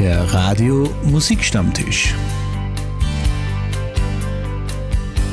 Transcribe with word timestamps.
Der 0.00 0.22
Radio 0.32 0.88
Musikstammtisch. 1.04 2.14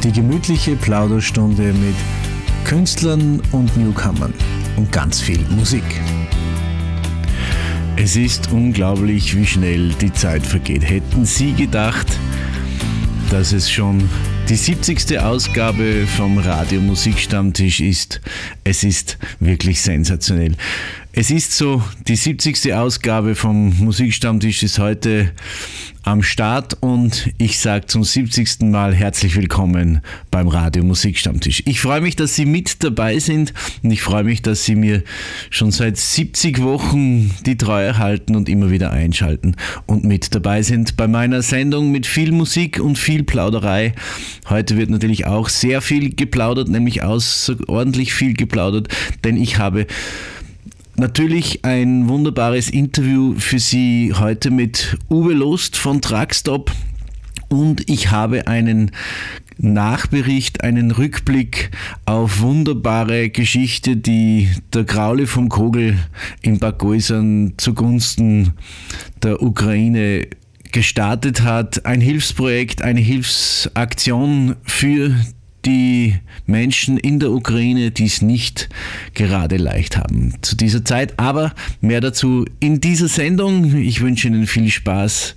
Die 0.04 0.12
gemütliche 0.12 0.76
Plauderstunde 0.76 1.72
mit 1.72 1.96
Künstlern 2.66 3.42
und 3.54 3.78
Newcomern 3.78 4.34
und 4.76 4.92
ganz 4.92 5.22
viel 5.22 5.40
Musik. 5.52 5.86
Es 7.96 8.18
ist 8.18 8.52
unglaublich, 8.52 9.38
wie 9.38 9.46
schnell 9.46 9.94
die 10.02 10.12
Zeit 10.12 10.46
vergeht. 10.46 10.84
Hätten 10.84 11.24
Sie 11.24 11.54
gedacht, 11.54 12.08
dass 13.32 13.54
es 13.54 13.72
schon 13.72 14.10
die 14.50 14.56
70. 14.56 15.18
Ausgabe 15.18 16.06
vom 16.18 16.40
Radio 16.40 16.82
Musikstammtisch 16.82 17.80
ist? 17.80 18.20
Es 18.66 18.84
ist 18.84 19.18
wirklich 19.40 19.82
sensationell. 19.82 20.58
Es 21.20 21.32
ist 21.32 21.58
so, 21.58 21.82
die 22.08 22.16
70. 22.16 22.76
Ausgabe 22.76 23.34
vom 23.34 23.76
Musikstammtisch 23.80 24.62
ist 24.62 24.78
heute 24.78 25.32
am 26.04 26.22
Start 26.22 26.78
und 26.80 27.32
ich 27.40 27.58
sage 27.58 27.88
zum 27.88 28.04
70. 28.04 28.62
Mal 28.62 28.94
herzlich 28.94 29.36
willkommen 29.36 30.02
beim 30.30 30.48
Radio 30.48 30.84
Musikstammtisch. 30.84 31.64
Ich 31.66 31.82
freue 31.82 32.02
mich, 32.02 32.16
dass 32.16 32.36
Sie 32.36 32.46
mit 32.46 32.84
dabei 32.84 33.18
sind 33.18 33.52
und 33.82 33.90
ich 33.90 34.04
freue 34.04 34.24
mich, 34.24 34.44
dass 34.44 34.64
Sie 34.64 34.76
mir 34.76 35.02
schon 35.50 35.72
seit 35.72 35.98
70 35.98 36.62
Wochen 36.62 37.32
die 37.48 37.58
Treue 37.58 37.98
halten 37.98 38.36
und 38.36 38.48
immer 38.48 38.70
wieder 38.70 38.92
einschalten 38.92 39.56
und 39.88 40.04
mit 40.04 40.36
dabei 40.36 40.62
sind 40.62 40.98
bei 40.98 41.08
meiner 41.08 41.42
Sendung 41.42 41.92
mit 41.92 42.06
viel 42.06 42.32
Musik 42.32 42.80
und 42.80 43.00
viel 43.00 43.24
Plauderei. 43.24 43.94
Heute 44.50 44.78
wird 44.78 44.92
natürlich 44.92 45.26
auch 45.26 45.50
sehr 45.50 45.82
viel 45.82 46.14
geplaudert, 46.14 46.70
nämlich 46.70 47.02
außerordentlich 47.02 48.14
viel 48.14 48.36
geplaudert, 48.36 48.88
denn 49.24 49.36
ich 49.36 49.58
habe 49.58 49.88
Natürlich 51.00 51.64
ein 51.64 52.10
wunderbares 52.10 52.72
Interview 52.72 53.36
für 53.38 53.60
Sie 53.60 54.14
heute 54.18 54.50
mit 54.50 54.98
Uwe 55.12 55.34
Lust 55.34 55.78
von 55.78 56.02
Truckstop 56.02 56.72
und 57.50 57.88
ich 57.88 58.10
habe 58.10 58.48
einen 58.48 58.90
Nachbericht, 59.60 60.64
einen 60.64 60.90
Rückblick 60.90 61.70
auf 62.06 62.42
wunderbare 62.42 63.30
Geschichte, 63.30 63.96
die 63.96 64.50
der 64.74 64.86
Graule 64.86 65.28
vom 65.28 65.50
Kogel 65.50 66.00
in 66.42 66.58
Bad 66.58 66.80
Gäusern 66.80 67.54
zugunsten 67.58 68.54
der 69.22 69.44
Ukraine 69.44 70.26
gestartet 70.72 71.44
hat. 71.44 71.86
Ein 71.86 72.02
Hilfsprojekt, 72.02 72.82
eine 72.82 73.02
Hilfsaktion 73.02 74.56
für 74.64 75.16
die 75.68 76.16
Menschen 76.46 76.98
in 76.98 77.20
der 77.20 77.32
Ukraine, 77.32 77.92
die 77.92 78.06
es 78.06 78.22
nicht 78.22 78.70
gerade 79.14 79.58
leicht 79.58 79.98
haben 79.98 80.34
zu 80.42 80.56
dieser 80.56 80.86
Zeit. 80.86 81.20
Aber 81.20 81.54
mehr 81.82 82.00
dazu 82.00 82.46
in 82.60 82.80
dieser 82.80 83.10
Sendung. 83.10 83.76
Ich 83.76 84.02
wünsche 84.02 84.30
Ihnen 84.30 84.48
viel 84.48 84.72
Spaß 84.72 85.36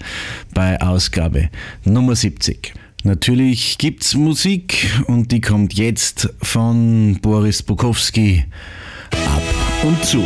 bei 0.54 0.80
Ausgabe 0.80 1.50
Nummer 1.84 2.14
70. 2.14 2.72
Natürlich 3.02 3.78
gibt 3.78 4.04
es 4.04 4.14
Musik 4.14 4.88
und 5.06 5.32
die 5.32 5.40
kommt 5.40 5.74
jetzt 5.74 6.28
von 6.42 7.18
Boris 7.20 7.62
Bukowski 7.62 8.44
ab 9.10 9.42
und 9.82 10.04
zu. 10.04 10.22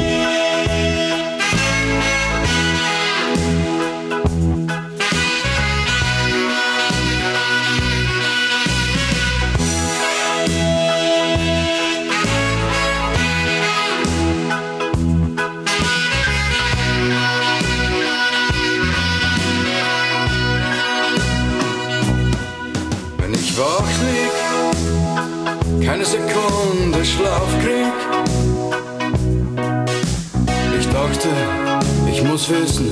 Wissen, 32.50 32.90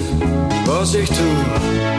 was 0.66 0.94
ich 0.94 1.08
tu. 1.08 1.91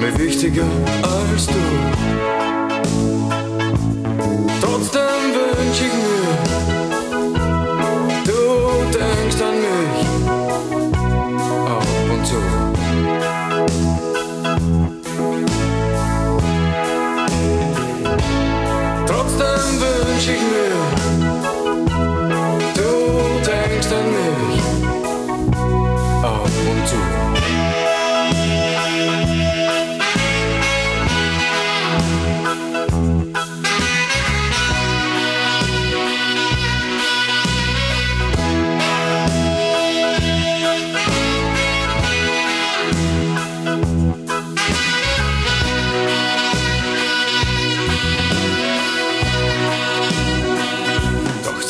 War 0.00 0.10
mir 0.10 0.18
wichtiger 0.18 0.66
als 1.02 1.46
du. 1.46 2.37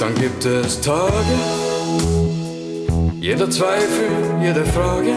Dann 0.01 0.15
gibt 0.15 0.45
es 0.45 0.81
Tage, 0.81 1.13
jeder 3.21 3.51
Zweifel, 3.51 4.09
jede 4.41 4.65
Frage 4.65 5.13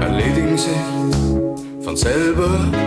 erledigen 0.00 0.56
sich 0.56 1.84
von 1.84 1.96
selber 1.96 2.79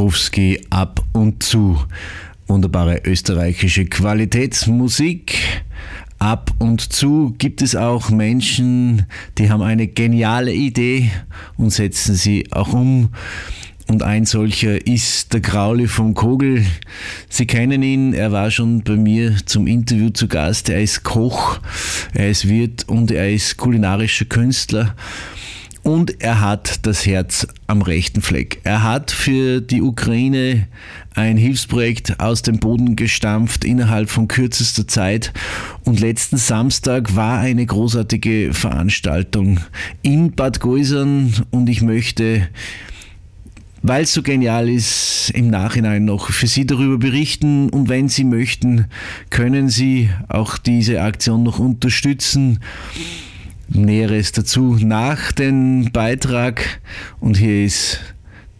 Boris 0.00 0.30
Bukowski 0.30 0.58
ab 0.70 1.04
und 1.12 1.42
zu. 1.42 1.78
Wunderbare 2.46 3.02
österreichische 3.04 3.84
Qualitätsmusik. 3.84 5.38
Ab 6.18 6.52
und 6.58 6.80
zu 6.80 7.34
gibt 7.36 7.60
es 7.60 7.76
auch 7.76 8.08
Menschen, 8.08 9.04
die 9.36 9.50
haben 9.50 9.60
eine 9.60 9.86
geniale 9.88 10.54
Idee 10.54 11.10
und 11.58 11.70
setzen 11.70 12.14
sie 12.14 12.50
auch 12.50 12.72
um. 12.72 13.10
Und 13.88 14.02
ein 14.02 14.24
solcher 14.24 14.86
ist 14.86 15.34
der 15.34 15.40
Grauli 15.40 15.86
vom 15.86 16.14
Kogel. 16.14 16.64
Sie 17.28 17.46
kennen 17.46 17.82
ihn, 17.82 18.14
er 18.14 18.32
war 18.32 18.50
schon 18.50 18.82
bei 18.82 18.96
mir 18.96 19.36
zum 19.44 19.66
Interview 19.66 20.08
zu 20.08 20.28
Gast. 20.28 20.70
Er 20.70 20.80
ist 20.80 21.02
Koch, 21.02 21.60
er 22.14 22.30
ist 22.30 22.48
Wirt 22.48 22.88
und 22.88 23.10
er 23.10 23.30
ist 23.30 23.58
kulinarischer 23.58 24.24
Künstler. 24.24 24.94
Und 25.82 26.22
er 26.22 26.40
hat 26.40 26.86
das 26.86 27.06
Herz 27.06 27.46
am 27.66 27.82
rechten 27.82 28.20
Fleck. 28.20 28.60
Er 28.64 28.82
hat 28.82 29.10
für 29.10 29.60
die 29.60 29.80
Ukraine 29.80 30.66
ein 31.14 31.36
Hilfsprojekt 31.36 32.20
aus 32.20 32.42
dem 32.42 32.58
Boden 32.58 32.96
gestampft 32.96 33.64
innerhalb 33.64 34.10
von 34.10 34.28
kürzester 34.28 34.86
Zeit. 34.86 35.32
Und 35.84 36.00
letzten 36.00 36.36
Samstag 36.36 37.16
war 37.16 37.38
eine 37.38 37.64
großartige 37.64 38.52
Veranstaltung 38.52 39.60
in 40.02 40.32
Bad 40.32 40.60
Goisern 40.60 41.34
und 41.50 41.68
ich 41.68 41.82
möchte 41.82 42.48
weil 43.82 44.02
es 44.02 44.12
so 44.12 44.22
genial 44.22 44.68
ist, 44.68 45.30
im 45.34 45.48
Nachhinein 45.48 46.04
noch 46.04 46.30
für 46.30 46.46
Sie 46.46 46.66
darüber 46.66 46.98
berichten. 46.98 47.70
Und 47.70 47.88
wenn 47.88 48.10
Sie 48.10 48.24
möchten, 48.24 48.86
können 49.30 49.70
Sie 49.70 50.10
auch 50.28 50.58
diese 50.58 51.00
Aktion 51.00 51.42
noch 51.42 51.58
unterstützen. 51.58 52.60
Näheres 53.72 54.32
dazu 54.32 54.76
nach 54.80 55.32
dem 55.32 55.90
Beitrag. 55.92 56.80
Und 57.20 57.36
hier 57.36 57.64
ist 57.64 58.00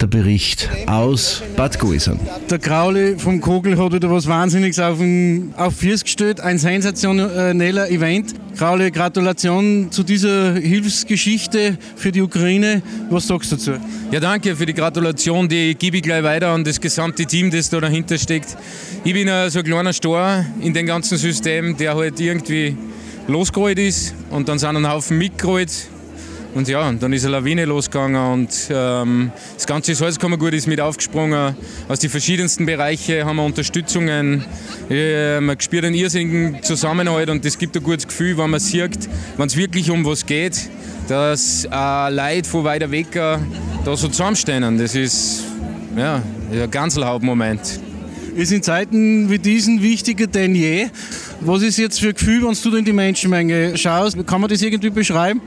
der 0.01 0.07
Bericht 0.07 0.71
aus 0.87 1.43
Bad 1.57 1.79
Goisern. 1.79 2.19
Der 2.49 2.59
Grauli 2.59 3.17
vom 3.19 3.41
Kogel 3.41 3.77
hat 3.77 3.93
wieder 3.93 4.11
was 4.11 4.27
Wahnsinniges 4.27 4.79
auf, 4.79 4.99
den, 4.99 5.53
auf 5.57 5.77
Fürs 5.77 6.05
gestellt. 6.05 6.41
Ein 6.41 6.59
sensationeller 6.59 7.91
Event. 7.91 8.35
Grauli, 8.57 8.91
Gratulation 8.91 9.89
zu 9.91 10.03
dieser 10.03 10.55
Hilfsgeschichte 10.55 11.77
für 11.97 12.13
die 12.13 12.23
Ukraine. 12.23 12.81
Was 13.11 13.27
sagst 13.27 13.53
du 13.53 13.57
dazu? 13.57 13.73
Ja, 14.11 14.21
danke 14.21 14.57
für 14.57 14.65
die 14.65 14.75
Gratulation. 14.75 15.49
Die 15.49 15.75
gebe 15.75 15.99
ich 15.99 16.03
gleich 16.03 16.23
weiter 16.23 16.49
an 16.49 16.65
das 16.65 16.81
gesamte 16.81 17.27
Team, 17.27 17.51
das 17.51 17.69
da 17.69 17.81
dahinter 17.81 18.17
steckt. 18.17 18.57
Ich 19.05 19.13
bin 19.13 19.29
so 19.51 19.59
ein 19.59 19.65
kleiner 19.65 19.93
Star 19.93 20.47
in 20.63 20.73
dem 20.73 20.87
ganzen 20.87 21.19
System, 21.19 21.77
der 21.77 21.95
halt 21.95 22.19
irgendwie 22.21 22.77
losgerollt 23.29 23.79
ist 23.79 24.15
und 24.31 24.49
dann 24.49 24.59
sind 24.59 24.77
ein 24.77 24.91
Haufen 24.91 25.19
mitgerollt 25.19 25.71
und 26.55 26.67
ja, 26.67 26.91
dann 26.93 27.13
ist 27.13 27.25
eine 27.25 27.33
Lawine 27.33 27.65
losgegangen 27.65 28.33
und 28.33 28.51
ähm, 28.71 29.31
das 29.55 29.67
ganze 29.67 29.95
Salzkammergut 29.95 30.53
ist 30.53 30.67
mit 30.67 30.81
aufgesprungen. 30.81 31.55
Aus 31.89 32.01
den 32.01 32.11
verschiedensten 32.11 32.67
Bereichen 32.67 33.25
haben 33.25 33.37
wir 33.37 33.45
Unterstützungen. 33.45 34.45
Äh, 34.91 35.41
man 35.41 35.61
spürt 35.61 35.85
einen 35.85 35.95
irrsinnigen 35.95 36.61
Zusammenhalt 36.63 37.31
und 37.31 37.45
das 37.45 37.57
gibt 37.57 37.77
ein 37.77 37.83
gutes 37.85 38.09
Gefühl, 38.09 38.37
wenn 38.37 38.51
man 38.51 38.59
sieht, 38.59 39.09
wenn 39.37 39.47
es 39.47 39.57
wirklich 39.57 39.91
um 39.91 40.05
was 40.05 40.27
geht, 40.27 40.69
dass 41.07 41.67
äh, 41.71 42.11
Leute 42.11 42.49
von 42.49 42.65
weiter 42.65 42.91
weg 42.91 43.15
äh, 43.15 43.39
da 43.85 43.97
so 43.97 44.09
zusammenstehen. 44.09 44.77
Das 44.77 44.97
ist 44.97 45.45
ja, 45.97 46.21
ein 46.53 46.71
ganz 46.71 46.97
Hauptmoment. 46.97 47.81
Ist 48.35 48.53
in 48.53 48.63
Zeiten 48.63 49.31
wie 49.31 49.39
diesen 49.39 49.83
wichtiger 49.83 50.27
denn 50.27 50.55
je. 50.55 50.89
Was 51.43 51.63
ist 51.63 51.79
jetzt 51.79 51.99
für 51.99 52.09
ein 52.09 52.15
Gefühl, 52.15 52.43
wenn 52.43 52.55
du 52.71 52.77
in 52.77 52.85
die 52.85 52.93
Menschenmenge 52.93 53.75
schaust? 53.75 54.15
Kann 54.27 54.43
man 54.43 54.51
das 54.51 54.61
irgendwie 54.61 54.91
beschreiben? 54.91 55.41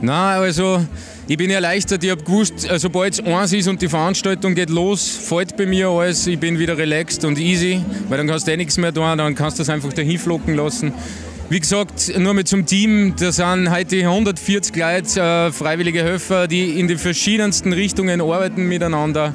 Nein, 0.00 0.38
also 0.40 0.84
ich 1.26 1.36
bin 1.36 1.50
erleichtert. 1.50 2.04
Ich 2.04 2.10
habe 2.10 2.22
gewusst, 2.22 2.70
also 2.70 2.88
sobald 2.88 3.14
es 3.14 3.20
eins 3.20 3.52
ist 3.52 3.66
und 3.66 3.82
die 3.82 3.88
Veranstaltung 3.88 4.54
geht 4.54 4.70
los, 4.70 5.08
fällt 5.08 5.56
bei 5.56 5.66
mir 5.66 5.88
alles. 5.88 6.28
Ich 6.28 6.38
bin 6.38 6.60
wieder 6.60 6.78
relaxed 6.78 7.24
und 7.24 7.40
easy, 7.40 7.80
weil 8.08 8.18
dann 8.18 8.28
kannst 8.28 8.46
du 8.46 8.52
eh 8.52 8.56
nichts 8.56 8.78
mehr 8.78 8.94
tun, 8.94 9.18
dann 9.18 9.34
kannst 9.34 9.58
du 9.58 9.62
das 9.62 9.68
einfach 9.68 9.92
dahin 9.92 10.16
flocken 10.16 10.54
lassen. 10.54 10.92
Wie 11.50 11.58
gesagt, 11.58 12.16
nur 12.16 12.34
mit 12.34 12.46
zum 12.46 12.64
Team, 12.64 13.14
da 13.18 13.32
sind 13.32 13.68
heute 13.68 13.96
140 13.96 14.76
Leute, 14.76 15.20
äh, 15.20 15.50
freiwillige 15.50 16.04
Helfer, 16.04 16.46
die 16.46 16.78
in 16.78 16.86
den 16.86 16.98
verschiedensten 16.98 17.72
Richtungen 17.72 18.20
arbeiten 18.20 18.68
miteinander. 18.68 19.34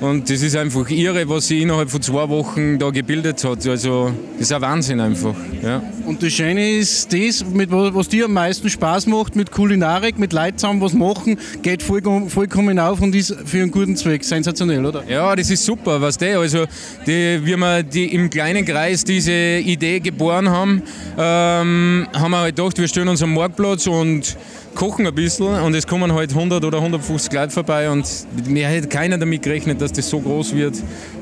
Und 0.00 0.30
das 0.30 0.40
ist 0.40 0.56
einfach 0.56 0.88
irre, 0.88 1.28
was 1.28 1.48
sie 1.48 1.60
innerhalb 1.60 1.90
von 1.90 2.00
zwei 2.00 2.26
Wochen 2.30 2.78
da 2.78 2.88
gebildet 2.88 3.44
hat. 3.44 3.66
Also 3.66 4.10
das 4.32 4.42
ist 4.42 4.52
ein 4.52 4.62
Wahnsinn 4.62 4.98
einfach. 4.98 5.34
Ja. 5.62 5.82
Und 6.06 6.22
das 6.22 6.32
Schöne 6.32 6.78
ist 6.78 7.12
das, 7.12 7.44
mit, 7.44 7.70
was 7.70 8.08
dir 8.08 8.24
am 8.24 8.32
meisten 8.32 8.70
Spaß 8.70 9.06
macht, 9.06 9.36
mit 9.36 9.50
Kulinarik, 9.50 10.18
mit 10.18 10.32
Leuten 10.32 10.56
zusammen 10.56 10.80
was 10.80 10.94
machen, 10.94 11.38
geht 11.62 11.82
vollkommen, 11.82 12.30
vollkommen 12.30 12.78
auf 12.78 13.02
und 13.02 13.14
ist 13.14 13.36
für 13.44 13.58
einen 13.58 13.70
guten 13.70 13.94
Zweck. 13.94 14.24
Sensationell, 14.24 14.84
oder? 14.86 15.04
Ja, 15.06 15.36
das 15.36 15.50
ist 15.50 15.64
super, 15.66 16.00
was 16.00 16.16
der. 16.16 16.38
Also 16.38 16.64
die, 17.06 17.38
wie 17.44 17.56
wir 17.56 17.82
die 17.82 18.14
im 18.14 18.30
kleinen 18.30 18.64
Kreis 18.64 19.04
diese 19.04 19.32
Idee 19.32 20.00
geboren 20.00 20.48
haben, 20.48 20.82
ähm, 21.18 22.08
haben 22.14 22.30
wir 22.30 22.38
halt 22.38 22.56
gedacht, 22.56 22.78
wir 22.78 22.88
stellen 22.88 23.08
uns 23.08 23.22
am 23.22 23.34
Marktplatz 23.34 23.86
und 23.86 24.36
kochen 24.80 25.06
ein 25.06 25.14
bisschen 25.14 25.46
und 25.46 25.74
es 25.74 25.86
kommen 25.86 26.10
halt 26.10 26.30
100 26.30 26.64
oder 26.64 26.78
150 26.78 27.30
Leute 27.34 27.50
vorbei 27.50 27.90
und 27.90 28.06
mir 28.46 28.66
hätte 28.66 28.88
keiner 28.88 29.18
damit 29.18 29.42
gerechnet, 29.42 29.78
dass 29.78 29.92
das 29.92 30.08
so 30.08 30.18
groß 30.20 30.54
wird 30.54 30.74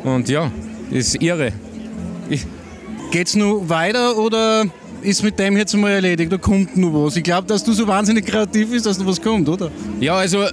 und 0.05 0.29
ja, 0.29 0.53
das 0.91 1.09
ist 1.09 1.21
irre. 1.21 1.53
Geht 3.11 3.27
es 3.27 3.35
noch 3.35 3.69
weiter 3.69 4.17
oder 4.17 4.65
ist 5.03 5.25
mit 5.25 5.41
dem 5.41 5.57
jetzt 5.57 5.75
mal 5.75 5.91
erledigt? 5.91 6.31
Da 6.31 6.37
kommt 6.37 6.77
noch 6.77 7.07
was. 7.07 7.17
Ich 7.17 7.25
glaube, 7.25 7.49
dass 7.49 7.65
du 7.65 7.73
so 7.73 7.89
wahnsinnig 7.89 8.27
kreativ 8.27 8.71
bist, 8.71 8.87
dass 8.87 8.97
noch 8.97 9.07
was 9.07 9.21
kommt, 9.21 9.49
oder? 9.49 9.73
Ja, 9.99 10.15
also 10.15 10.45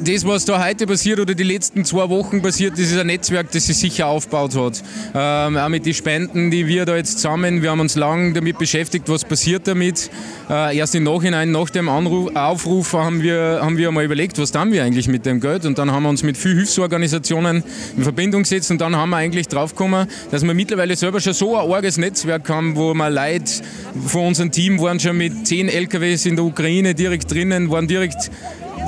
das, 0.00 0.26
was 0.26 0.44
da 0.44 0.64
heute 0.64 0.86
passiert 0.86 1.20
oder 1.20 1.34
die 1.34 1.42
letzten 1.42 1.84
zwei 1.84 2.08
Wochen 2.08 2.40
passiert, 2.42 2.74
das 2.74 2.80
ist 2.80 2.98
ein 2.98 3.06
Netzwerk, 3.06 3.50
das 3.50 3.66
sich 3.66 3.76
sicher 3.76 4.06
aufgebaut 4.06 4.54
hat. 4.54 4.82
Ähm, 5.14 5.56
auch 5.56 5.68
mit 5.68 5.86
den 5.86 5.94
Spenden, 5.94 6.50
die 6.50 6.66
wir 6.66 6.84
da 6.84 6.96
jetzt 6.96 7.18
zusammen, 7.18 7.62
wir 7.62 7.70
haben 7.70 7.80
uns 7.80 7.96
lange 7.96 8.32
damit 8.32 8.58
beschäftigt, 8.58 9.08
was 9.08 9.24
passiert 9.24 9.66
damit. 9.66 10.10
Äh, 10.48 10.76
erst 10.76 10.94
im 10.94 11.04
Nachhinein, 11.04 11.50
nach 11.50 11.70
dem 11.70 11.88
Anruf, 11.88 12.34
Aufruf, 12.34 12.92
haben 12.92 13.22
wir, 13.22 13.60
haben 13.60 13.76
wir 13.76 13.90
mal 13.90 14.04
überlegt, 14.04 14.38
was 14.38 14.52
tun 14.52 14.72
wir 14.72 14.84
eigentlich 14.84 15.08
mit 15.08 15.26
dem 15.26 15.40
Geld. 15.40 15.64
Und 15.64 15.78
dann 15.78 15.90
haben 15.90 16.04
wir 16.04 16.10
uns 16.10 16.22
mit 16.22 16.36
vielen 16.36 16.58
Hilfsorganisationen 16.58 17.64
in 17.96 18.02
Verbindung 18.02 18.42
gesetzt 18.42 18.70
und 18.70 18.80
dann 18.80 18.94
haben 18.96 19.10
wir 19.10 19.16
eigentlich 19.16 19.48
draufgekommen, 19.48 20.06
dass 20.30 20.44
wir 20.44 20.54
mittlerweile 20.54 20.96
selber 20.96 21.20
schon 21.20 21.32
so 21.32 21.56
ein 21.56 21.70
arges 21.70 21.96
Netzwerk 21.96 22.48
haben, 22.48 22.76
wo 22.76 22.94
wir 22.94 23.10
Leute 23.10 23.62
von 24.06 24.28
unserem 24.28 24.50
Team 24.50 24.80
waren 24.80 25.00
schon 25.00 25.16
mit 25.16 25.46
zehn 25.46 25.68
LKWs 25.68 26.26
in 26.26 26.36
der 26.36 26.44
Ukraine 26.44 26.94
direkt 26.94 27.30
drinnen, 27.30 27.70
waren 27.70 27.88
direkt 27.88 28.30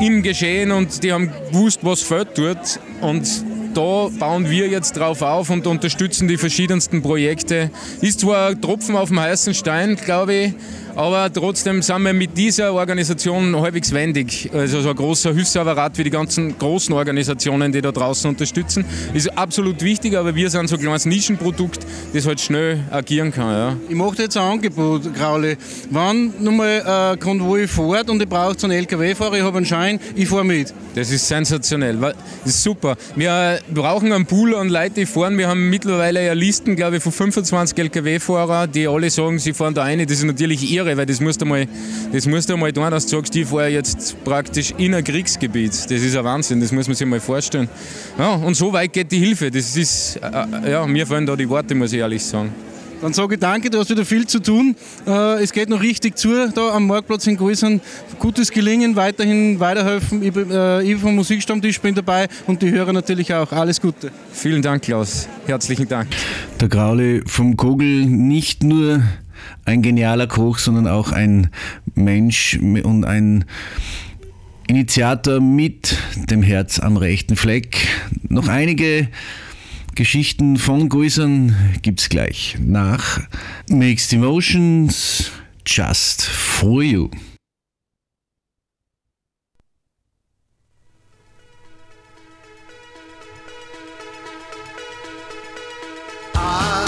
im 0.00 0.22
Geschehen 0.22 0.72
und 0.72 1.02
die 1.02 1.12
haben 1.12 1.30
gewusst, 1.52 1.80
was 1.82 2.02
fehlt 2.02 2.36
dort. 2.36 2.80
Und 3.00 3.28
da 3.74 4.08
bauen 4.18 4.50
wir 4.50 4.68
jetzt 4.68 4.96
drauf 4.96 5.22
auf 5.22 5.50
und 5.50 5.66
unterstützen 5.66 6.26
die 6.26 6.38
verschiedensten 6.38 7.02
Projekte. 7.02 7.70
Ist 8.00 8.20
zwar 8.20 8.48
ein 8.48 8.60
Tropfen 8.60 8.96
auf 8.96 9.10
dem 9.10 9.20
heißen 9.20 9.54
Stein, 9.54 9.96
glaube 9.96 10.34
ich, 10.34 10.54
aber 11.00 11.32
trotzdem 11.32 11.80
sind 11.80 12.02
wir 12.02 12.12
mit 12.12 12.36
dieser 12.36 12.74
Organisation 12.74 13.58
halbwegs 13.58 13.90
wendig. 13.90 14.50
Also 14.52 14.82
so 14.82 14.90
ein 14.90 14.96
großer 14.96 15.32
Hilfsapparat 15.32 15.96
wie 15.96 16.04
die 16.04 16.10
ganzen 16.10 16.58
großen 16.58 16.92
Organisationen, 16.92 17.72
die 17.72 17.80
da 17.80 17.90
draußen 17.90 18.28
unterstützen, 18.28 18.84
ist 19.14 19.36
absolut 19.38 19.80
wichtig, 19.80 20.14
aber 20.14 20.34
wir 20.34 20.50
sind 20.50 20.68
so 20.68 20.76
ein 20.76 20.82
kleines 20.82 21.06
Nischenprodukt, 21.06 21.86
das 22.12 22.26
halt 22.26 22.38
schnell 22.38 22.80
agieren 22.90 23.32
kann. 23.32 23.50
Ja. 23.50 23.76
Ich 23.88 23.94
mache 23.94 24.22
jetzt 24.22 24.36
ein 24.36 24.42
Angebot, 24.42 25.14
Grauli. 25.14 25.56
Wenn 25.88 26.34
nochmal 26.38 26.82
ein 26.82 27.18
Konvoi 27.18 27.66
fährt 27.66 28.10
und 28.10 28.20
ich 28.20 28.28
brauche 28.28 28.58
so 28.58 28.66
einen 28.66 28.76
LKW-Fahrer, 28.76 29.38
ich 29.38 29.42
habe 29.42 29.56
einen 29.56 29.64
Schein, 29.64 29.98
ich 30.14 30.28
fahre 30.28 30.44
mit. 30.44 30.74
Das 30.94 31.10
ist 31.10 31.26
sensationell, 31.26 31.96
das 31.98 32.14
ist 32.44 32.62
super. 32.62 32.96
Wir 33.16 33.60
brauchen 33.72 34.12
einen 34.12 34.26
Pool 34.26 34.54
an 34.54 34.68
Leuten, 34.68 34.96
die 34.96 35.06
fahren. 35.06 35.38
Wir 35.38 35.48
haben 35.48 35.70
mittlerweile 35.70 36.26
ja 36.26 36.34
Listen, 36.34 36.76
glaube 36.76 36.98
ich, 36.98 37.02
von 37.02 37.12
25 37.12 37.78
LKW-Fahrern, 37.78 38.70
die 38.70 38.86
alle 38.86 39.08
sagen, 39.08 39.38
sie 39.38 39.54
fahren 39.54 39.72
da 39.72 39.84
rein. 39.84 40.00
Das 40.00 40.18
ist 40.18 40.24
natürlich 40.24 40.70
irre, 40.70 40.89
weil 40.96 41.06
das 41.06 41.20
musst 41.20 41.40
du 41.40 41.46
mal, 41.46 41.66
das 42.12 42.26
musst 42.26 42.48
du 42.48 42.56
mal 42.56 42.72
tun, 42.72 42.90
dass 42.90 43.06
du 43.06 43.16
sagst, 43.16 43.34
ich 43.36 43.46
fahre 43.46 43.68
jetzt 43.68 44.22
praktisch 44.24 44.72
in 44.76 44.94
ein 44.94 45.04
Kriegsgebiet. 45.04 45.72
Das 45.72 45.90
ist 45.90 46.16
ein 46.16 46.24
Wahnsinn, 46.24 46.60
das 46.60 46.72
muss 46.72 46.86
man 46.86 46.96
sich 46.96 47.06
mal 47.06 47.20
vorstellen. 47.20 47.68
Ja, 48.18 48.34
und 48.34 48.54
so 48.54 48.72
weit 48.72 48.92
geht 48.92 49.10
die 49.10 49.18
Hilfe. 49.18 49.50
Das 49.50 49.76
ist, 49.76 50.16
äh, 50.16 50.72
ja, 50.72 50.86
mir 50.86 51.06
fallen 51.06 51.26
da 51.26 51.36
die 51.36 51.48
Worte, 51.48 51.74
muss 51.74 51.92
ich 51.92 51.98
ehrlich 51.98 52.24
sagen. 52.24 52.52
Dann 53.00 53.14
sage 53.14 53.34
ich 53.34 53.40
danke, 53.40 53.70
du 53.70 53.78
hast 53.78 53.88
wieder 53.88 54.04
viel 54.04 54.26
zu 54.26 54.40
tun. 54.40 54.76
Äh, 55.06 55.42
es 55.42 55.52
geht 55.52 55.70
noch 55.70 55.80
richtig 55.80 56.18
zu 56.18 56.50
da 56.54 56.74
am 56.74 56.86
Marktplatz 56.86 57.26
in 57.26 57.36
Größern. 57.36 57.80
Gutes 58.18 58.50
Gelingen, 58.50 58.94
weiterhin 58.94 59.58
weiterhelfen. 59.58 60.22
Ich, 60.22 60.36
äh, 60.36 60.82
ich 60.82 61.00
vom 61.00 61.14
Musikstammtisch 61.14 61.80
bin 61.80 61.94
dabei 61.94 62.28
und 62.46 62.60
die 62.60 62.70
Hörer 62.70 62.92
natürlich 62.92 63.32
auch. 63.32 63.50
Alles 63.52 63.80
Gute. 63.80 64.10
Vielen 64.32 64.60
Dank, 64.60 64.82
Klaus. 64.82 65.28
Herzlichen 65.46 65.88
Dank. 65.88 66.08
Der 66.60 66.68
Grauli 66.68 67.22
vom 67.26 67.56
Kogel 67.56 68.04
nicht 68.04 68.62
nur 68.62 69.02
ein 69.64 69.82
genialer 69.82 70.26
Koch, 70.26 70.58
sondern 70.58 70.86
auch 70.86 71.12
ein 71.12 71.50
Mensch 71.94 72.58
und 72.58 73.04
ein 73.04 73.44
Initiator 74.66 75.40
mit 75.40 75.96
dem 76.30 76.42
Herz 76.42 76.78
am 76.78 76.96
rechten 76.96 77.36
Fleck. 77.36 77.88
Noch 78.28 78.48
einige 78.48 79.08
Geschichten 79.94 80.56
von 80.56 80.88
Guisern 80.88 81.54
es 81.84 82.08
gleich 82.08 82.56
nach 82.60 83.20
Mixed 83.68 84.12
Emotions 84.12 85.30
Just 85.66 86.22
for 86.22 86.82
You. 86.82 87.10
I 96.34 96.79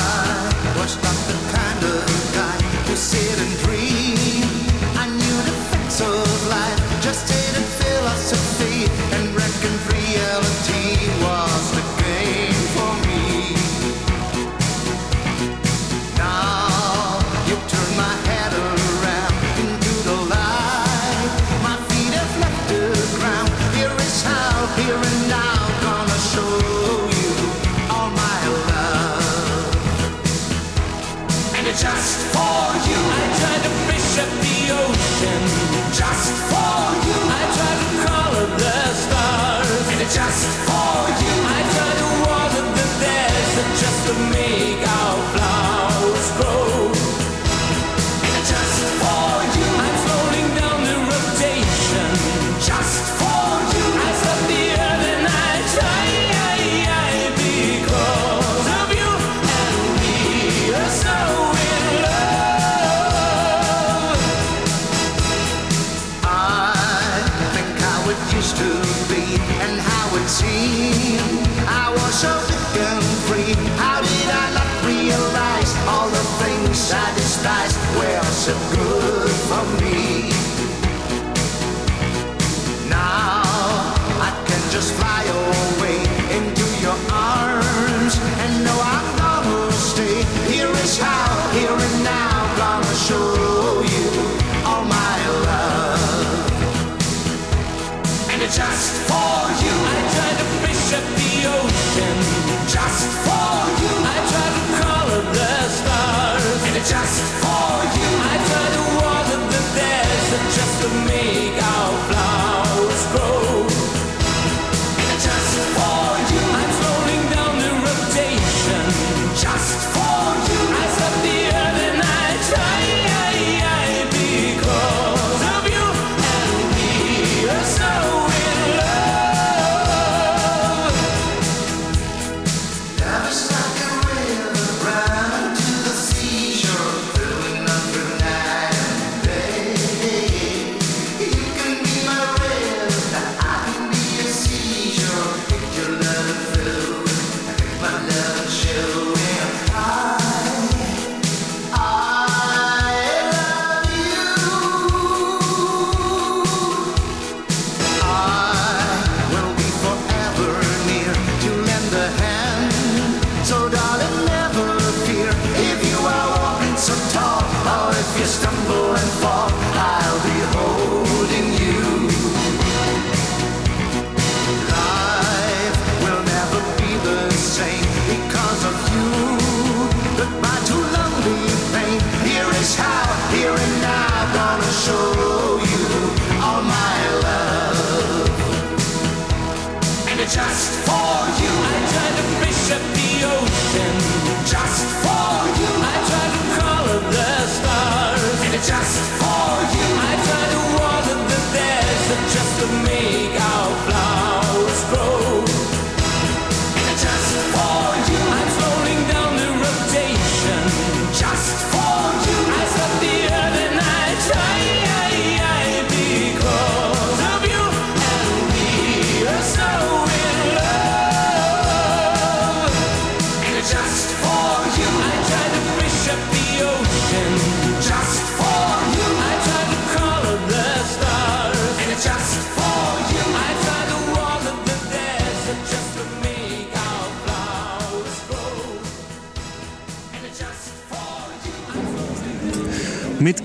so 78.43 78.82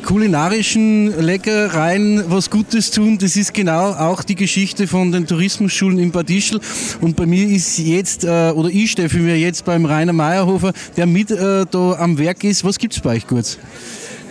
kulinarischen 0.07 1.19
Leckereien 1.19 2.23
was 2.29 2.49
Gutes 2.49 2.91
tun, 2.91 3.17
das 3.17 3.35
ist 3.35 3.53
genau 3.53 3.91
auch 3.91 4.23
die 4.23 4.35
Geschichte 4.35 4.87
von 4.87 5.11
den 5.11 5.27
Tourismusschulen 5.27 5.99
in 5.99 6.11
Bad 6.11 6.29
Ischl. 6.29 6.61
Und 7.01 7.17
bei 7.17 7.25
mir 7.25 7.45
ist 7.45 7.77
jetzt, 7.77 8.23
äh, 8.23 8.51
oder 8.55 8.69
ich 8.69 8.95
für 8.95 9.19
mir 9.19 9.37
jetzt 9.37 9.65
beim 9.65 9.83
Rainer 9.83 10.13
Meyerhofer, 10.13 10.71
der 10.95 11.07
mit 11.07 11.29
äh, 11.29 11.65
da 11.69 11.97
am 11.99 12.17
Werk 12.17 12.45
ist. 12.45 12.63
Was 12.63 12.79
gibt's 12.79 13.01
bei 13.01 13.17
euch 13.17 13.27
kurz? 13.27 13.57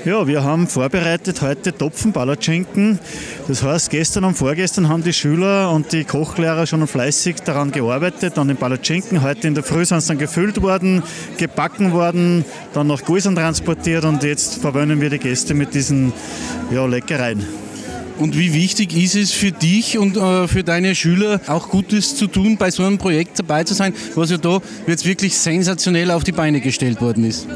Ja, 0.06 0.24
wir 0.28 0.44
haben 0.44 0.68
vorbereitet 0.68 1.42
heute 1.42 1.76
Topfenpalatschinken. 1.76 3.00
Das 3.48 3.64
heißt, 3.64 3.90
gestern 3.90 4.22
und 4.22 4.34
vorgestern 4.36 4.88
haben 4.88 5.02
die 5.02 5.12
Schüler 5.12 5.72
und 5.72 5.90
die 5.90 6.04
Kochlehrer 6.04 6.64
schon 6.64 6.86
fleißig 6.86 7.40
daran 7.44 7.72
gearbeitet, 7.72 8.38
an 8.38 8.46
den 8.46 8.56
Palatschinken. 8.56 9.22
Heute 9.22 9.48
in 9.48 9.56
der 9.56 9.64
Früh 9.64 9.84
sind 9.84 10.00
sie 10.02 10.06
dann 10.06 10.18
gefüllt 10.18 10.62
worden, 10.62 11.02
gebacken 11.38 11.90
worden, 11.90 12.44
dann 12.72 12.86
nach 12.86 13.04
Gäusern 13.04 13.34
transportiert 13.34 14.04
und 14.04 14.22
jetzt 14.22 14.58
verwöhnen 14.58 15.00
wir 15.00 15.10
die 15.10 15.18
Gäste 15.18 15.54
mit 15.54 15.74
diesen 15.74 16.12
ja, 16.70 16.86
Leckereien. 16.86 17.65
Und 18.18 18.38
wie 18.38 18.54
wichtig 18.54 18.96
ist 18.96 19.14
es 19.14 19.32
für 19.32 19.52
dich 19.52 19.98
und 19.98 20.16
äh, 20.16 20.48
für 20.48 20.64
deine 20.64 20.94
Schüler 20.94 21.40
auch 21.46 21.68
Gutes 21.68 22.16
zu 22.16 22.26
tun, 22.26 22.56
bei 22.56 22.70
so 22.70 22.82
einem 22.82 22.98
Projekt 22.98 23.38
dabei 23.38 23.64
zu 23.64 23.74
sein, 23.74 23.92
was 24.14 24.30
ja 24.30 24.38
da 24.38 24.60
jetzt 24.86 25.04
wirklich 25.04 25.36
sensationell 25.36 26.10
auf 26.10 26.24
die 26.24 26.32
Beine 26.32 26.60
gestellt 26.60 27.00
worden 27.00 27.24
ist? 27.24 27.46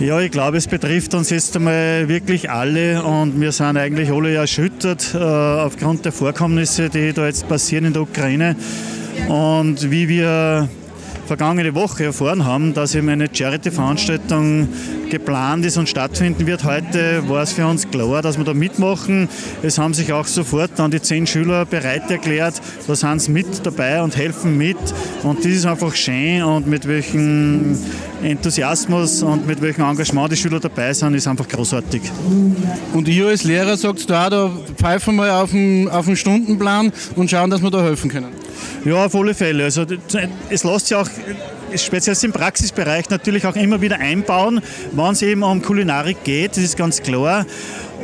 Ja, 0.00 0.20
ich 0.20 0.32
glaube, 0.32 0.56
es 0.56 0.66
betrifft 0.66 1.14
uns 1.14 1.30
jetzt 1.30 1.54
einmal 1.54 2.08
wirklich 2.08 2.50
alle 2.50 3.04
und 3.04 3.40
wir 3.40 3.52
sind 3.52 3.76
eigentlich 3.76 4.10
alle 4.10 4.34
erschüttert 4.34 5.14
äh, 5.14 5.18
aufgrund 5.18 6.04
der 6.04 6.10
Vorkommnisse, 6.10 6.90
die 6.90 7.12
da 7.12 7.26
jetzt 7.26 7.48
passieren 7.48 7.84
in 7.84 7.92
der 7.92 8.02
Ukraine. 8.02 8.56
Und 9.28 9.90
wie 9.92 10.08
wir 10.08 10.68
vergangene 11.26 11.74
Woche 11.74 12.04
erfahren 12.04 12.44
haben, 12.44 12.74
dass 12.74 12.94
eben 12.94 13.08
eine 13.08 13.28
Charity-Veranstaltung 13.32 14.68
geplant 15.10 15.64
ist 15.64 15.76
und 15.76 15.88
stattfinden 15.88 16.46
wird. 16.46 16.64
Heute 16.64 17.28
war 17.28 17.42
es 17.42 17.52
für 17.52 17.66
uns 17.66 17.88
klar, 17.90 18.22
dass 18.22 18.36
wir 18.38 18.44
da 18.44 18.54
mitmachen. 18.54 19.28
Es 19.62 19.78
haben 19.78 19.94
sich 19.94 20.12
auch 20.12 20.26
sofort 20.26 20.72
dann 20.76 20.90
die 20.90 21.00
zehn 21.00 21.26
Schüler 21.26 21.64
bereit 21.64 22.10
erklärt. 22.10 22.60
Da 22.86 22.94
sind 22.94 23.20
sie 23.20 23.30
mit 23.30 23.64
dabei 23.64 24.02
und 24.02 24.16
helfen 24.16 24.58
mit. 24.58 24.76
Und 25.22 25.38
das 25.40 25.46
ist 25.52 25.66
einfach 25.66 25.94
schön 25.94 26.42
und 26.42 26.66
mit 26.66 26.86
welchem 26.86 27.78
Enthusiasmus 28.22 29.22
und 29.22 29.46
mit 29.46 29.60
welchem 29.60 29.84
Engagement 29.84 30.32
die 30.32 30.36
Schüler 30.36 30.60
dabei 30.60 30.92
sind, 30.92 31.14
ist 31.14 31.26
einfach 31.26 31.48
großartig. 31.48 32.02
Und 32.92 33.08
ihr 33.08 33.28
als 33.28 33.44
Lehrer 33.44 33.76
sagt 33.76 34.08
da, 34.08 34.30
da 34.30 34.50
pfeifen 34.76 35.16
wir 35.16 35.34
auf 35.34 35.50
den, 35.50 35.88
auf 35.88 36.06
den 36.06 36.16
Stundenplan 36.16 36.92
und 37.16 37.30
schauen, 37.30 37.50
dass 37.50 37.62
wir 37.62 37.70
da 37.70 37.82
helfen 37.82 38.10
können. 38.10 38.43
Ja, 38.84 39.06
auf 39.06 39.14
alle 39.14 39.34
Fälle. 39.34 39.64
Also 39.64 39.84
es 40.50 40.64
lässt 40.64 40.86
sich 40.86 40.96
auch 40.96 41.08
speziell 41.76 42.16
im 42.22 42.32
Praxisbereich 42.32 43.10
natürlich 43.10 43.46
auch 43.46 43.56
immer 43.56 43.80
wieder 43.80 43.98
einbauen, 43.98 44.60
wenn 44.92 45.12
es 45.12 45.22
eben 45.22 45.42
um 45.42 45.62
Kulinarik 45.62 46.22
geht, 46.24 46.52
das 46.52 46.64
ist 46.64 46.76
ganz 46.76 47.02
klar. 47.02 47.46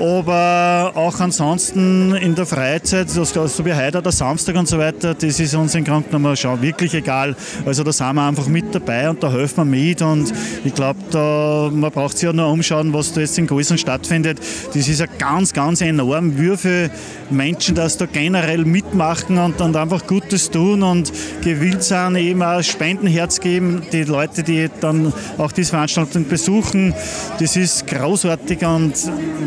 Aber 0.01 0.93
auch 0.95 1.21
ansonsten 1.21 2.15
in 2.15 2.35
der 2.35 2.47
Freizeit, 2.47 3.11
so 3.11 3.23
wie 3.67 3.75
heute 3.75 3.99
oder 3.99 4.11
Samstag 4.11 4.57
und 4.57 4.67
so 4.67 4.79
weiter, 4.79 5.13
das 5.15 5.39
ist 5.39 5.55
uns 5.55 5.75
Grunde 5.75 6.09
genommen 6.09 6.35
schon 6.37 6.63
wirklich 6.63 6.95
egal. 6.95 7.37
Also 7.67 7.85
da 7.85 7.93
sind 7.93 8.15
wir 8.15 8.23
einfach 8.23 8.47
mit 8.47 8.75
dabei 8.75 9.11
und 9.11 9.23
da 9.23 9.31
helfen 9.31 9.71
wir 9.71 9.79
mit 9.79 10.01
und 10.01 10.33
ich 10.65 10.75
glaube, 10.75 11.71
man 11.75 11.91
braucht 11.91 12.17
sich 12.17 12.27
ja 12.27 12.33
nur 12.33 12.49
umschauen, 12.49 12.95
was 12.95 13.13
da 13.13 13.21
jetzt 13.21 13.39
in 13.39 13.47
Größen 13.47 13.77
stattfindet. 13.77 14.39
Das 14.73 14.89
ist 14.89 15.01
ja 15.01 15.07
ganz, 15.19 15.53
ganz 15.53 15.83
enorm, 15.83 16.33
viele 16.57 16.91
Menschen 17.29 17.75
das 17.75 17.99
da 17.99 18.07
generell 18.07 18.65
mitmachen 18.65 19.37
und, 19.37 19.61
und 19.61 19.77
einfach 19.77 20.07
Gutes 20.07 20.51
tun 20.51 20.83
und 20.83 21.13
gewillt 21.43 21.83
sind, 21.83 22.17
eben 22.17 22.43
auch 22.43 22.63
Spendenherz 22.63 23.39
geben, 23.41 23.83
die 23.93 24.05
Leute, 24.05 24.43
die 24.43 24.71
dann 24.81 25.13
auch 25.37 25.53
diese 25.53 25.71
Veranstaltung 25.71 26.27
besuchen. 26.27 26.95
Das 27.39 27.57
ist 27.57 27.87
großartig 27.87 28.65
und 28.65 28.95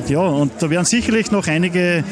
ja, 0.07 0.42
und 0.43 0.51
da 0.59 0.69
werden 0.69 0.85
sicherlich 0.85 1.31
noch 1.31 1.47
einige 1.47 2.03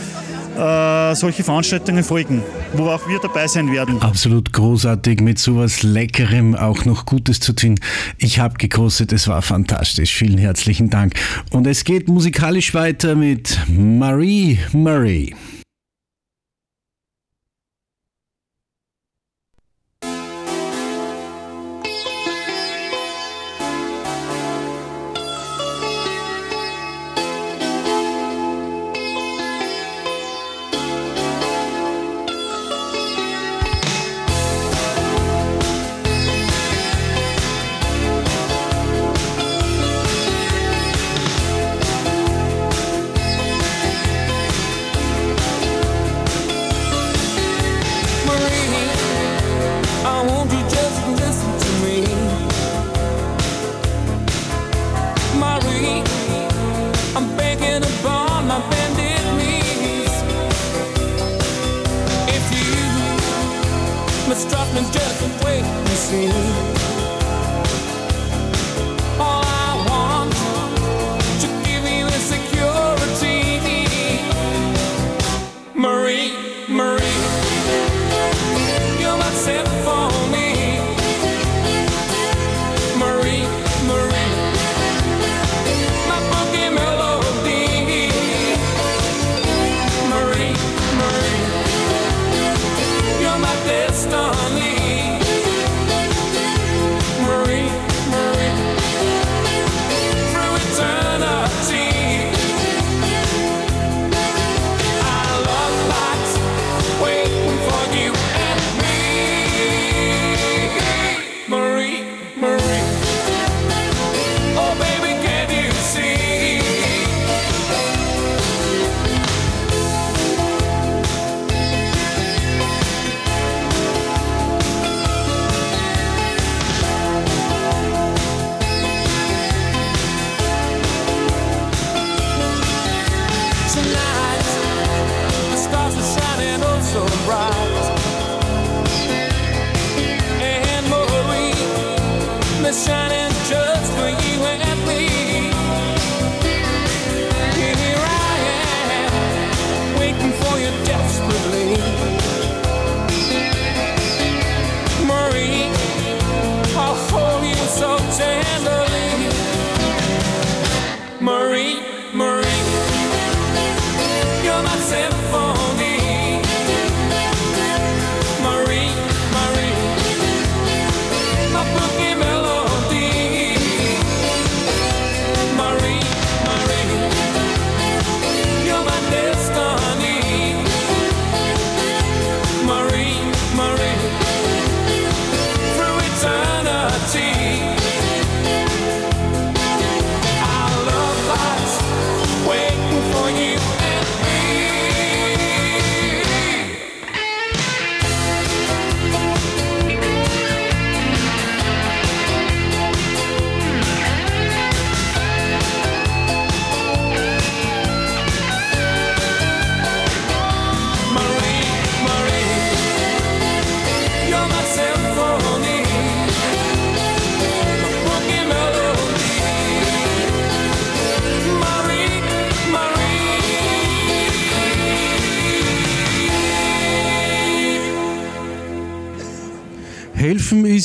äh, 0.57 1.15
solche 1.15 1.43
Veranstaltungen 1.43 2.03
folgen, 2.03 2.41
wo 2.73 2.87
auch 2.87 3.05
wir 3.07 3.19
dabei 3.19 3.45
sein 3.47 3.69
werden. 3.71 4.01
Absolut 4.01 4.53
großartig, 4.53 5.19
mit 5.19 5.37
sowas 5.37 5.83
Leckerem 5.83 6.55
auch 6.55 6.85
noch 6.85 7.05
Gutes 7.05 7.41
zu 7.41 7.53
tun. 7.53 7.77
Ich 8.17 8.39
habe 8.39 8.57
gekostet, 8.57 9.11
es 9.11 9.27
war 9.27 9.41
fantastisch. 9.41 10.13
Vielen 10.13 10.37
herzlichen 10.37 10.89
Dank. 10.89 11.13
Und 11.51 11.67
es 11.67 11.83
geht 11.83 12.07
musikalisch 12.07 12.73
weiter 12.73 13.15
mit 13.15 13.59
Marie 13.67 14.59
Murray. 14.71 15.35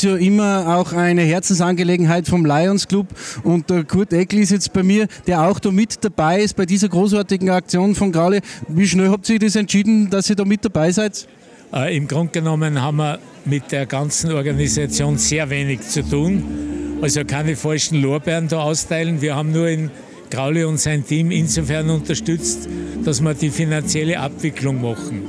Ja 0.06 0.16
immer 0.16 0.76
auch 0.76 0.92
eine 0.92 1.22
Herzensangelegenheit 1.22 2.26
vom 2.26 2.46
Lions 2.46 2.88
Club 2.88 3.08
und 3.42 3.68
der 3.68 3.84
Kurt 3.84 4.12
Eckl 4.12 4.38
ist 4.38 4.50
jetzt 4.50 4.72
bei 4.72 4.82
mir, 4.82 5.06
der 5.26 5.42
auch 5.42 5.58
da 5.58 5.70
mit 5.70 6.02
dabei 6.02 6.40
ist 6.40 6.56
bei 6.56 6.64
dieser 6.64 6.88
großartigen 6.88 7.50
Aktion 7.50 7.94
von 7.94 8.12
Graule. 8.12 8.40
Wie 8.68 8.86
schnell 8.86 9.10
habt 9.10 9.28
ihr 9.28 9.38
das 9.38 9.56
entschieden, 9.56 10.08
dass 10.10 10.30
ihr 10.30 10.36
da 10.36 10.44
mit 10.44 10.64
dabei 10.64 10.92
seid? 10.92 11.28
Äh, 11.72 11.96
Im 11.96 12.08
Grunde 12.08 12.32
genommen 12.32 12.80
haben 12.80 12.96
wir 12.96 13.18
mit 13.44 13.72
der 13.72 13.86
ganzen 13.86 14.32
Organisation 14.32 15.18
sehr 15.18 15.50
wenig 15.50 15.80
zu 15.82 16.02
tun. 16.02 16.98
Also 17.02 17.24
keine 17.24 17.56
falschen 17.56 18.00
Lorbeeren 18.00 18.48
da 18.48 18.60
austeilen. 18.60 19.20
Wir 19.20 19.36
haben 19.36 19.52
nur 19.52 19.68
in 19.68 19.90
Graule 20.30 20.66
und 20.66 20.78
sein 20.78 21.04
Team 21.04 21.30
insofern 21.30 21.90
unterstützt, 21.90 22.68
dass 23.04 23.20
wir 23.20 23.34
die 23.34 23.50
finanzielle 23.50 24.18
Abwicklung 24.18 24.80
machen. 24.80 25.22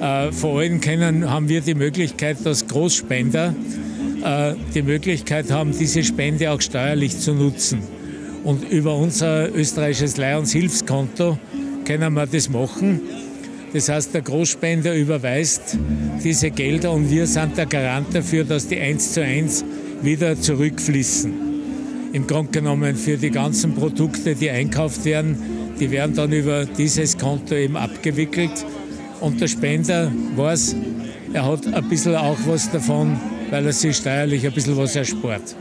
Äh, 0.00 0.32
vor 0.32 0.60
allem 0.60 0.80
können, 0.80 1.30
haben 1.30 1.48
wir 1.48 1.60
die 1.60 1.74
Möglichkeit, 1.74 2.38
dass 2.44 2.66
Großspender 2.66 3.54
die 4.74 4.82
Möglichkeit 4.82 5.50
haben, 5.50 5.72
diese 5.76 6.02
Spende 6.02 6.50
auch 6.50 6.60
steuerlich 6.60 7.18
zu 7.18 7.34
nutzen. 7.34 7.80
Und 8.44 8.70
über 8.70 8.96
unser 8.96 9.54
österreichisches 9.54 10.16
Lions 10.16 10.52
Hilfskonto 10.52 11.38
können 11.84 12.14
wir 12.14 12.26
das 12.26 12.48
machen. 12.48 13.00
Das 13.72 13.88
heißt, 13.88 14.14
der 14.14 14.22
Großspender 14.22 14.94
überweist 14.94 15.76
diese 16.22 16.50
Gelder 16.50 16.92
und 16.92 17.10
wir 17.10 17.26
sind 17.26 17.56
der 17.58 17.66
Garant 17.66 18.14
dafür, 18.14 18.44
dass 18.44 18.68
die 18.68 18.78
eins 18.78 19.12
zu 19.12 19.22
eins 19.22 19.64
wieder 20.02 20.40
zurückfließen. 20.40 21.32
Im 22.12 22.26
Grunde 22.26 22.52
genommen 22.52 22.96
für 22.96 23.16
die 23.16 23.30
ganzen 23.30 23.74
Produkte, 23.74 24.34
die 24.34 24.48
einkauft 24.48 25.04
werden, 25.04 25.36
die 25.78 25.90
werden 25.90 26.14
dann 26.14 26.32
über 26.32 26.64
dieses 26.64 27.18
Konto 27.18 27.54
eben 27.54 27.76
abgewickelt. 27.76 28.64
Und 29.20 29.40
der 29.40 29.48
Spender 29.48 30.10
weiß, 30.36 30.76
er 31.32 31.44
hat 31.44 31.66
ein 31.66 31.88
bisschen 31.88 32.14
auch 32.14 32.38
was 32.46 32.70
davon, 32.70 33.18
weil 33.50 33.66
er 33.66 33.72
sich 33.72 33.96
steuerlich 33.96 34.46
ein 34.46 34.52
bisschen 34.52 34.76
was 34.76 34.96
erspart. 34.96 35.56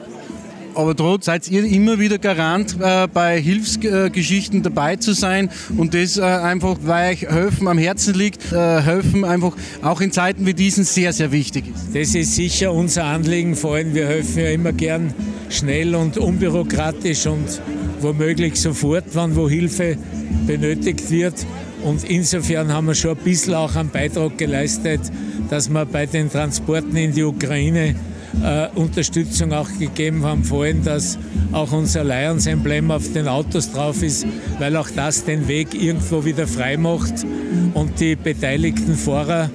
Aber 0.76 0.94
trotz 0.94 1.26
seid 1.26 1.50
ihr 1.50 1.64
immer 1.64 2.00
wieder 2.00 2.18
Garant, 2.18 2.76
äh, 2.82 3.08
bei 3.08 3.42
Hilfsgeschichten 3.42 4.62
dabei 4.62 4.98
zu 4.98 5.14
sein 5.14 5.50
und 5.78 5.94
das 5.94 6.18
äh, 6.18 6.22
einfach, 6.22 6.78
weil 6.84 7.14
euch 7.14 7.22
Helfen 7.22 7.70
am 7.70 7.78
Herzen 7.78 8.14
liegt, 8.14 8.52
äh, 8.52 8.82
Helfen 8.82 9.24
einfach 9.24 9.54
auch 9.82 10.02
in 10.02 10.12
Zeiten 10.12 10.46
wie 10.46 10.54
diesen 10.54 10.84
sehr, 10.84 11.14
sehr 11.14 11.32
wichtig 11.32 11.66
ist. 11.74 11.96
Das 11.96 12.14
ist 12.14 12.36
sicher 12.36 12.74
unser 12.74 13.06
Anliegen, 13.06 13.56
vor 13.56 13.76
allem 13.76 13.94
wir 13.96 14.06
helfen 14.06 14.40
ja 14.40 14.50
immer 14.50 14.74
gern 14.74 15.14
schnell 15.50 15.96
und 15.96 16.18
unbürokratisch 16.18 17.26
und 17.26 17.62
womöglich 18.02 18.60
sofort, 18.60 19.06
wann 19.14 19.36
wo 19.38 19.48
Hilfe 19.48 19.98
benötigt 20.46 21.10
wird. 21.10 21.46
Und 21.84 22.04
insofern 22.04 22.74
haben 22.74 22.88
wir 22.88 22.96
schon 22.96 23.12
ein 23.12 23.24
bisschen 23.24 23.54
auch 23.54 23.76
einen 23.76 23.90
Beitrag 23.90 24.38
geleistet, 24.38 25.02
dass 25.50 25.70
wir 25.70 25.86
bei 25.86 26.06
den 26.06 26.30
Transporten 26.32 26.96
in 26.96 27.14
die 27.14 27.24
Ukraine 27.24 27.96
äh, 28.44 28.68
Unterstützung 28.76 29.54
auch 29.54 29.70
gegeben 29.80 30.24
haben, 30.24 30.44
vor 30.44 30.64
allem, 30.64 30.84
dass 30.84 31.18
auch 31.52 31.72
unser 31.72 32.04
Lions-Emblem 32.04 32.92
auf 32.92 33.12
den 33.14 33.28
Autos 33.28 33.72
drauf 33.72 34.04
ist, 34.04 34.26
weil 34.60 34.76
auch 34.76 34.90
das 34.96 35.24
den 35.24 35.48
Weg 35.48 35.74
irgendwo 35.74 36.26
wieder 36.26 36.48
frei 36.48 36.78
macht 36.78 37.26
und 37.74 38.00
die 38.00 38.16
beteiligten 38.16 38.96
Fahrer 38.96 39.50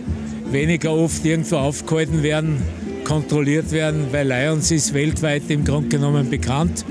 weniger 0.50 0.92
oft 0.92 1.24
irgendwo 1.24 1.56
aufgehalten 1.56 2.22
werden, 2.22 2.56
kontrolliert 3.04 3.70
werden, 3.72 4.06
weil 4.12 4.28
Lions 4.28 4.70
ist 4.70 4.94
weltweit 4.94 5.42
im 5.48 5.64
Grunde 5.64 5.88
genommen 5.88 6.30
bekannt. 6.30 6.84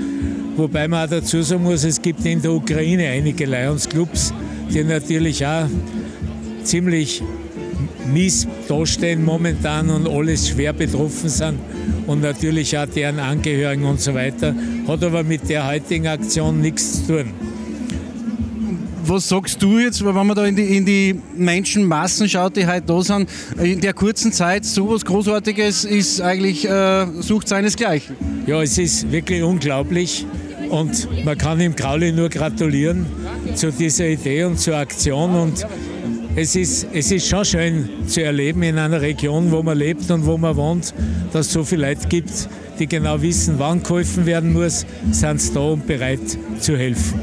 Wobei 0.56 0.88
man 0.88 1.06
auch 1.06 1.10
dazu 1.10 1.42
sagen 1.42 1.62
muss, 1.62 1.84
es 1.84 2.00
gibt 2.00 2.24
in 2.26 2.42
der 2.42 2.52
Ukraine 2.52 3.08
einige 3.08 3.46
Lions-Clubs, 3.46 4.32
die 4.72 4.84
natürlich 4.84 5.44
auch 5.46 5.66
ziemlich 6.62 7.22
mies 8.12 8.46
dastehen 8.68 9.24
momentan 9.24 9.90
und 9.90 10.08
alles 10.08 10.48
schwer 10.48 10.72
betroffen 10.72 11.28
sind 11.28 11.58
und 12.06 12.22
natürlich 12.22 12.76
auch 12.76 12.86
deren 12.86 13.18
Angehörigen 13.18 13.84
und 13.84 14.00
so 14.00 14.14
weiter. 14.14 14.54
Hat 14.86 15.04
aber 15.04 15.22
mit 15.22 15.48
der 15.48 15.66
heutigen 15.66 16.06
Aktion 16.06 16.60
nichts 16.60 17.06
zu 17.06 17.18
tun. 17.18 17.32
Was 19.02 19.28
sagst 19.28 19.60
du 19.60 19.78
jetzt, 19.78 20.04
wenn 20.04 20.14
man 20.14 20.36
da 20.36 20.44
in 20.44 20.54
die, 20.54 20.76
in 20.76 20.86
die 20.86 21.20
Menschenmassen 21.34 22.28
schaut, 22.28 22.56
die 22.56 22.66
heute 22.66 22.82
da 22.86 23.02
sind, 23.02 23.28
in 23.60 23.80
der 23.80 23.92
kurzen 23.92 24.30
Zeit 24.30 24.64
sowas 24.64 25.04
Großartiges 25.04 25.84
ist 25.84 26.20
eigentlich, 26.20 26.68
äh, 26.68 27.06
sucht 27.20 27.48
seinesgleichen. 27.48 28.14
Ja, 28.46 28.62
es 28.62 28.78
ist 28.78 29.10
wirklich 29.10 29.42
unglaublich 29.42 30.26
und 30.68 31.24
man 31.24 31.36
kann 31.36 31.60
ihm 31.60 31.74
Grauli 31.74 32.12
nur 32.12 32.28
gratulieren 32.28 33.06
zu 33.54 33.72
dieser 33.72 34.06
Idee 34.06 34.44
und 34.44 34.60
zur 34.60 34.76
Aktion 34.76 35.34
und 35.34 35.66
es 36.36 36.54
ist, 36.54 36.86
es 36.92 37.10
ist 37.10 37.28
schon 37.28 37.44
schön 37.44 37.88
zu 38.06 38.22
erleben 38.22 38.62
in 38.62 38.78
einer 38.78 39.00
Region, 39.00 39.50
wo 39.50 39.62
man 39.62 39.76
lebt 39.76 40.10
und 40.10 40.24
wo 40.26 40.38
man 40.38 40.56
wohnt, 40.56 40.94
dass 41.32 41.46
es 41.46 41.52
so 41.52 41.64
viele 41.64 41.88
Leute 41.88 42.06
gibt, 42.08 42.48
die 42.78 42.86
genau 42.86 43.20
wissen, 43.20 43.56
wann 43.58 43.82
geholfen 43.82 44.26
werden 44.26 44.52
muss, 44.52 44.86
sind 45.10 45.40
sie 45.40 45.52
da 45.52 45.60
und 45.60 45.86
bereit 45.86 46.20
zu 46.60 46.76
helfen. 46.76 47.20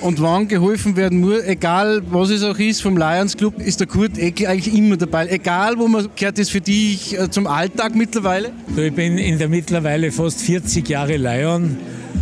Und 0.00 0.22
wann 0.22 0.46
geholfen 0.46 0.96
werden 0.96 1.20
muss, 1.20 1.42
egal 1.42 2.02
was 2.10 2.30
es 2.30 2.44
auch 2.44 2.58
ist, 2.58 2.80
vom 2.80 2.96
Lions 2.96 3.36
Club, 3.36 3.60
ist 3.60 3.80
der 3.80 3.88
Kurt 3.88 4.16
Eckel 4.16 4.46
eigentlich 4.46 4.72
immer 4.72 4.96
dabei. 4.96 5.26
Egal, 5.26 5.76
wo 5.76 5.88
man 5.88 6.08
gehört 6.14 6.38
das 6.38 6.50
für 6.50 6.60
dich 6.60 7.18
äh, 7.18 7.28
zum 7.28 7.48
Alltag 7.48 7.96
mittlerweile? 7.96 8.52
Ich 8.76 8.92
bin 8.92 9.18
in 9.18 9.38
der 9.38 9.48
mittlerweile 9.48 10.12
fast 10.12 10.40
40 10.42 10.88
Jahre 10.88 11.16
Lion 11.16 11.76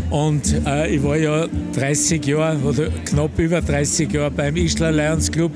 und 0.09 0.63
äh, 0.67 0.95
ich 0.95 1.03
war 1.03 1.19
ja 1.19 1.47
30 1.75 2.25
Jahre 2.25 2.59
oder 2.65 2.89
knapp 3.05 3.39
über 3.39 3.61
30 3.61 4.11
Jahre 4.11 4.31
beim 4.31 4.57
Ischler 4.57 4.93
Lions 4.93 5.31
Club 5.31 5.53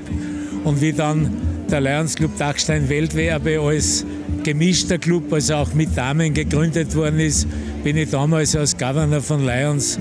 und 0.63 0.81
wie 0.81 0.93
dann 0.93 1.29
der 1.69 1.81
Lions 1.81 2.15
Club 2.15 2.31
Dachstein 2.37 2.89
Weltwerbe 2.89 3.59
als 3.59 4.05
gemischter 4.43 4.97
Club, 4.97 5.31
also 5.31 5.55
auch 5.55 5.73
mit 5.73 5.95
Damen 5.95 6.33
gegründet 6.33 6.95
worden 6.95 7.19
ist, 7.19 7.47
bin 7.83 7.97
ich 7.97 8.09
damals 8.09 8.55
als 8.55 8.77
Governor 8.77 9.21
von 9.21 9.45
Lions 9.45 9.99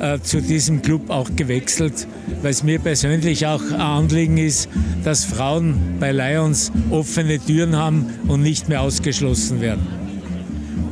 äh, 0.00 0.18
zu 0.20 0.40
diesem 0.40 0.82
Club 0.82 1.10
auch 1.10 1.28
gewechselt, 1.36 2.06
weil 2.42 2.50
es 2.50 2.62
mir 2.62 2.78
persönlich 2.78 3.46
auch 3.46 3.62
ein 3.62 3.80
Anliegen 3.80 4.38
ist, 4.38 4.68
dass 5.04 5.24
Frauen 5.24 5.76
bei 6.00 6.12
Lions 6.12 6.72
offene 6.90 7.38
Türen 7.38 7.76
haben 7.76 8.06
und 8.26 8.42
nicht 8.42 8.68
mehr 8.68 8.82
ausgeschlossen 8.82 9.60
werden. 9.60 10.03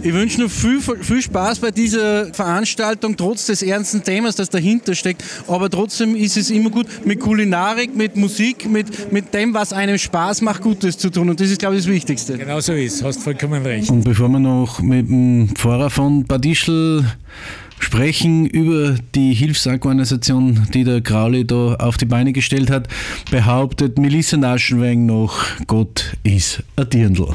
Ich 0.05 0.13
wünsche 0.13 0.41
noch 0.41 0.51
viel, 0.51 0.81
viel 0.81 1.23
Spaß 1.23 1.61
bei 1.61 1.71
dieser 1.71 2.35
Veranstaltung, 2.35 3.17
trotz 3.17 3.47
des 3.47 3.63
ernsten 3.63 4.03
Themas, 4.03 4.35
das 4.35 4.51
dahinter 4.51 4.97
steckt. 4.97 5.23
Aber 5.47 5.71
trotzdem 5.71 6.17
ist 6.17 6.37
es 6.37 6.51
immer 6.51 6.71
gut, 6.71 6.87
mit 7.05 7.21
Kulinarik, 7.21 7.95
mit 7.95 8.17
Musik, 8.17 8.69
mit, 8.69 9.13
mit 9.13 9.33
dem, 9.33 9.55
was 9.55 9.73
einem 9.73 9.99
Spaß 9.99 10.41
macht, 10.41 10.63
Gutes 10.63 10.99
zu 10.99 11.09
tun. 11.09 11.31
Und 11.31 11.39
das 11.39 11.51
ist, 11.51 11.61
glaube 11.61 11.77
ich, 11.77 11.83
das 11.83 11.93
Wichtigste. 11.93 12.37
Genau 12.37 12.59
so 12.59 12.73
ist, 12.73 13.05
hast 13.05 13.23
vollkommen 13.23 13.63
recht. 13.63 13.91
Und 13.91 14.03
bevor 14.03 14.29
wir 14.29 14.41
noch 14.41 14.83
mit 14.83 15.09
dem 15.09 15.51
Pfarrer 15.55 15.89
von 15.89 16.25
Bad 16.25 16.45
Ischl 16.47 17.05
sprechen 17.79 18.47
über 18.47 18.97
die 19.15 19.35
Hilfsorganisation, 19.35 20.67
die 20.75 20.83
der 20.83 21.01
Grauli 21.01 21.47
da 21.47 21.75
auf 21.77 21.97
die 21.97 22.07
Beine 22.07 22.33
gestellt 22.33 22.71
hat, 22.71 22.89
behauptet 23.31 23.99
Melissa 23.99 24.37
Naschenweng 24.37 25.07
noch, 25.07 25.45
Gott 25.69 26.17
ist 26.25 26.65
ein 26.75 26.91
Dirndl. 26.91 27.35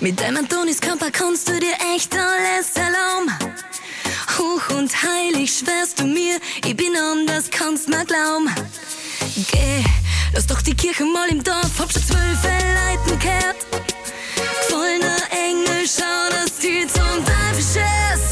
Mit 0.00 0.20
deinem 0.20 0.38
Antoniskörper 0.38 1.10
kannst 1.10 1.48
du 1.48 1.58
dir 1.58 1.74
echt 1.94 2.14
alles 2.14 2.72
erlauben? 2.74 3.32
Hoch 4.38 4.76
und 4.76 4.90
heilig 5.02 5.58
schwörst 5.58 6.00
du 6.00 6.04
mir, 6.04 6.38
ich 6.64 6.76
bin 6.76 6.96
anders, 6.96 7.50
kannst 7.50 7.88
mir 7.88 8.04
glauben. 8.04 8.50
Geh, 9.50 9.84
lass 10.34 10.46
doch 10.46 10.60
die 10.62 10.74
Kirche 10.74 11.04
mal 11.04 11.28
im 11.28 11.42
Dorf, 11.42 11.78
hab 11.78 11.90
schon 11.92 12.02
zwölf 12.02 12.42
Leuten 12.42 13.18
gehört. 13.18 13.56
Gefallener 14.36 15.22
Engel, 15.30 15.86
schau, 15.86 16.30
dass 16.30 16.58
die 16.58 16.86
zum 16.86 17.24
Teufel 17.24 17.62
schießt. 17.62 18.25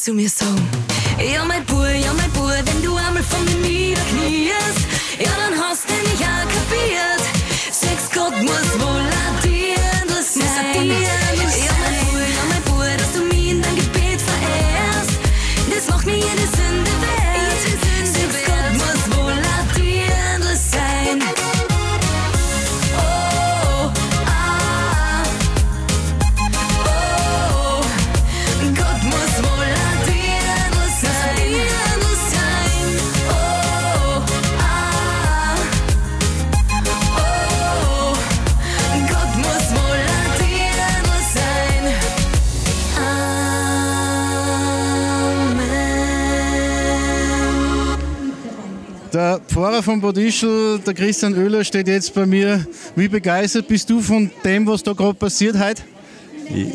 Zu 0.00 0.14
mir 0.14 0.28
Der 49.80 49.84
Pfarrer 49.84 49.94
von 49.94 50.00
Bodischl, 50.02 50.78
der 50.86 50.92
Christian 50.92 51.34
Oehler, 51.38 51.64
steht 51.64 51.88
jetzt 51.88 52.12
bei 52.12 52.26
mir. 52.26 52.66
Wie 52.96 53.08
begeistert 53.08 53.66
bist 53.66 53.88
du 53.88 54.02
von 54.02 54.30
dem, 54.44 54.66
was 54.66 54.82
da 54.82 54.92
gerade 54.92 55.14
passiert 55.14 55.58
heute? 55.58 55.80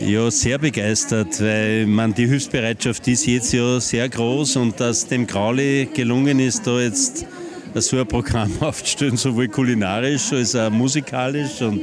Ja, 0.07 0.31
sehr 0.31 0.57
begeistert, 0.57 1.39
weil 1.39 1.85
man 1.85 2.15
die 2.15 2.25
Hilfsbereitschaft 2.25 3.07
ist 3.07 3.27
jetzt 3.27 3.53
ja 3.53 3.79
sehr 3.79 4.09
groß 4.09 4.55
und 4.55 4.79
dass 4.79 5.05
dem 5.05 5.27
Grauli 5.27 5.87
gelungen 5.93 6.39
ist, 6.39 6.65
da 6.65 6.79
jetzt 6.79 7.27
so 7.75 7.99
ein 7.99 8.07
Programm 8.07 8.51
aufzustellen, 8.61 9.17
sowohl 9.17 9.49
kulinarisch 9.49 10.33
als 10.33 10.55
auch 10.55 10.71
musikalisch 10.71 11.61
und 11.61 11.81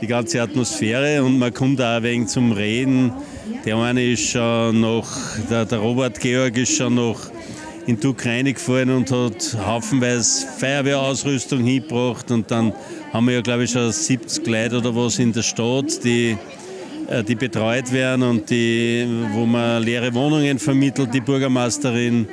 die 0.00 0.06
ganze 0.08 0.42
Atmosphäre 0.42 1.22
und 1.22 1.38
man 1.38 1.54
kommt 1.54 1.80
auch 1.80 1.98
ein 1.98 2.02
wenig 2.02 2.28
zum 2.28 2.50
Reden. 2.50 3.12
Der 3.64 3.76
eine 3.76 4.04
ist 4.04 4.30
schon 4.30 4.80
noch, 4.80 5.06
der, 5.48 5.64
der 5.64 5.78
Robert 5.78 6.18
Georg 6.18 6.56
ist 6.56 6.76
schon 6.76 6.96
noch 6.96 7.30
in 7.86 8.00
die 8.00 8.06
Ukraine 8.06 8.52
gefahren 8.52 8.90
und 8.90 9.10
hat 9.10 9.56
haufenweise 9.64 10.46
Feuerwehrausrüstung 10.58 11.64
hingebracht 11.64 12.30
und 12.30 12.50
dann 12.50 12.72
haben 13.12 13.26
wir 13.26 13.34
ja 13.34 13.40
glaube 13.40 13.64
ich 13.64 13.70
schon 13.70 13.90
70 13.92 14.46
Leute 14.46 14.78
oder 14.78 14.94
was 14.94 15.18
in 15.18 15.32
der 15.32 15.42
Stadt, 15.42 16.02
die 16.04 16.36
äh, 17.08 17.22
die 17.22 17.34
betreut 17.34 17.92
werden 17.92 18.22
und 18.22 18.50
die, 18.50 19.06
wo 19.32 19.46
man 19.46 19.82
leere 19.82 20.12
Wohnungen 20.14 20.58
vermittelt, 20.58 21.14
die 21.14 21.20
Bürgermeisterin. 21.20 22.28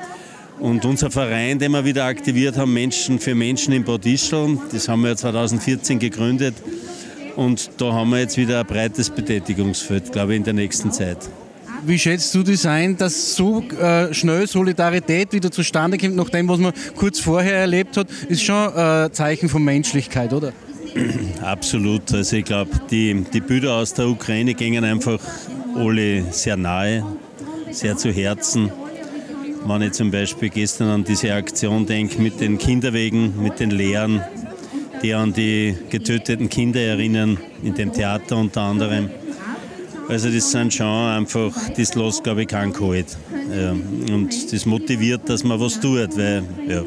Und 0.60 0.86
unser 0.86 1.12
Verein, 1.12 1.60
den 1.60 1.72
wir 1.72 1.84
wieder 1.84 2.06
aktiviert 2.06 2.58
haben, 2.58 2.74
Menschen 2.74 3.20
für 3.20 3.36
Menschen 3.36 3.74
in 3.74 3.84
Bad 3.84 4.06
Ischl, 4.06 4.58
das 4.72 4.88
haben 4.88 5.02
wir 5.02 5.10
ja 5.10 5.16
2014 5.16 6.00
gegründet. 6.00 6.56
Und 7.36 7.72
da 7.78 7.92
haben 7.92 8.12
wir 8.12 8.20
jetzt 8.20 8.38
wieder 8.38 8.60
ein 8.60 8.66
breites 8.66 9.10
Betätigungsfeld, 9.10 10.12
glaube 10.12 10.34
ich, 10.34 10.38
in 10.38 10.44
der 10.44 10.54
nächsten 10.54 10.92
Zeit. 10.92 11.18
Wie 11.86 12.00
schätzt 12.00 12.34
du 12.36 12.44
das 12.44 12.66
ein, 12.66 12.98
dass 12.98 13.36
so 13.36 13.62
äh, 13.62 14.14
schnell 14.14 14.48
Solidarität 14.48 15.34
wieder 15.34 15.52
zustande 15.52 15.98
kommt, 15.98 16.16
nach 16.16 16.30
dem, 16.30 16.48
was 16.48 16.60
man 16.60 16.74
kurz 16.96 17.20
vorher 17.20 17.58
erlebt 17.58 17.98
hat, 17.98 18.08
ist 18.30 18.42
schon 18.42 18.56
ein 18.74 19.08
äh, 19.08 19.12
Zeichen 19.12 19.50
von 19.50 19.64
Menschlichkeit, 19.64 20.32
oder? 20.34 20.54
Absolut. 21.42 22.14
Also 22.14 22.38
ich 22.38 22.46
glaube, 22.46 22.72
die, 22.90 23.26
die 23.34 23.42
Bilder 23.42 23.74
aus 23.74 23.94
der 23.94 24.08
Ukraine 24.08 24.54
gingen 24.54 24.84
einfach 24.84 25.20
alle 25.76 26.24
sehr 26.32 26.58
nahe, 26.58 27.04
sehr 27.72 27.98
zu 27.98 28.12
Herzen. 28.12 28.72
Wenn 29.66 29.82
ich 29.82 29.94
zum 29.94 30.12
Beispiel 30.12 30.50
gestern 30.50 30.90
an 30.90 31.04
diese 31.04 31.34
Aktion 31.34 31.86
denke 31.86 32.22
mit 32.22 32.40
den 32.42 32.58
Kinderwegen, 32.58 33.42
mit 33.42 33.60
den 33.60 33.72
Lehrern, 33.72 34.22
die 35.02 35.14
an 35.14 35.34
die 35.34 35.76
getöteten 35.90 36.50
Kinder 36.50 36.80
erinnern, 36.80 37.38
in 37.64 37.74
dem 37.74 37.92
Theater 37.92 38.38
unter 38.38 38.62
anderem. 38.62 39.10
Also 40.10 40.30
das 40.30 40.52
sind 40.52 40.74
schon 40.74 40.88
einfach, 40.88 41.52
das 41.78 41.96
lässt 41.96 42.24
glaube 42.24 42.42
ich 42.44 42.48
keinen 42.48 42.74
kalt. 42.74 43.18
Ja. 43.56 43.72
Und 43.72 44.54
das 44.54 44.66
motiviert, 44.66 45.28
dass 45.30 45.44
man 45.44 45.60
was 45.60 45.80
tut, 45.80 46.18
weil 46.18 46.44
ja, 46.68 46.84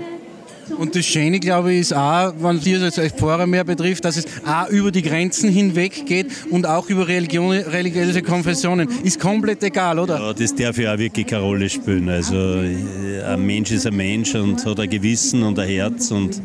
Und 0.78 0.96
das 0.96 1.06
Schöne, 1.06 1.38
glaube 1.38 1.72
ich, 1.72 1.80
ist 1.80 1.94
auch, 1.94 2.34
wenn 2.40 2.60
dir 2.60 2.80
das 2.80 2.98
als 2.98 3.12
Pfarrer 3.12 3.46
mehr 3.46 3.64
betrifft, 3.64 4.04
dass 4.04 4.16
es 4.16 4.26
auch 4.44 4.68
über 4.68 4.90
die 4.90 5.02
Grenzen 5.02 5.48
hinweg 5.48 6.06
geht 6.06 6.26
und 6.50 6.66
auch 6.66 6.88
über 6.88 7.06
Religion, 7.06 7.52
religiöse 7.52 8.22
Konfessionen. 8.22 8.88
Ist 9.04 9.20
komplett 9.20 9.62
egal, 9.62 9.98
oder? 9.98 10.18
Ja, 10.18 10.32
das 10.32 10.54
darf 10.54 10.78
ja 10.78 10.94
auch 10.94 10.98
wirklich 10.98 11.26
keine 11.26 11.42
Rolle 11.42 11.68
spielen. 11.68 12.08
Also 12.08 12.36
ein 12.36 13.46
Mensch 13.46 13.70
ist 13.70 13.86
ein 13.86 13.96
Mensch 13.96 14.34
und 14.34 14.64
hat 14.64 14.80
ein 14.80 14.90
Gewissen 14.90 15.42
und 15.42 15.58
ein 15.58 15.68
Herz 15.68 16.10
und 16.10 16.42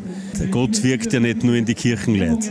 Gott 0.50 0.82
wirkt 0.82 1.12
ja 1.12 1.20
nicht 1.20 1.42
nur 1.44 1.54
in 1.54 1.64
die 1.64 1.74
Kirchenleute. 1.74 2.50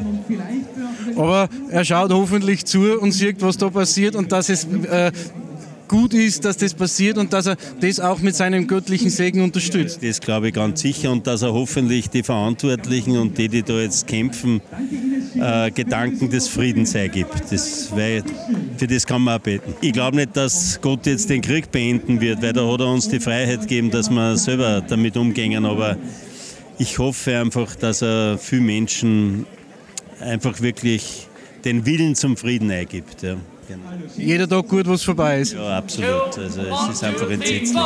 Aber 1.15 1.50
er 1.69 1.86
schaut 1.86 2.12
hoffentlich 2.12 2.65
zu 2.65 3.00
und 3.00 3.12
sieht, 3.12 3.41
was 3.41 3.58
da 3.58 3.69
passiert 3.69 4.15
und 4.15 4.32
dass 4.32 4.50
es 4.50 4.65
äh, 4.65 5.12
gut 5.91 6.13
ist, 6.13 6.45
dass 6.45 6.56
das 6.56 6.74
passiert 6.74 7.17
und 7.17 7.34
dass 7.34 7.47
er 7.47 7.58
das 7.82 8.00
auch 8.00 8.19
mit 8.19 8.34
seinem 8.34 8.65
göttlichen 8.65 9.10
Segen 9.10 9.41
unterstützt. 9.41 10.00
Das 10.02 10.21
glaube 10.21 10.47
ich 10.47 10.54
ganz 10.54 10.80
sicher 10.80 11.12
und 11.12 11.28
dass 11.28 11.41
er 11.41 11.52
hoffentlich 11.52 12.10
die 12.10 12.24
Verantwortlichen 12.24 13.17
und 13.17 13.38
die, 13.38 13.50
die 13.50 13.62
da 13.62 13.74
jetzt 13.74 14.08
kämpfen, 14.08 14.62
äh, 15.38 15.69
Gedanken 15.69 16.30
des 16.30 16.47
Friedens 16.47 16.95
ergibt. 16.95 17.52
Das, 17.52 17.91
weil, 17.93 18.24
für 18.78 18.88
das 18.88 19.06
kann 19.06 19.21
man 19.21 19.38
auch 19.38 19.43
beten. 19.43 19.74
Ich 19.82 19.91
glaube 19.91 20.15
nicht, 20.15 20.38
dass 20.38 20.80
Gott 20.82 21.06
jetzt 21.06 21.30
den 21.30 21.41
Krieg 21.41 21.69
beenden 21.71 22.21
wird, 22.21 22.41
weil 22.41 22.54
da 22.54 22.65
hat 22.65 22.80
er 22.80 22.88
uns 22.88 23.10
die 23.10 23.19
Freiheit 23.19 23.62
gegeben, 23.62 23.91
dass 23.91 24.10
wir 24.10 24.38
selber 24.38 24.82
damit 24.88 25.17
umgehen. 25.17 25.65
Aber 25.65 25.97
ich 26.80 27.00
hoffe 27.00 27.38
einfach, 27.38 27.76
dass 27.76 28.02
er 28.02 28.38
viele 28.38 28.62
Menschen 28.62 29.45
einfach 30.22 30.62
wirklich 30.62 31.28
den 31.66 31.86
Willen 31.86 32.16
zum 32.16 32.38
Frieden 32.38 32.72
eingibt. 32.72 33.22
Ja. 33.24 33.36
Genau. 33.68 33.84
Jeder 34.18 34.50
Tag 34.50 34.68
gut, 34.68 34.88
was 34.88 35.04
vorbei 35.04 35.42
ist. 35.42 35.54
Ja, 35.54 35.78
absolut. 35.78 36.38
Also 36.38 36.62
es 36.62 36.96
ist 36.96 37.04
einfach 37.04 37.30
entsetzlich. 37.30 37.78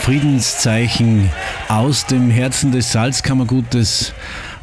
Friedenszeichen 0.00 1.30
aus 1.68 2.06
dem 2.06 2.30
Herzen 2.30 2.72
des 2.72 2.92
Salzkammergutes 2.92 4.14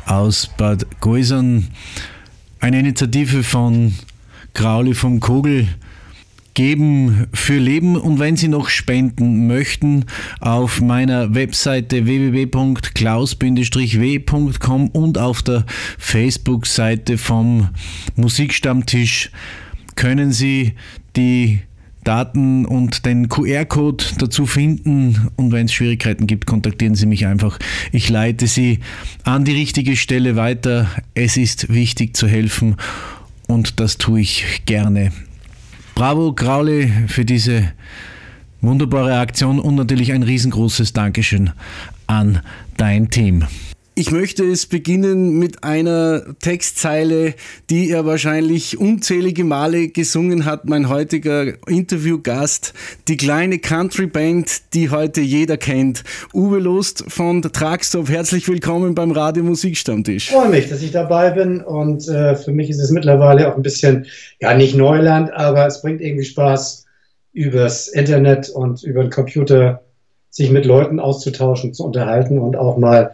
aus 0.06 0.50
Bad 0.58 0.86
Goisern. 1.02 1.68
Eine 2.60 2.80
Initiative 2.80 3.44
von 3.44 3.94
Grauli 4.54 4.94
vom 4.94 5.20
Kogel 5.20 5.68
geben 6.54 7.26
für 7.34 7.58
Leben 7.58 7.96
und 7.96 8.20
wenn 8.20 8.36
Sie 8.36 8.50
noch 8.50 8.70
spenden 8.70 9.48
möchten, 9.48 10.06
auf 10.40 10.80
meiner 10.82 11.34
Webseite 11.34 12.06
www.klaus-w.com 12.06 14.90
und 14.90 15.18
auf 15.18 15.42
der 15.42 15.66
Facebook-Seite 15.98 17.18
vom 17.18 17.70
Musikstammtisch 18.16 19.32
können 19.96 20.32
Sie 20.32 20.76
die 21.16 21.62
Daten 22.04 22.66
und 22.66 23.06
den 23.06 23.30
QR-Code 23.30 24.04
dazu 24.18 24.46
finden 24.46 25.30
und 25.36 25.52
wenn 25.52 25.66
es 25.66 25.74
Schwierigkeiten 25.74 26.28
gibt, 26.28 26.46
kontaktieren 26.46 26.96
Sie 26.96 27.06
mich 27.06 27.26
einfach. 27.28 27.60
Ich 27.92 28.10
leite 28.10 28.48
Sie 28.48 28.80
an 29.24 29.46
die 29.46 29.54
richtige 29.54 29.96
Stelle 29.96 30.36
weiter. 30.36 30.90
Es 31.14 31.38
ist 31.38 31.74
wichtig 31.74 32.16
zu 32.16 32.28
helfen 32.28 32.76
und 33.48 33.80
das 33.80 33.98
tue 33.98 34.22
ich 34.22 34.64
gerne. 34.66 35.12
Bravo, 35.96 36.34
Grauli, 36.34 36.92
für 37.08 37.26
diese 37.26 37.72
wunderbare 38.62 39.20
Aktion 39.20 39.60
und 39.60 39.76
natürlich 39.76 40.14
ein 40.14 40.24
riesengroßes 40.24 40.94
Dankeschön 40.94 41.52
an 42.08 42.42
dein 42.78 43.10
Team. 43.10 43.46
Ich 44.02 44.10
möchte 44.10 44.44
es 44.44 44.66
beginnen 44.66 45.38
mit 45.38 45.64
einer 45.64 46.24
Textzeile, 46.40 47.36
die 47.70 47.92
er 47.92 48.04
wahrscheinlich 48.04 48.80
unzählige 48.80 49.44
Male 49.44 49.90
gesungen 49.90 50.46
hat, 50.46 50.66
mein 50.66 50.90
heutiger 50.90 51.54
Interviewgast, 51.68 52.74
die 53.08 53.16
kleine 53.16 53.60
Country-Band, 53.60 54.74
die 54.74 54.90
heute 54.90 55.22
jeder 55.22 55.58
kennt. 55.58 56.04
Uwe 56.34 56.58
Lust 56.58 57.06
von 57.10 57.44
Truckstop, 57.44 58.10
herzlich 58.10 58.48
willkommen 58.48 58.96
beim 58.96 59.12
Radio 59.12 59.44
Musikstammtisch. 59.44 60.30
Ich 60.30 60.36
freue 60.36 60.50
mich, 60.50 60.68
dass 60.68 60.82
ich 60.82 60.90
dabei 60.90 61.30
bin 61.30 61.62
und 61.62 62.08
äh, 62.08 62.36
für 62.36 62.54
mich 62.54 62.72
ist 62.72 62.80
es 62.80 62.90
mittlerweile 62.90 63.52
auch 63.52 63.56
ein 63.56 63.62
bisschen, 63.62 64.08
ja 64.40 64.56
nicht 64.56 64.76
Neuland, 64.76 65.32
aber 65.32 65.68
es 65.68 65.84
bringt 65.84 66.02
irgendwie 66.02 66.26
Spaß, 66.26 66.88
übers 67.34 67.88
Internet 67.88 68.50
und 68.50 68.82
über 68.82 69.04
den 69.04 69.12
Computer 69.12 69.84
sich 70.32 70.50
mit 70.50 70.66
Leuten 70.66 71.00
auszutauschen, 71.00 71.74
zu 71.74 71.84
unterhalten 71.86 72.40
und 72.40 72.56
auch 72.56 72.78
mal 72.78 73.12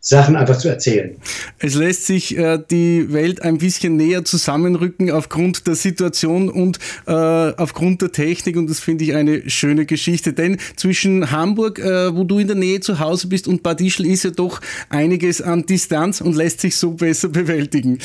Sachen 0.00 0.36
einfach 0.36 0.56
zu 0.58 0.68
erzählen. 0.68 1.16
Es 1.58 1.74
lässt 1.74 2.06
sich 2.06 2.36
äh, 2.36 2.58
die 2.70 3.12
Welt 3.12 3.42
ein 3.42 3.58
bisschen 3.58 3.96
näher 3.96 4.24
zusammenrücken 4.24 5.10
aufgrund 5.10 5.66
der 5.66 5.74
Situation 5.74 6.48
und 6.48 6.78
äh, 7.06 7.12
aufgrund 7.12 8.02
der 8.02 8.12
Technik 8.12 8.56
und 8.56 8.68
das 8.70 8.78
finde 8.78 9.02
ich 9.04 9.14
eine 9.14 9.48
schöne 9.50 9.84
Geschichte. 9.86 10.32
Denn 10.32 10.58
zwischen 10.76 11.32
Hamburg, 11.32 11.78
äh, 11.80 12.14
wo 12.14 12.22
du 12.22 12.38
in 12.38 12.46
der 12.46 12.56
Nähe 12.56 12.78
zu 12.80 13.00
Hause 13.00 13.26
bist, 13.28 13.48
und 13.48 13.64
Bad 13.64 13.80
Ischl 13.80 14.06
ist 14.06 14.22
ja 14.24 14.30
doch 14.30 14.60
einiges 14.90 15.42
an 15.42 15.66
Distanz 15.66 16.20
und 16.20 16.36
lässt 16.36 16.60
sich 16.60 16.76
so 16.76 16.92
besser 16.92 17.28
bewältigen. 17.30 17.98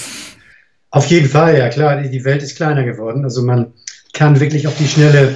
Auf 0.89 1.05
jeden 1.07 1.29
Fall, 1.29 1.57
ja 1.57 1.69
klar, 1.69 2.01
die- 2.01 2.09
die 2.09 2.25
Welt 2.25 2.41
ist 2.41 2.55
kleiner 2.55 2.83
geworden. 2.83 3.23
Also 3.23 3.43
man 3.43 3.73
kann 4.13 4.39
wirklich 4.39 4.67
auf 4.67 4.75
die 4.77 4.87
Schnelle 4.87 5.35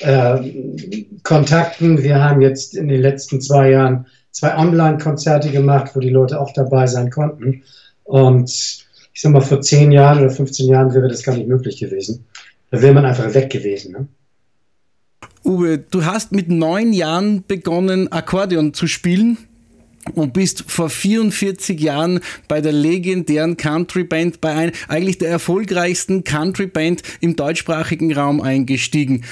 äh, 0.00 1.04
kontakten. 1.22 2.02
Wir 2.02 2.22
haben 2.22 2.40
jetzt 2.40 2.76
in 2.76 2.88
den 2.88 3.00
letzten 3.00 3.40
zwei 3.40 3.70
Jahren 3.70 4.06
zwei 4.30 4.56
Online-Konzerte 4.56 5.50
gemacht, 5.50 5.92
wo 5.94 6.00
die 6.00 6.10
Leute 6.10 6.40
auch 6.40 6.52
dabei 6.52 6.86
sein 6.86 7.10
konnten. 7.10 7.62
Und 8.04 8.50
ich 8.50 9.22
sag 9.22 9.32
mal, 9.32 9.40
vor 9.40 9.62
zehn 9.62 9.92
Jahren 9.92 10.18
oder 10.18 10.30
15 10.30 10.68
Jahren 10.68 10.92
wäre 10.92 11.08
das 11.08 11.22
gar 11.22 11.34
nicht 11.34 11.48
möglich 11.48 11.78
gewesen. 11.78 12.26
Da 12.70 12.82
wäre 12.82 12.92
man 12.92 13.06
einfach 13.06 13.32
weg 13.32 13.50
gewesen. 13.50 13.92
Ne? 13.92 14.08
Uwe, 15.44 15.78
du 15.78 16.04
hast 16.04 16.32
mit 16.32 16.50
neun 16.50 16.92
Jahren 16.92 17.44
begonnen, 17.46 18.12
Akkordeon 18.12 18.74
zu 18.74 18.86
spielen 18.86 19.38
und 20.14 20.32
bist 20.32 20.64
vor 20.70 20.90
44 20.90 21.80
Jahren 21.80 22.20
bei 22.46 22.60
der 22.60 22.72
legendären 22.72 23.56
Country 23.56 24.04
Band, 24.04 24.40
bei 24.40 24.52
ein, 24.52 24.72
eigentlich 24.88 25.18
der 25.18 25.30
erfolgreichsten 25.30 26.24
Country 26.24 26.66
Band 26.66 27.02
im 27.20 27.36
deutschsprachigen 27.36 28.12
Raum 28.12 28.40
eingestiegen. 28.40 29.24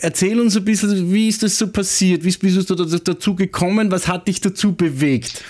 Erzähl 0.00 0.40
uns 0.40 0.56
ein 0.56 0.64
bisschen, 0.64 1.12
wie 1.12 1.28
ist 1.28 1.42
das 1.42 1.58
so 1.58 1.68
passiert? 1.68 2.24
Wie 2.24 2.34
bist 2.36 2.70
du 2.70 2.74
da- 2.74 2.98
dazu 3.02 3.34
gekommen? 3.34 3.90
Was 3.90 4.06
hat 4.08 4.28
dich 4.28 4.40
dazu 4.40 4.74
bewegt? 4.74 5.42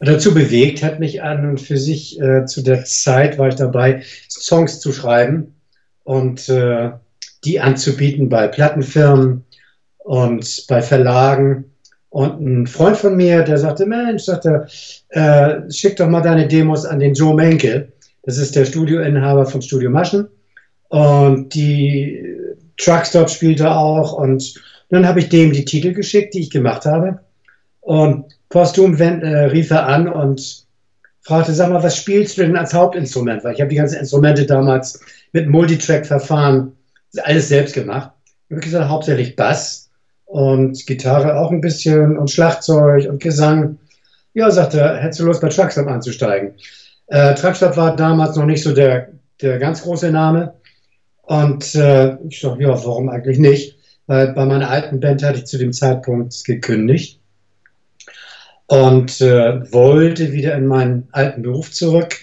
dazu 0.00 0.34
bewegt 0.34 0.82
hat 0.82 1.00
mich 1.00 1.22
an 1.22 1.48
und 1.48 1.60
für 1.60 1.78
sich 1.78 2.20
äh, 2.20 2.44
zu 2.44 2.62
der 2.62 2.84
Zeit 2.84 3.38
war 3.38 3.48
ich 3.48 3.54
dabei, 3.54 4.02
Songs 4.28 4.80
zu 4.80 4.92
schreiben 4.92 5.54
und 6.02 6.48
äh, 6.50 6.90
die 7.44 7.60
anzubieten 7.60 8.28
bei 8.28 8.48
Plattenfirmen 8.48 9.44
und 9.98 10.66
bei 10.68 10.82
Verlagen. 10.82 11.64
Und 12.10 12.40
ein 12.40 12.66
Freund 12.66 12.96
von 12.96 13.16
mir, 13.16 13.42
der 13.42 13.58
sagte, 13.58 13.86
Mensch, 13.86 14.24
sagte, 14.24 14.66
äh, 15.08 15.70
schick 15.70 15.96
doch 15.96 16.08
mal 16.08 16.20
deine 16.20 16.46
Demos 16.48 16.84
an 16.84 17.00
den 17.00 17.14
Joe 17.14 17.34
Menke. 17.34 17.88
Das 18.24 18.36
ist 18.38 18.54
der 18.56 18.66
Studioinhaber 18.66 19.46
von 19.46 19.62
Studio 19.62 19.90
Maschen. 19.90 20.28
Und 20.88 21.54
die 21.54 22.22
Truckstop 22.76 23.30
spielte 23.30 23.70
auch. 23.70 24.12
Und 24.12 24.54
dann 24.90 25.06
habe 25.06 25.20
ich 25.20 25.28
dem 25.28 25.52
die 25.52 25.64
Titel 25.64 25.92
geschickt, 25.92 26.34
die 26.34 26.40
ich 26.40 26.50
gemacht 26.50 26.84
habe. 26.84 27.20
Und 27.80 28.26
posthum 28.48 28.98
wenn, 28.98 29.22
äh, 29.22 29.44
rief 29.46 29.70
er 29.70 29.86
an 29.86 30.08
und 30.08 30.64
fragte, 31.22 31.52
sag 31.52 31.70
mal, 31.70 31.82
was 31.82 31.96
spielst 31.96 32.38
du 32.38 32.42
denn 32.42 32.56
als 32.56 32.74
Hauptinstrument? 32.74 33.44
Weil 33.44 33.54
ich 33.54 33.60
habe 33.60 33.70
die 33.70 33.76
ganzen 33.76 33.98
Instrumente 33.98 34.46
damals 34.46 35.00
mit 35.32 35.48
Multitrack-Verfahren 35.48 36.72
alles 37.22 37.48
selbst 37.48 37.74
gemacht. 37.74 38.10
Ich 38.48 38.56
habe 38.56 38.64
gesagt, 38.64 38.88
hauptsächlich 38.88 39.36
Bass 39.36 39.90
und 40.26 40.86
Gitarre 40.86 41.36
auch 41.36 41.50
ein 41.50 41.60
bisschen 41.60 42.18
und 42.18 42.30
Schlagzeug 42.30 43.08
und 43.08 43.22
Gesang. 43.22 43.78
Ja, 44.34 44.50
sagte 44.50 44.80
er, 44.80 44.96
hättest 44.98 45.20
du 45.20 45.24
Lust 45.24 45.40
bei 45.40 45.48
Truckstop 45.48 45.86
anzusteigen? 45.86 46.54
Äh, 47.06 47.34
Truckstop 47.34 47.76
war 47.76 47.96
damals 47.96 48.36
noch 48.36 48.46
nicht 48.46 48.62
so 48.62 48.74
der, 48.74 49.08
der 49.40 49.58
ganz 49.58 49.82
große 49.82 50.10
Name. 50.10 50.54
Und 51.26 51.74
äh, 51.74 52.16
ich 52.28 52.40
sag, 52.40 52.60
ja, 52.60 52.68
warum 52.68 53.08
eigentlich 53.08 53.38
nicht? 53.38 53.78
Weil 54.06 54.32
bei 54.34 54.44
meiner 54.44 54.68
alten 54.68 55.00
Band 55.00 55.22
hatte 55.22 55.38
ich 55.38 55.46
zu 55.46 55.58
dem 55.58 55.72
Zeitpunkt 55.72 56.44
gekündigt 56.44 57.20
und 58.66 59.20
äh, 59.20 59.72
wollte 59.72 60.32
wieder 60.32 60.54
in 60.54 60.66
meinen 60.66 61.08
alten 61.12 61.42
Beruf 61.42 61.72
zurück, 61.72 62.16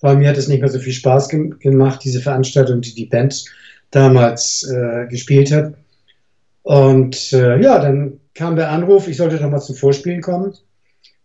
weil 0.00 0.16
mir 0.16 0.28
hat 0.28 0.36
es 0.36 0.48
nicht 0.48 0.60
mehr 0.60 0.70
so 0.70 0.78
viel 0.78 0.92
Spaß 0.92 1.28
gem 1.28 1.58
gemacht, 1.58 2.00
diese 2.04 2.20
Veranstaltung, 2.20 2.80
die 2.80 2.94
die 2.94 3.06
Band 3.06 3.44
damals 3.90 4.68
äh, 4.68 5.06
gespielt 5.06 5.52
hat. 5.52 5.74
Und 6.62 7.32
äh, 7.32 7.60
ja, 7.60 7.78
dann 7.80 8.20
kam 8.34 8.56
der 8.56 8.70
Anruf, 8.70 9.08
ich 9.08 9.16
sollte 9.16 9.38
doch 9.38 9.50
mal 9.50 9.60
zum 9.60 9.76
Vorspielen 9.76 10.20
kommen. 10.20 10.54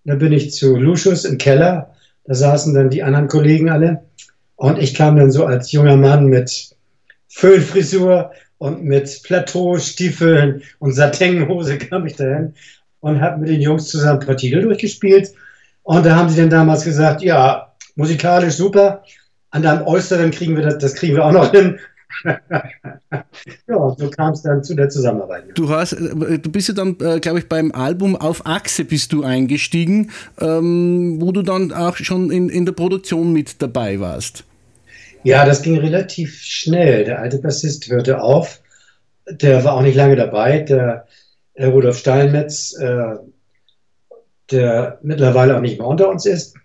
Dann 0.03 0.19
bin 0.19 0.34
ich 0.34 0.53
zu 0.53 0.76
Lucius 0.76 1.26
im 1.26 1.38
Keller, 1.38 1.93
da 2.26 2.34
saßen 2.36 2.73
dann 2.76 2.89
die 2.89 3.03
anderen 3.03 3.28
Kollegen 3.28 3.69
alle. 3.69 4.03
Und 4.55 4.80
ich 4.80 4.93
kam 4.93 5.17
dann 5.17 5.32
so 5.32 5.45
als 5.45 5.71
junger 5.71 5.97
Mann 5.97 6.28
mit 6.28 6.74
Föhnfrisur 7.36 8.31
und 8.59 8.86
mit 8.86 9.21
Plateaustiefeln 9.23 10.63
und 10.79 10.93
Satinhose 10.93 11.77
kam 11.77 12.07
ich 12.07 12.15
dahin 12.15 12.53
und 13.01 13.19
habe 13.19 13.41
mit 13.41 13.49
den 13.49 13.59
Jungs 13.59 13.89
zusammen 13.89 14.21
ein 14.21 14.25
paar 14.25 14.38
Titel 14.38 14.61
durchgespielt. 14.61 15.33
Und 15.83 16.05
da 16.05 16.15
haben 16.15 16.29
sie 16.29 16.39
dann 16.39 16.49
damals 16.49 16.86
gesagt, 16.86 17.21
ja, 17.21 17.73
musikalisch 17.95 18.55
super, 18.55 19.03
an 19.51 19.63
deinem 19.63 19.86
Äußeren 19.86 20.31
kriegen 20.31 20.55
wir 20.55 20.63
das, 20.63 20.77
das 20.77 20.95
kriegen 20.95 21.15
wir 21.17 21.25
auch 21.25 21.33
noch 21.33 21.51
hin. 21.51 21.77
ja, 22.23 23.95
so 23.97 24.09
kam 24.09 24.31
es 24.31 24.41
dann 24.41 24.63
zu 24.63 24.73
der 24.73 24.88
Zusammenarbeit. 24.88 25.43
Du, 25.55 25.67
hast, 25.69 25.91
äh, 25.91 26.39
du 26.39 26.49
bist 26.49 26.69
ja 26.69 26.73
dann, 26.73 26.95
äh, 27.01 27.19
glaube 27.19 27.39
ich, 27.39 27.49
beim 27.49 27.73
Album 27.73 28.15
Auf 28.15 28.45
Achse 28.45 28.86
bist 28.86 29.11
du 29.11 29.23
eingestiegen, 29.23 30.11
ähm, 30.39 31.17
wo 31.19 31.33
du 31.33 31.41
dann 31.41 31.73
auch 31.73 31.97
schon 31.97 32.31
in, 32.31 32.47
in 32.47 32.65
der 32.65 32.73
Produktion 32.73 33.33
mit 33.33 33.61
dabei 33.61 33.99
warst. 33.99 34.45
Ja, 35.26 35.43
das 35.43 35.63
ging 35.63 35.80
relativ 35.80 36.39
schnell. 36.39 37.03
Der 37.03 37.19
alte 37.19 37.39
Bassist 37.39 37.89
hörte 37.89 38.21
auf. 38.21 38.61
Der 39.28 39.63
war 39.63 39.73
auch 39.73 39.82
nicht 39.82 39.95
lange 39.95 40.15
dabei. 40.15 40.59
Der 40.59 41.07
äh, 41.55 41.65
Rudolf 41.65 41.97
Steinmetz, 41.97 42.78
äh, 42.80 43.15
der 44.51 44.99
mittlerweile 45.01 45.57
auch 45.57 45.61
nicht 45.61 45.80
mehr 45.80 45.88
unter 45.88 46.09
uns 46.09 46.28
ist. 46.28 46.55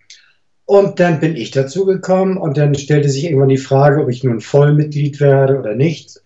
Und 0.66 1.00
dann 1.00 1.20
bin 1.20 1.36
ich 1.36 1.52
dazu 1.52 1.86
gekommen 1.86 2.36
und 2.36 2.58
dann 2.58 2.74
stellte 2.74 3.08
sich 3.08 3.24
irgendwann 3.24 3.48
die 3.48 3.56
Frage, 3.56 4.02
ob 4.02 4.10
ich 4.10 4.24
nun 4.24 4.42
Vollmitglied 4.42 5.20
werde 5.20 5.58
oder 5.58 5.74
nicht. 5.74 6.20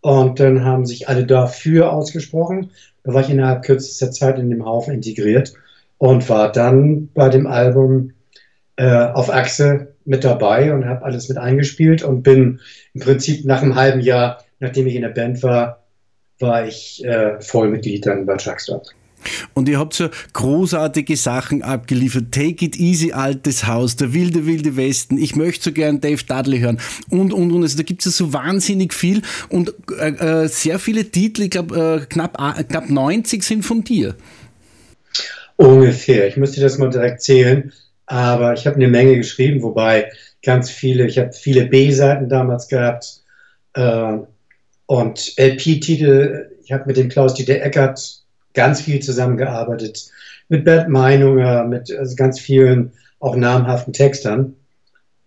Und 0.00 0.38
dann 0.38 0.64
haben 0.64 0.86
sich 0.86 1.08
alle 1.08 1.26
dafür 1.26 1.92
ausgesprochen. 1.92 2.70
Da 3.02 3.12
war 3.12 3.22
ich 3.22 3.30
innerhalb 3.30 3.64
kürzester 3.64 4.12
Zeit 4.12 4.38
in 4.38 4.50
dem 4.50 4.64
Haufen 4.64 4.94
integriert 4.94 5.52
und 5.98 6.28
war 6.28 6.52
dann 6.52 7.08
bei 7.12 7.28
dem 7.28 7.48
Album 7.48 8.12
äh, 8.76 8.86
auf 8.86 9.30
Achse 9.30 9.91
mit 10.04 10.24
dabei 10.24 10.72
und 10.74 10.86
habe 10.86 11.04
alles 11.04 11.28
mit 11.28 11.38
eingespielt 11.38 12.02
und 12.02 12.22
bin 12.22 12.60
im 12.94 13.00
Prinzip 13.00 13.44
nach 13.44 13.62
einem 13.62 13.74
halben 13.74 14.00
Jahr, 14.00 14.44
nachdem 14.60 14.86
ich 14.86 14.94
in 14.94 15.02
der 15.02 15.08
Band 15.08 15.42
war, 15.42 15.82
war 16.38 16.66
ich 16.66 17.04
äh, 17.04 17.40
Vollmitglied 17.40 18.06
dann 18.06 18.26
bei 18.26 18.36
Truckstop. 18.36 18.84
Und 19.54 19.68
ihr 19.68 19.78
habt 19.78 19.94
so 19.94 20.08
großartige 20.32 21.16
Sachen 21.16 21.62
abgeliefert. 21.62 22.32
Take 22.32 22.64
it 22.64 22.76
easy, 22.76 23.12
altes 23.12 23.66
Haus, 23.66 23.96
der 23.96 24.12
wilde, 24.12 24.46
wilde 24.46 24.76
Westen. 24.76 25.18
Ich 25.18 25.36
möchte 25.36 25.64
so 25.64 25.72
gern 25.72 26.00
Dave 26.00 26.22
Dudley 26.26 26.60
hören. 26.60 26.80
Und, 27.10 27.32
und, 27.32 27.52
und. 27.52 27.62
Also 27.62 27.76
da 27.76 27.82
gibt 27.82 28.04
es 28.04 28.06
ja 28.06 28.26
so 28.26 28.32
wahnsinnig 28.32 28.92
viel. 28.92 29.22
Und 29.48 29.74
äh, 29.98 30.10
äh, 30.44 30.48
sehr 30.48 30.78
viele 30.78 31.10
Titel, 31.10 31.42
ich 31.42 31.50
glaube, 31.50 32.02
äh, 32.02 32.06
knapp, 32.06 32.38
äh, 32.40 32.64
knapp 32.64 32.90
90 32.90 33.42
sind 33.42 33.64
von 33.64 33.84
dir. 33.84 34.14
Ungefähr. 35.56 36.26
Ich 36.26 36.36
müsste 36.36 36.60
das 36.60 36.78
mal 36.78 36.90
direkt 36.90 37.22
zählen. 37.22 37.72
Aber 38.06 38.52
ich 38.54 38.66
habe 38.66 38.76
eine 38.76 38.88
Menge 38.88 39.16
geschrieben, 39.16 39.62
wobei 39.62 40.10
ganz 40.42 40.70
viele, 40.70 41.06
ich 41.06 41.18
habe 41.18 41.32
viele 41.32 41.66
B-Seiten 41.66 42.28
damals 42.28 42.68
gehabt. 42.68 43.22
Äh, 43.74 44.18
und 44.86 45.32
LP-Titel, 45.38 46.50
ich 46.62 46.72
habe 46.72 46.84
mit 46.86 46.96
dem 46.96 47.08
Klaus-Dieter 47.08 47.62
Eckert 47.62 48.22
ganz 48.54 48.80
viel 48.80 49.00
zusammengearbeitet. 49.00 50.10
Mit 50.48 50.64
Bert 50.64 50.88
Meinunger, 50.88 51.64
mit 51.64 51.90
also 51.96 52.14
ganz 52.16 52.38
vielen 52.38 52.92
auch 53.20 53.36
namhaften 53.36 53.92
Textern. 53.92 54.56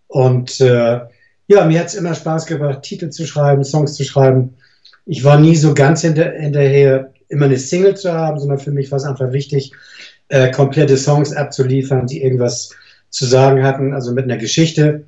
Und 0.07 0.59
äh, 0.61 0.99
ja, 1.47 1.65
mir 1.65 1.79
hat 1.79 1.87
es 1.87 1.95
immer 1.95 2.13
Spaß 2.13 2.45
gemacht, 2.45 2.83
Titel 2.83 3.09
zu 3.09 3.25
schreiben, 3.25 3.63
Songs 3.63 3.95
zu 3.95 4.03
schreiben. 4.03 4.55
Ich 5.05 5.23
war 5.23 5.39
nie 5.39 5.55
so 5.55 5.73
ganz 5.73 6.01
hinter, 6.01 6.31
hinterher, 6.31 7.13
immer 7.29 7.45
eine 7.45 7.57
Single 7.57 7.95
zu 7.95 8.13
haben, 8.13 8.39
sondern 8.39 8.59
für 8.59 8.71
mich 8.71 8.91
war 8.91 8.97
es 8.97 9.05
einfach 9.05 9.31
wichtig, 9.31 9.71
äh, 10.29 10.51
komplette 10.51 10.97
Songs 10.97 11.33
abzuliefern, 11.33 12.07
die 12.07 12.23
irgendwas 12.23 12.71
zu 13.09 13.25
sagen 13.25 13.63
hatten, 13.63 13.93
also 13.93 14.11
mit 14.11 14.25
einer 14.25 14.37
Geschichte. 14.37 15.05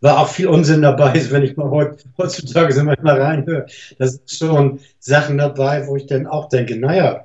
War 0.00 0.20
auch 0.20 0.28
viel 0.28 0.48
Unsinn 0.48 0.82
dabei, 0.82 1.20
wenn 1.30 1.42
ich 1.42 1.56
mal 1.56 1.70
heut, 1.70 2.04
heutzutage 2.18 2.72
so 2.72 2.84
manchmal 2.84 3.20
reinhöre. 3.20 3.66
Da 3.98 4.06
sind 4.06 4.30
schon 4.30 4.80
Sachen 5.00 5.38
dabei, 5.38 5.86
wo 5.86 5.96
ich 5.96 6.06
dann 6.06 6.26
auch 6.26 6.48
denke, 6.48 6.76
naja, 6.76 7.24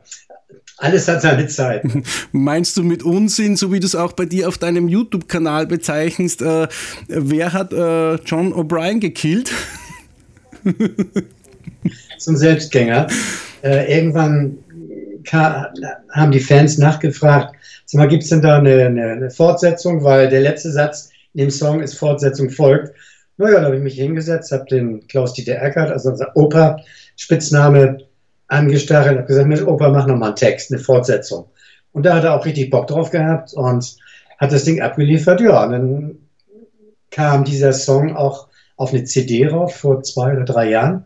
alles 0.78 1.08
hat 1.08 1.22
seine 1.22 1.48
Zeit. 1.48 1.84
Meinst 2.32 2.76
du 2.78 2.84
mit 2.84 3.04
Unsinn, 3.04 3.56
so 3.56 3.72
wie 3.72 3.80
du 3.80 3.86
es 3.86 3.96
auch 3.96 4.14
bei 4.14 4.26
dir 4.26 4.48
auf 4.48 4.58
deinem 4.58 4.88
YouTube-Kanal 4.88 5.68
bezeichnest, 5.68 6.42
äh, 6.42 6.68
wer 7.08 7.54
hat 7.54 7.72
äh, 7.72 8.16
John 8.16 8.54
O'Brien 8.54 9.00
gekillt? 9.00 9.52
ein 12.28 12.38
Selbstgänger. 12.38 13.08
Äh, 13.64 13.96
irgendwann 13.96 14.58
haben 15.30 16.32
die 16.32 16.40
Fans 16.40 16.78
nachgefragt, 16.78 17.56
sag 17.86 18.00
mal, 18.00 18.08
gibt 18.08 18.24
es 18.24 18.30
denn 18.30 18.42
da 18.42 18.58
eine, 18.58 18.86
eine, 18.86 19.12
eine 19.12 19.32
Fortsetzung? 19.32 20.04
Weil 20.04 20.30
der 20.30 20.42
letzte 20.42 20.72
Satz 20.72 21.10
in 21.34 21.40
dem 21.40 21.52
Song 21.52 21.82
ist 21.82 21.98
Fortsetzung 21.98 22.50
folgt. 22.50 22.96
Naja, 23.38 23.60
da 23.60 23.66
habe 23.66 23.78
ich 23.78 23.82
mich 23.82 23.96
hingesetzt, 23.96 24.52
habe 24.52 24.66
den 24.66 25.08
Klaus-Dieter 25.08 25.62
Eckert, 25.62 25.92
also 25.92 26.10
unser 26.10 26.36
Opa, 26.36 26.78
Spitzname, 27.16 28.00
angestachelt, 28.48 29.18
habe 29.18 29.28
gesagt, 29.28 29.48
Mensch, 29.48 29.64
Opa, 29.64 29.90
mach 29.90 30.08
nochmal 30.08 30.30
einen 30.30 30.36
Text, 30.36 30.72
eine 30.72 30.82
Fortsetzung. 30.82 31.50
Und 31.94 32.06
da 32.06 32.16
hat 32.16 32.24
er 32.24 32.36
auch 32.36 32.46
richtig 32.46 32.70
Bock 32.70 32.88
drauf 32.88 33.10
gehabt 33.10 33.54
und 33.54 33.96
hat 34.38 34.52
das 34.52 34.64
Ding 34.64 34.82
abgeliefert. 34.82 35.42
Ja, 35.42 35.64
und 35.64 35.72
dann 35.72 36.18
kam 37.10 37.44
dieser 37.44 37.74
Song 37.74 38.16
auch 38.16 38.48
auf 38.78 38.94
eine 38.94 39.04
CD 39.04 39.48
rauf 39.48 39.76
vor 39.76 40.04
zwei 40.04 40.34
oder 40.34 40.46
drei 40.46 40.70
Jahren. 40.70 41.06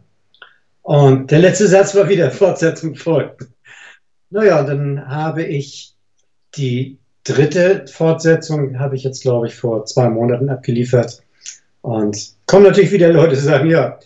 Und 0.82 1.32
der 1.32 1.39
letzte 1.39 1.68
Satz 1.68 1.95
war 1.95 2.07
wieder 2.09 2.32
Fortsetzung 2.32 2.95
folgt. 2.95 3.47
Naja, 4.36 4.63
dann 4.63 5.07
habe 5.07 5.43
ich 5.43 5.93
die 6.57 6.97
dritte 7.23 7.86
Fortsetzung, 7.88 8.77
habe 8.79 8.97
ich 8.97 9.05
jetzt, 9.05 9.21
glaube 9.21 9.47
ich, 9.47 9.55
vor 9.55 9.86
zwei 9.86 10.09
Monaten 10.09 10.49
abgeliefert. 10.49 11.23
Und 11.79 12.33
kommen 12.45 12.63
natürlich 12.65 12.91
wieder 12.91 13.13
Leute, 13.13 13.36
die 13.36 13.41
sagen, 13.41 13.69
ja, 13.69 13.97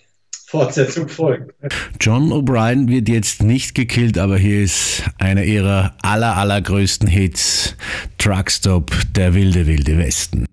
Fortsetzung 0.45 1.09
folgt. 1.09 1.55
John 1.99 2.31
O'Brien 2.31 2.87
wird 2.87 3.09
jetzt 3.09 3.41
nicht 3.41 3.73
gekillt, 3.73 4.19
aber 4.19 4.37
hier 4.37 4.61
ist 4.61 5.03
einer 5.17 5.45
ihrer 5.45 5.95
aller, 6.03 6.37
allergrößten 6.37 7.07
Hits, 7.07 7.75
Truckstop, 8.19 8.91
der 9.15 9.33
wilde, 9.33 9.65
wilde 9.65 9.97
Westen. 9.97 10.45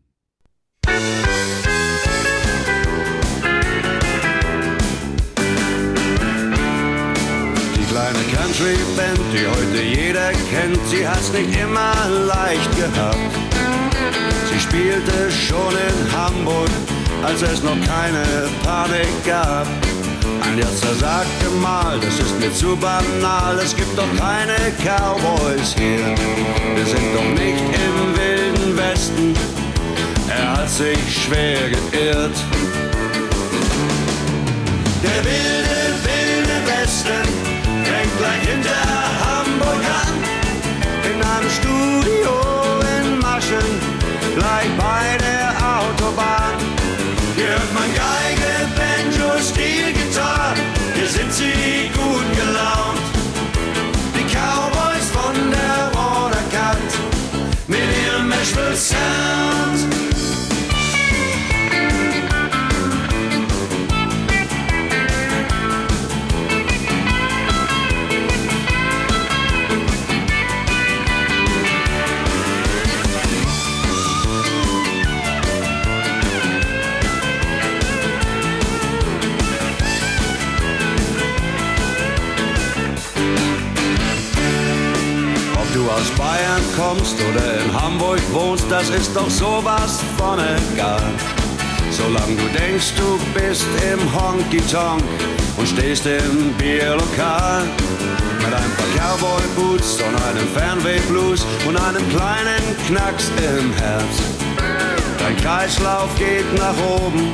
Die 8.27 8.33
kleine 8.33 8.47
Country-Band, 8.47 9.21
die 9.33 9.47
heute 9.47 9.83
jeder 9.83 10.33
kennt, 10.51 10.79
sie 10.89 11.07
hat's 11.07 11.33
nicht 11.33 11.55
immer 11.61 11.95
leicht 12.27 12.77
gehabt. 12.77 13.19
Sie 14.51 14.59
spielte 14.59 15.31
schon 15.31 15.75
in 15.75 16.13
Hamburg, 16.13 16.69
als 17.23 17.43
es 17.43 17.63
noch 17.63 17.77
keine 17.87 18.49
Panik 18.65 19.25
gab. 19.25 19.67
Ein 20.43 20.59
Jatzer 20.59 20.95
sagte 20.95 21.51
mal, 21.61 21.99
das 22.01 22.19
ist 22.19 22.41
mir 22.41 22.53
zu 22.53 22.77
banal, 22.77 23.59
es 23.59 23.75
gibt 23.77 23.97
doch 23.97 24.09
keine 24.19 24.57
Cowboys 24.83 25.75
hier. 25.77 26.15
Wir 26.75 26.87
sind 26.87 27.15
doch 27.15 27.45
nicht 27.45 27.61
im 27.61 28.17
wilden 28.17 28.77
Westen, 28.77 29.35
er 30.29 30.57
hat 30.57 30.71
sich 30.71 30.99
schwer 31.25 31.71
geirrt. 31.71 32.37
Der 35.03 35.25
wilde, 35.25 35.95
wilde 36.05 36.83
Westen 36.83 37.36
gleich 38.19 38.49
hinter 38.49 38.83
Hamburg 39.25 39.83
an. 40.03 40.15
In 41.11 41.19
einem 41.23 41.51
Studio 41.51 42.33
in 42.97 43.19
Maschen, 43.19 43.71
gleich 44.35 44.71
bei 44.77 45.19
der 45.19 45.49
Autobahn. 45.77 46.57
Hier 47.37 47.49
hört 47.49 47.73
man 47.75 47.89
Geige, 47.95 48.53
Banjo, 48.77 49.39
Steel, 49.43 49.93
Gitarre, 49.93 50.55
hier 50.95 51.09
sind 51.09 51.33
sie 51.33 51.86
kommst 86.77 87.17
oder 87.29 87.65
in 87.65 87.83
Hamburg 87.83 88.21
wohnst, 88.33 88.67
das 88.71 88.91
ist 88.91 89.15
doch 89.17 89.31
sowas 89.31 90.01
von 90.19 90.39
egal. 90.39 91.03
Solange 91.91 92.37
du 92.37 92.49
denkst, 92.59 92.93
du 92.97 93.19
bist 93.33 93.67
im 93.93 94.01
Honky-Tonk 94.15 95.03
und 95.57 95.69
stehst 95.69 96.07
im 96.07 96.53
Bierlokal. 96.59 97.65
Mit 98.39 98.55
ein 98.55 98.73
paar 98.77 99.17
Cowboy-Boots 99.17 99.99
und 100.03 100.15
einem 100.29 100.49
Fernweh-Blues 100.55 101.47
und 101.67 101.77
einem 101.77 102.07
kleinen 102.11 102.77
Knacks 102.87 103.31
im 103.39 103.73
Herz. 103.73 104.23
Dein 105.19 105.37
Kreislauf 105.39 106.15
geht 106.19 106.47
nach 106.59 106.77
oben, 106.87 107.33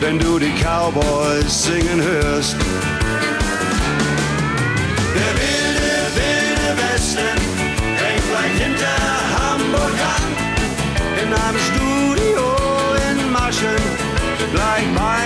wenn 0.00 0.18
du 0.18 0.38
die 0.38 0.52
Cowboys 0.62 1.64
singen 1.64 2.02
hörst. 2.02 2.56
In 11.30 11.36
einem 11.36 11.58
Studio 11.58 12.42
in 13.08 13.30
Maschen, 13.30 13.76
gleich 14.52 14.88
bei 14.96 15.19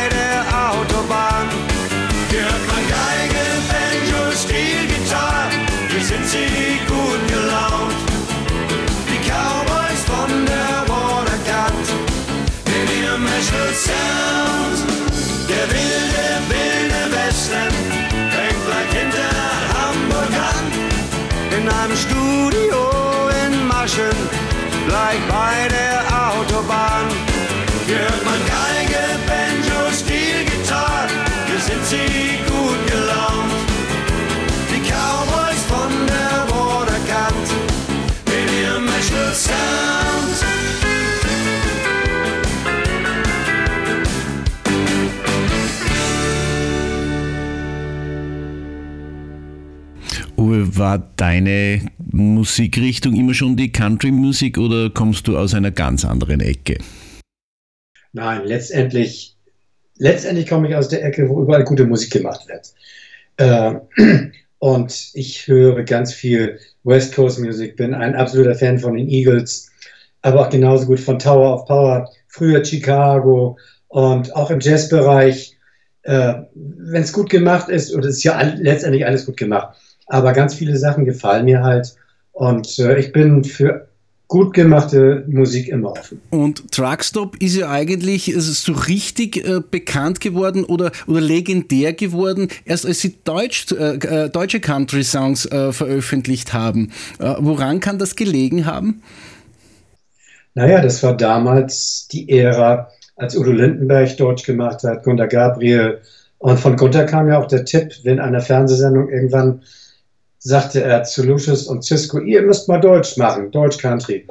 War 50.76 50.98
deine 51.16 51.82
Musikrichtung 52.10 53.14
immer 53.14 53.34
schon 53.34 53.56
die 53.56 53.70
Country-Musik 53.70 54.58
oder 54.58 54.90
kommst 54.90 55.28
du 55.28 55.38
aus 55.38 55.54
einer 55.54 55.70
ganz 55.70 56.04
anderen 56.04 56.40
Ecke? 56.40 56.78
Nein, 58.12 58.42
letztendlich, 58.44 59.36
letztendlich 59.98 60.48
komme 60.48 60.68
ich 60.68 60.74
aus 60.74 60.88
der 60.88 61.04
Ecke, 61.04 61.28
wo 61.28 61.42
überall 61.42 61.62
gute 61.62 61.84
Musik 61.84 62.12
gemacht 62.12 62.48
wird. 62.48 62.72
Äh, 63.36 64.30
und 64.58 65.10
ich 65.14 65.46
höre 65.46 65.84
ganz 65.84 66.12
viel 66.12 66.58
West 66.82 67.14
Coast 67.14 67.38
Musik, 67.38 67.76
bin 67.76 67.94
ein 67.94 68.16
absoluter 68.16 68.56
Fan 68.56 68.80
von 68.80 68.96
den 68.96 69.08
Eagles, 69.08 69.70
aber 70.22 70.40
auch 70.40 70.50
genauso 70.50 70.86
gut 70.86 70.98
von 70.98 71.20
Tower 71.20 71.54
of 71.54 71.66
Power, 71.66 72.10
früher 72.26 72.64
Chicago 72.64 73.56
und 73.88 74.34
auch 74.34 74.50
im 74.50 74.58
Jazzbereich. 74.58 75.56
Äh, 76.02 76.34
Wenn 76.54 77.02
es 77.02 77.12
gut 77.12 77.30
gemacht 77.30 77.68
ist, 77.68 77.92
und 77.92 78.04
es 78.04 78.16
ist 78.16 78.24
ja 78.24 78.40
letztendlich 78.56 79.06
alles 79.06 79.26
gut 79.26 79.36
gemacht, 79.36 79.76
aber 80.06 80.32
ganz 80.32 80.54
viele 80.54 80.76
Sachen 80.76 81.04
gefallen 81.04 81.44
mir 81.44 81.62
halt. 81.62 81.94
Und 82.32 82.78
äh, 82.78 82.98
ich 82.98 83.12
bin 83.12 83.44
für 83.44 83.88
gut 84.28 84.54
gemachte 84.54 85.24
Musik 85.28 85.68
immer 85.68 85.92
offen. 85.92 86.20
Und 86.30 86.72
Truckstop 86.72 87.36
ist 87.40 87.56
ja 87.56 87.70
eigentlich 87.70 88.34
so 88.36 88.72
richtig 88.72 89.36
äh, 89.46 89.60
bekannt 89.60 90.20
geworden 90.20 90.64
oder, 90.64 90.90
oder 91.06 91.20
legendär 91.20 91.92
geworden, 91.92 92.48
erst 92.64 92.86
als 92.86 93.00
sie 93.00 93.16
Deutsch, 93.22 93.70
äh, 93.72 93.94
äh, 93.94 94.30
deutsche 94.30 94.60
Country-Songs 94.60 95.46
äh, 95.46 95.72
veröffentlicht 95.72 96.52
haben. 96.52 96.90
Äh, 97.18 97.34
woran 97.38 97.80
kann 97.80 97.98
das 97.98 98.16
gelegen 98.16 98.66
haben? 98.66 99.02
Naja, 100.54 100.80
das 100.80 101.02
war 101.02 101.16
damals 101.16 102.08
die 102.10 102.28
Ära, 102.28 102.88
als 103.16 103.36
Udo 103.36 103.52
Lindenberg 103.52 104.16
Deutsch 104.16 104.44
gemacht 104.44 104.82
hat, 104.84 105.04
Gunter 105.04 105.28
Gabriel. 105.28 106.00
Und 106.38 106.58
von 106.58 106.76
Gunter 106.76 107.04
kam 107.04 107.28
ja 107.28 107.38
auch 107.38 107.46
der 107.46 107.64
Tipp, 107.64 107.92
wenn 108.02 108.20
einer 108.20 108.40
Fernsehsendung 108.40 109.08
irgendwann 109.08 109.62
sagte 110.44 110.82
er 110.82 111.02
zu 111.04 111.24
Lucius 111.24 111.66
und 111.66 111.82
Cisco, 111.84 112.20
ihr 112.20 112.42
müsst 112.42 112.68
mal 112.68 112.78
Deutsch 112.78 113.16
machen, 113.16 113.50
Deutsch 113.50 113.78
Country. 113.78 114.26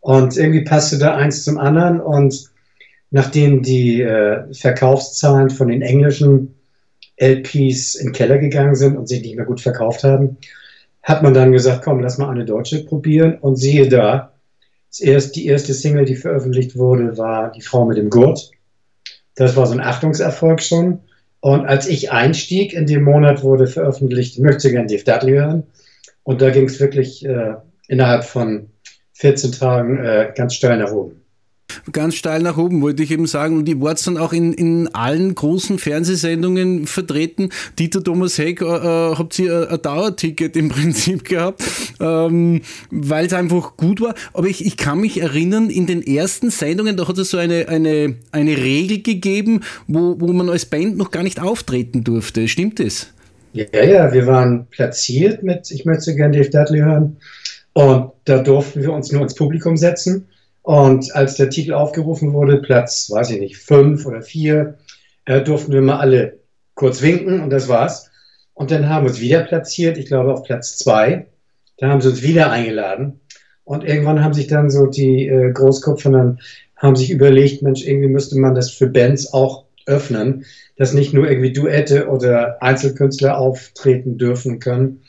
Und 0.00 0.36
irgendwie 0.36 0.64
passte 0.64 0.98
da 0.98 1.14
eins 1.14 1.44
zum 1.44 1.58
anderen. 1.58 2.00
Und 2.00 2.48
nachdem 3.10 3.62
die 3.62 4.00
äh, 4.00 4.52
Verkaufszahlen 4.54 5.50
von 5.50 5.68
den 5.68 5.82
englischen 5.82 6.54
LPs 7.18 7.96
in 7.96 8.08
den 8.08 8.12
Keller 8.14 8.38
gegangen 8.38 8.76
sind 8.76 8.96
und 8.96 9.08
sie 9.08 9.20
nicht 9.20 9.36
mehr 9.36 9.44
gut 9.44 9.60
verkauft 9.60 10.04
haben, 10.04 10.38
hat 11.02 11.22
man 11.22 11.34
dann 11.34 11.52
gesagt, 11.52 11.84
komm, 11.84 12.00
lass 12.00 12.16
mal 12.16 12.30
eine 12.30 12.46
deutsche 12.46 12.84
probieren. 12.84 13.36
Und 13.38 13.56
siehe 13.56 13.88
da, 13.88 14.32
erst, 14.98 15.36
die 15.36 15.46
erste 15.46 15.74
Single, 15.74 16.06
die 16.06 16.16
veröffentlicht 16.16 16.76
wurde, 16.76 17.18
war 17.18 17.52
Die 17.52 17.60
Frau 17.60 17.84
mit 17.84 17.98
dem 17.98 18.08
Gurt. 18.08 18.50
Das 19.34 19.54
war 19.54 19.66
so 19.66 19.74
ein 19.74 19.80
Achtungserfolg 19.80 20.62
schon. 20.62 21.00
Und 21.40 21.66
als 21.66 21.86
ich 21.86 22.10
einstieg, 22.10 22.72
in 22.72 22.86
dem 22.86 23.04
Monat 23.04 23.42
wurde 23.42 23.66
veröffentlicht, 23.66 24.34
ich 24.34 24.42
möchte 24.42 24.70
gern 24.70 24.88
Dave 24.88 25.04
Dudley 25.04 25.34
hören. 25.34 25.64
Und 26.24 26.42
da 26.42 26.50
ging 26.50 26.64
es 26.64 26.80
wirklich 26.80 27.24
äh, 27.24 27.54
innerhalb 27.86 28.24
von 28.24 28.70
14 29.14 29.52
Tagen 29.52 30.04
äh, 30.04 30.32
ganz 30.34 30.54
steil 30.54 30.78
nach 30.78 30.92
oben. 30.92 31.22
Ganz 31.92 32.14
steil 32.14 32.42
nach 32.42 32.56
oben, 32.56 32.82
wollte 32.82 33.02
ich 33.02 33.10
eben 33.10 33.26
sagen. 33.26 33.56
Und 33.56 33.68
ihr 33.68 33.80
wart 33.80 34.04
dann 34.06 34.16
auch 34.16 34.32
in, 34.32 34.52
in 34.52 34.88
allen 34.94 35.34
großen 35.34 35.78
Fernsehsendungen 35.78 36.86
vertreten. 36.86 37.50
Dieter 37.78 38.02
Thomas 38.02 38.38
Heck, 38.38 38.60
äh, 38.60 38.64
äh 38.64 39.14
habt 39.16 39.38
ihr 39.38 39.70
ein 39.70 39.82
Dauerticket 39.82 40.56
im 40.56 40.68
Prinzip 40.70 41.24
gehabt, 41.24 41.62
ähm, 42.00 42.62
weil 42.90 43.26
es 43.26 43.32
einfach 43.32 43.76
gut 43.76 44.00
war. 44.00 44.14
Aber 44.32 44.46
ich, 44.46 44.64
ich 44.64 44.76
kann 44.76 45.00
mich 45.00 45.20
erinnern, 45.20 45.70
in 45.70 45.86
den 45.86 46.02
ersten 46.02 46.50
Sendungen, 46.50 46.96
da 46.96 47.08
hat 47.08 47.18
es 47.18 47.30
so 47.30 47.38
eine, 47.38 47.68
eine, 47.68 48.16
eine 48.32 48.56
Regel 48.56 49.02
gegeben, 49.02 49.60
wo, 49.86 50.16
wo 50.18 50.32
man 50.32 50.48
als 50.48 50.66
Band 50.66 50.96
noch 50.96 51.10
gar 51.10 51.22
nicht 51.22 51.40
auftreten 51.40 52.04
durfte. 52.04 52.48
Stimmt 52.48 52.80
das? 52.80 53.08
Ja, 53.52 53.84
ja, 53.84 54.12
wir 54.12 54.26
waren 54.26 54.66
platziert 54.70 55.42
mit 55.42 55.70
Ich 55.70 55.84
möchte 55.84 56.14
gerne 56.14 56.36
Dave 56.36 56.50
Dudley 56.50 56.80
hören. 56.80 57.16
Und 57.72 58.12
da 58.24 58.38
durften 58.38 58.82
wir 58.82 58.92
uns 58.92 59.12
nur 59.12 59.22
ins 59.22 59.34
Publikum 59.34 59.76
setzen. 59.76 60.26
Und 60.68 61.16
als 61.16 61.36
der 61.36 61.48
Titel 61.48 61.72
aufgerufen 61.72 62.34
wurde, 62.34 62.60
Platz, 62.60 63.08
weiß 63.10 63.30
ich 63.30 63.40
nicht, 63.40 63.56
fünf 63.56 64.04
oder 64.04 64.20
vier, 64.20 64.76
äh, 65.24 65.40
durften 65.40 65.72
wir 65.72 65.80
mal 65.80 65.96
alle 65.96 66.40
kurz 66.74 67.00
winken 67.00 67.40
und 67.40 67.48
das 67.48 67.68
war's. 67.68 68.10
Und 68.52 68.70
dann 68.70 68.86
haben 68.86 69.06
wir 69.06 69.08
uns 69.08 69.18
wieder 69.18 69.44
platziert, 69.44 69.96
ich 69.96 70.04
glaube 70.04 70.30
auf 70.30 70.42
Platz 70.42 70.76
zwei. 70.76 71.28
Da 71.78 71.88
haben 71.88 72.02
sie 72.02 72.10
uns 72.10 72.20
wieder 72.20 72.50
eingeladen. 72.50 73.20
Und 73.64 73.82
irgendwann 73.82 74.22
haben 74.22 74.34
sich 74.34 74.46
dann 74.46 74.68
so 74.68 74.84
die 74.84 75.26
äh, 75.26 75.52
Großkopf 75.52 76.02
dann 76.02 76.38
haben 76.76 76.96
sich 76.96 77.10
überlegt, 77.10 77.62
Mensch, 77.62 77.86
irgendwie 77.86 78.08
müsste 78.08 78.38
man 78.38 78.54
das 78.54 78.70
für 78.70 78.88
Bands 78.88 79.32
auch 79.32 79.64
öffnen, 79.86 80.44
dass 80.76 80.92
nicht 80.92 81.14
nur 81.14 81.30
irgendwie 81.30 81.54
Duette 81.54 82.08
oder 82.08 82.62
Einzelkünstler 82.62 83.38
auftreten 83.38 84.18
dürfen 84.18 84.58
können. 84.58 85.00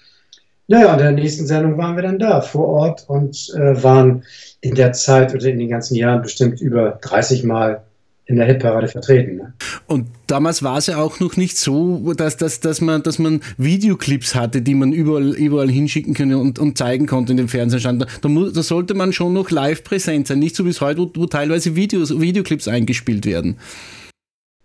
Naja, 0.70 0.94
und 0.94 1.00
in 1.00 1.06
der 1.06 1.12
nächsten 1.14 1.48
Sendung 1.48 1.80
waren 1.80 1.96
wir 1.96 2.04
dann 2.04 2.20
da 2.20 2.42
vor 2.42 2.68
Ort 2.68 3.04
und 3.08 3.52
äh, 3.56 3.84
waren 3.84 4.24
in 4.62 4.76
der 4.76 4.94
Zeit 4.94 5.34
oder 5.34 5.46
in 5.46 5.58
den 5.58 5.70
ganzen 5.70 5.96
Jahren 5.96 6.22
bestimmt 6.22 6.62
über 6.62 7.00
30 7.02 7.44
Mal 7.44 7.82
in 8.28 8.36
der 8.36 8.46
Hitparade 8.46 8.88
vertreten. 8.88 9.38
Ne? 9.38 9.54
Und 9.88 10.06
damals 10.28 10.62
war 10.62 10.78
es 10.78 10.86
ja 10.86 10.98
auch 10.98 11.20
noch 11.20 11.38
nicht 11.38 11.58
so, 11.58 12.14
dass, 12.14 12.38
dass, 12.38 12.60
dass, 12.60 12.82
man, 12.82 13.02
dass 13.02 13.18
man 13.18 13.42
Videoclips 13.58 14.36
hatte, 14.36 14.62
die 14.62 14.76
man 14.76 14.92
überall, 14.94 15.30
überall 15.30 15.72
hinschicken 15.72 16.14
konnte 16.14 16.38
und, 16.38 16.60
und 16.60 16.78
zeigen 16.78 17.08
konnte 17.08 17.32
in 17.32 17.38
dem 17.38 17.48
Fernsehstand. 17.48 18.06
Da, 18.22 18.30
da 18.30 18.62
sollte 18.62 18.94
man 18.94 19.12
schon 19.12 19.34
noch 19.34 19.50
live 19.50 19.84
präsent 19.84 20.28
sein, 20.28 20.38
nicht 20.38 20.56
so 20.56 20.66
wie 20.66 20.70
es 20.70 20.82
heute, 20.82 21.02
wo, 21.02 21.12
wo 21.16 21.26
teilweise 21.26 21.76
Videos, 21.76 22.22
Videoclips 22.22 22.68
eingespielt 22.68 23.26
werden. 23.26 23.58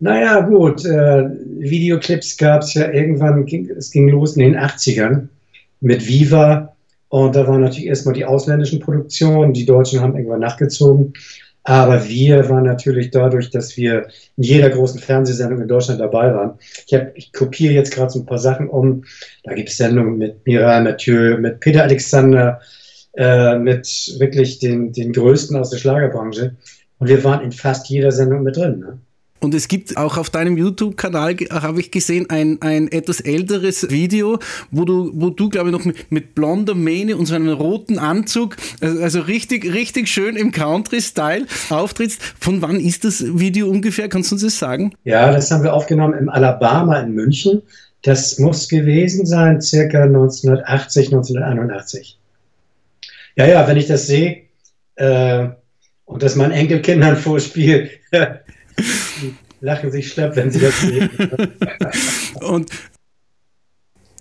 Naja, 0.00 0.40
gut, 0.40 0.84
äh, 0.84 1.30
Videoclips 1.61 2.36
gab 2.36 2.61
es 2.61 2.74
ja 2.74 2.92
irgendwann, 2.92 3.46
ging, 3.46 3.70
es 3.70 3.90
ging 3.90 4.11
los 4.11 4.36
in 4.36 4.42
den 4.42 4.59
80ern 4.59 5.28
mit 5.81 6.07
Viva 6.07 6.75
und 7.14 7.37
da 7.37 7.47
waren 7.47 7.61
natürlich 7.61 7.87
erstmal 7.87 8.14
die 8.14 8.25
ausländischen 8.25 8.81
Produktionen, 8.81 9.53
die 9.53 9.66
Deutschen 9.66 10.01
haben 10.01 10.16
irgendwann 10.16 10.41
nachgezogen. 10.41 11.12
Aber 11.62 12.09
wir 12.09 12.49
waren 12.49 12.64
natürlich 12.64 13.12
dadurch, 13.12 13.51
dass 13.51 13.77
wir 13.77 14.09
in 14.37 14.43
jeder 14.43 14.68
großen 14.68 14.99
Fernsehsendung 14.99 15.62
in 15.62 15.68
Deutschland 15.68 16.01
dabei 16.01 16.35
waren. 16.35 16.59
Ich, 16.87 16.93
hab, 16.93 17.16
ich 17.16 17.33
kopiere 17.33 17.72
jetzt 17.72 17.95
gerade 17.95 18.11
so 18.11 18.18
ein 18.18 18.27
paar 18.27 18.39
Sachen 18.39 18.68
um. 18.68 19.05
Da 19.45 19.55
gibt 19.55 19.68
es 19.68 19.77
Sendungen 19.77 20.18
mit 20.18 20.45
Miral 20.45 20.83
Mathieu, 20.83 21.39
mit 21.39 21.61
Peter 21.61 21.85
Alexander, 21.85 22.61
äh, 23.12 23.59
mit 23.59 24.16
wirklich 24.18 24.59
den, 24.59 24.93
den 24.93 25.12
Größten 25.12 25.57
aus 25.57 25.70
der 25.70 25.79
Schlagerbranche. 25.79 26.57
Und 26.99 27.09
wir 27.09 27.22
waren 27.22 27.45
in 27.45 27.53
fast 27.53 27.89
jeder 27.89 28.11
Sendung 28.11 28.43
mit 28.43 28.57
drin. 28.57 28.81
Ne? 28.81 28.99
Und 29.45 29.53
es 29.53 29.68
gibt 29.68 29.99
auch 29.99 30.16
auf 30.16 30.30
deinem 30.30 30.57
YouTube-Kanal, 30.57 31.36
habe 31.51 31.78
ich 31.78 31.90
gesehen, 31.90 32.30
ein, 32.30 32.62
ein 32.62 32.90
etwas 32.90 33.20
älteres 33.20 33.90
Video, 33.90 34.38
wo 34.70 34.86
du, 34.86 35.11
wo 35.14 35.28
du 35.28 35.51
glaube 35.51 35.68
ich, 35.68 35.72
noch 35.72 35.84
mit, 35.84 36.11
mit 36.11 36.34
blonder 36.34 36.74
Mähne 36.74 37.14
und 37.18 37.26
so 37.26 37.34
einem 37.34 37.51
roten 37.51 37.99
Anzug, 37.99 38.57
also, 38.80 39.03
also 39.03 39.20
richtig, 39.20 39.70
richtig 39.70 40.09
schön 40.09 40.36
im 40.36 40.51
Country-Style 40.51 41.45
auftrittst. 41.68 42.22
Von 42.40 42.62
wann 42.62 42.80
ist 42.80 43.05
das 43.05 43.22
Video 43.38 43.68
ungefähr? 43.68 44.09
Kannst 44.09 44.30
du 44.30 44.36
uns 44.36 44.45
das 44.45 44.59
sagen? 44.59 44.95
Ja, 45.05 45.30
das 45.30 45.51
haben 45.51 45.62
wir 45.62 45.74
aufgenommen 45.74 46.18
im 46.18 46.30
Alabama 46.30 46.99
in 47.01 47.12
München. 47.12 47.61
Das 48.01 48.38
muss 48.38 48.66
gewesen 48.66 49.26
sein, 49.26 49.61
circa 49.61 50.05
1980, 50.05 51.09
1981. 51.09 52.18
Ja, 53.36 53.47
ja, 53.47 53.68
wenn 53.68 53.76
ich 53.76 53.88
das 53.88 54.07
sehe 54.07 54.45
äh, 54.97 55.49
und 56.07 56.22
das 56.22 56.34
meinen 56.34 56.53
Enkelkindern 56.53 57.16
vorspiele, 57.18 57.90
lachen 59.61 59.91
sich 59.91 60.09
schlapp, 60.11 60.37
wenn 60.37 60.51
sie 60.51 60.61
das 60.61 60.81
sehen. 60.81 61.11
Und 62.41 62.70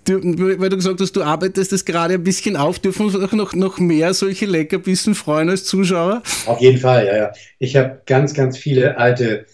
du, 0.04 0.60
weil 0.60 0.68
du 0.68 0.76
gesagt 0.76 1.00
hast, 1.00 1.12
du 1.12 1.22
arbeitest 1.22 1.72
das 1.72 1.84
gerade 1.84 2.14
ein 2.14 2.24
bisschen 2.24 2.56
auf, 2.56 2.78
dürfen 2.78 3.06
uns 3.06 3.16
auch 3.16 3.32
noch, 3.32 3.54
noch 3.54 3.78
mehr 3.78 4.14
solche 4.14 4.46
Leckerbissen 4.46 5.14
freuen 5.14 5.50
als 5.50 5.64
Zuschauer? 5.64 6.22
Auf 6.46 6.60
jeden 6.60 6.78
Fall, 6.78 7.06
ja, 7.06 7.16
ja. 7.16 7.32
Ich 7.58 7.76
habe 7.76 8.02
ganz, 8.06 8.34
ganz 8.34 8.58
viele 8.58 8.98
alte 8.98 9.46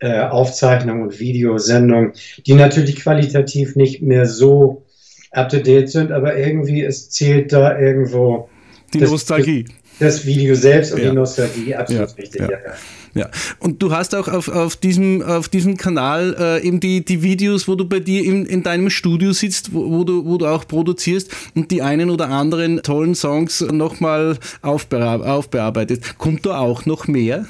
äh, 0.00 0.20
Aufzeichnungen 0.20 1.02
und 1.02 1.18
Videosendungen, 1.18 2.12
die 2.46 2.54
natürlich 2.54 2.96
qualitativ 2.96 3.76
nicht 3.76 4.02
mehr 4.02 4.26
so 4.26 4.84
up 5.32 5.48
to 5.48 5.58
date 5.58 5.90
sind, 5.90 6.12
aber 6.12 6.36
irgendwie 6.36 6.82
es 6.82 7.10
zählt 7.10 7.52
da 7.52 7.78
irgendwo 7.78 8.48
Die 8.94 8.98
das, 8.98 9.10
Nostalgie. 9.10 9.64
Das 9.64 9.74
Video 10.00 10.54
selbst 10.54 10.92
und 10.92 11.02
Ja. 11.02 11.10
die 11.10 11.16
Nostalgie, 11.16 11.74
absolut 11.74 12.08
Ja, 12.10 12.14
richtig. 12.16 12.40
ja. 12.40 12.48
Ja. 13.14 13.30
Und 13.58 13.82
du 13.82 13.90
hast 13.90 14.14
auch 14.14 14.28
auf, 14.28 14.48
auf, 14.48 14.76
diesem, 14.76 15.22
auf 15.22 15.48
diesem 15.48 15.76
Kanal 15.76 16.36
äh, 16.38 16.66
eben 16.66 16.78
die, 16.78 17.04
die 17.04 17.22
Videos, 17.22 17.66
wo 17.66 17.74
du 17.74 17.84
bei 17.88 18.00
dir 18.00 18.22
in, 18.24 18.46
in 18.46 18.62
deinem 18.62 18.90
Studio 18.90 19.32
sitzt, 19.32 19.74
wo, 19.74 19.90
wo, 19.90 20.04
du, 20.04 20.24
wo 20.24 20.36
du 20.38 20.46
auch 20.46 20.66
produzierst 20.68 21.30
und 21.54 21.70
die 21.70 21.82
einen 21.82 22.10
oder 22.10 22.28
anderen 22.28 22.82
tollen 22.82 23.14
Songs 23.14 23.60
nochmal 23.60 24.36
aufbear 24.62 25.26
aufbearbeitet. 25.26 26.18
Kommt 26.18 26.46
da 26.46 26.58
auch 26.58 26.86
noch 26.86 27.08
mehr? 27.08 27.46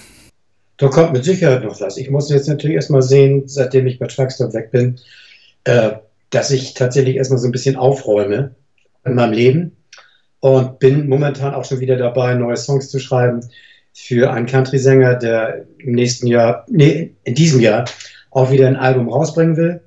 Da 0.78 0.88
kommt 0.88 1.12
mit 1.12 1.24
Sicherheit 1.24 1.64
noch 1.64 1.80
was. 1.80 1.96
Ich 1.96 2.08
muss 2.08 2.30
jetzt 2.30 2.48
natürlich 2.48 2.76
erstmal 2.76 3.02
sehen, 3.02 3.42
seitdem 3.46 3.86
ich 3.86 3.98
bei 3.98 4.06
Truckstop 4.06 4.54
weg 4.54 4.70
bin, 4.70 4.98
äh, 5.64 5.90
dass 6.30 6.50
ich 6.50 6.74
tatsächlich 6.74 7.16
erstmal 7.16 7.40
so 7.40 7.48
ein 7.48 7.52
bisschen 7.52 7.76
aufräume 7.76 8.54
in 9.04 9.14
meinem 9.14 9.32
Leben 9.32 9.72
und 10.40 10.78
bin 10.78 11.08
momentan 11.08 11.54
auch 11.54 11.64
schon 11.64 11.80
wieder 11.80 11.96
dabei, 11.96 12.34
neue 12.34 12.56
Songs 12.56 12.90
zu 12.90 12.98
schreiben 12.98 13.40
für 13.92 14.30
einen 14.30 14.46
Country-Sänger, 14.46 15.16
der 15.16 15.66
im 15.78 15.92
nächsten 15.94 16.26
Jahr, 16.26 16.64
nee, 16.68 17.14
in 17.24 17.34
diesem 17.34 17.60
Jahr 17.60 17.84
auch 18.30 18.50
wieder 18.50 18.68
ein 18.68 18.76
Album 18.76 19.08
rausbringen 19.08 19.56
will. 19.56 19.80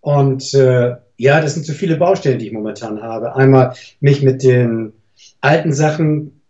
Und 0.00 0.54
äh, 0.54 0.96
Ja, 1.20 1.40
das 1.40 1.54
sind 1.54 1.66
so 1.66 1.72
viele 1.72 1.96
Baustellen, 1.96 2.38
die 2.38 2.46
ich 2.46 2.52
momentan 2.52 3.02
habe. 3.02 3.34
Einmal 3.34 3.74
mich 4.00 4.22
mit 4.22 4.42
den 4.42 4.92
alten 5.40 5.72
Sachen 5.72 6.40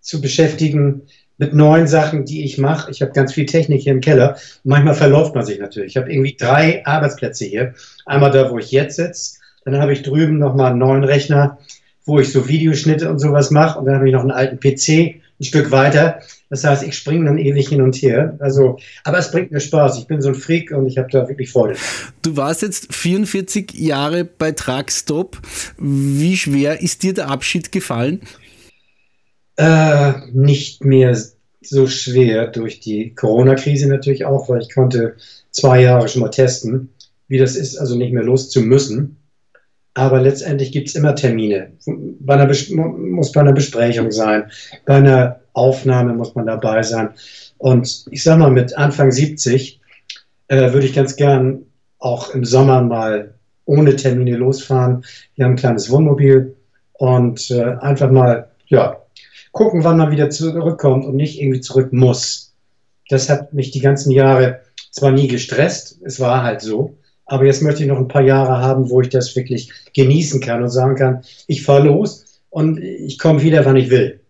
zu 0.00 0.20
beschäftigen, 0.20 1.02
mit 1.36 1.52
neuen 1.52 1.86
Sachen, 1.86 2.24
die 2.24 2.42
ich 2.42 2.56
mache. 2.56 2.90
Ich 2.90 3.02
habe 3.02 3.12
ganz 3.12 3.34
viel 3.34 3.44
Technik 3.44 3.82
hier 3.82 3.92
im 3.92 4.00
Keller. 4.00 4.36
Manchmal 4.64 4.94
verläuft 4.94 5.34
man 5.34 5.44
sich 5.44 5.58
natürlich. 5.58 5.90
Ich 5.90 5.96
habe 5.98 6.10
irgendwie 6.10 6.36
drei 6.36 6.86
Arbeitsplätze 6.86 7.44
hier. 7.44 7.74
Einmal 8.06 8.30
da, 8.30 8.50
wo 8.50 8.58
ich 8.58 8.72
jetzt 8.72 8.96
sitze. 8.96 9.38
Dann 9.64 9.78
habe 9.78 9.92
ich 9.92 10.02
drüben 10.02 10.38
nochmal 10.38 10.70
einen 10.70 10.78
neuen 10.78 11.04
Rechner, 11.04 11.58
wo 12.08 12.18
ich 12.18 12.32
so 12.32 12.48
Videoschnitte 12.48 13.10
und 13.10 13.18
sowas 13.18 13.50
mache. 13.50 13.78
Und 13.78 13.84
dann 13.84 13.96
habe 13.96 14.08
ich 14.08 14.14
noch 14.14 14.22
einen 14.22 14.30
alten 14.30 14.58
PC 14.58 15.20
ein 15.40 15.44
Stück 15.44 15.70
weiter. 15.70 16.20
Das 16.50 16.64
heißt, 16.64 16.82
ich 16.82 16.96
springe 16.96 17.26
dann 17.26 17.38
ewig 17.38 17.68
hin 17.68 17.82
und 17.82 17.94
her. 17.96 18.36
Also, 18.40 18.78
aber 19.04 19.18
es 19.18 19.30
bringt 19.30 19.52
mir 19.52 19.60
Spaß. 19.60 19.98
Ich 19.98 20.06
bin 20.06 20.20
so 20.20 20.30
ein 20.30 20.34
Freak 20.34 20.72
und 20.72 20.86
ich 20.86 20.98
habe 20.98 21.08
da 21.10 21.28
wirklich 21.28 21.52
Freude. 21.52 21.76
Du 22.22 22.36
warst 22.36 22.62
jetzt 22.62 22.92
44 22.92 23.74
Jahre 23.74 24.24
bei 24.24 24.52
Truckstop. 24.52 25.38
Wie 25.78 26.36
schwer 26.36 26.80
ist 26.80 27.02
dir 27.02 27.14
der 27.14 27.28
Abschied 27.28 27.70
gefallen? 27.70 28.22
Äh, 29.56 30.12
nicht 30.32 30.84
mehr 30.84 31.16
so 31.60 31.86
schwer 31.86 32.46
durch 32.46 32.80
die 32.80 33.14
Corona-Krise 33.14 33.88
natürlich 33.88 34.24
auch, 34.24 34.48
weil 34.48 34.62
ich 34.62 34.72
konnte 34.72 35.16
zwei 35.50 35.82
Jahre 35.82 36.08
schon 36.08 36.22
mal 36.22 36.30
testen, 36.30 36.90
wie 37.26 37.38
das 37.38 37.56
ist, 37.56 37.76
also 37.76 37.96
nicht 37.96 38.12
mehr 38.12 38.22
los 38.22 38.48
zu 38.48 38.62
müssen. 38.62 39.17
Aber 39.98 40.20
letztendlich 40.20 40.70
gibt 40.70 40.86
es 40.86 40.94
immer 40.94 41.16
Termine. 41.16 41.72
Bei 42.20 42.34
einer 42.34 42.46
muss 42.76 43.32
bei 43.32 43.40
einer 43.40 43.52
Besprechung 43.52 44.12
sein, 44.12 44.44
bei 44.86 44.94
einer 44.94 45.40
Aufnahme 45.54 46.14
muss 46.14 46.36
man 46.36 46.46
dabei 46.46 46.84
sein. 46.84 47.10
Und 47.56 48.04
ich 48.12 48.22
sag 48.22 48.38
mal, 48.38 48.52
mit 48.52 48.78
Anfang 48.78 49.10
70 49.10 49.80
äh, 50.46 50.72
würde 50.72 50.86
ich 50.86 50.94
ganz 50.94 51.16
gern 51.16 51.62
auch 51.98 52.32
im 52.32 52.44
Sommer 52.44 52.80
mal 52.80 53.34
ohne 53.64 53.96
Termine 53.96 54.36
losfahren. 54.36 55.04
Wir 55.34 55.46
haben 55.46 55.54
ein 55.54 55.56
kleines 55.56 55.90
Wohnmobil 55.90 56.54
und 56.92 57.50
äh, 57.50 57.74
einfach 57.80 58.12
mal, 58.12 58.50
ja, 58.68 59.02
gucken, 59.50 59.82
wann 59.82 59.96
man 59.96 60.12
wieder 60.12 60.30
zurückkommt 60.30 61.06
und 61.06 61.16
nicht 61.16 61.40
irgendwie 61.40 61.60
zurück 61.60 61.92
muss. 61.92 62.54
Das 63.08 63.28
hat 63.28 63.52
mich 63.52 63.72
die 63.72 63.80
ganzen 63.80 64.12
Jahre 64.12 64.60
zwar 64.92 65.10
nie 65.10 65.26
gestresst, 65.26 65.98
es 66.04 66.20
war 66.20 66.44
halt 66.44 66.60
so, 66.60 66.97
aber 67.28 67.44
jetzt 67.44 67.62
möchte 67.62 67.82
ich 67.82 67.88
noch 67.88 67.98
ein 67.98 68.08
paar 68.08 68.22
Jahre 68.22 68.58
haben, 68.58 68.90
wo 68.90 69.00
ich 69.00 69.10
das 69.10 69.36
wirklich 69.36 69.70
genießen 69.94 70.40
kann 70.40 70.62
und 70.62 70.70
sagen 70.70 70.96
kann, 70.96 71.22
ich 71.46 71.62
fahre 71.62 71.86
los 71.86 72.40
und 72.50 72.78
ich 72.78 73.18
komme 73.18 73.42
wieder, 73.42 73.64
wann 73.64 73.76
ich 73.76 73.90
will. 73.90 74.20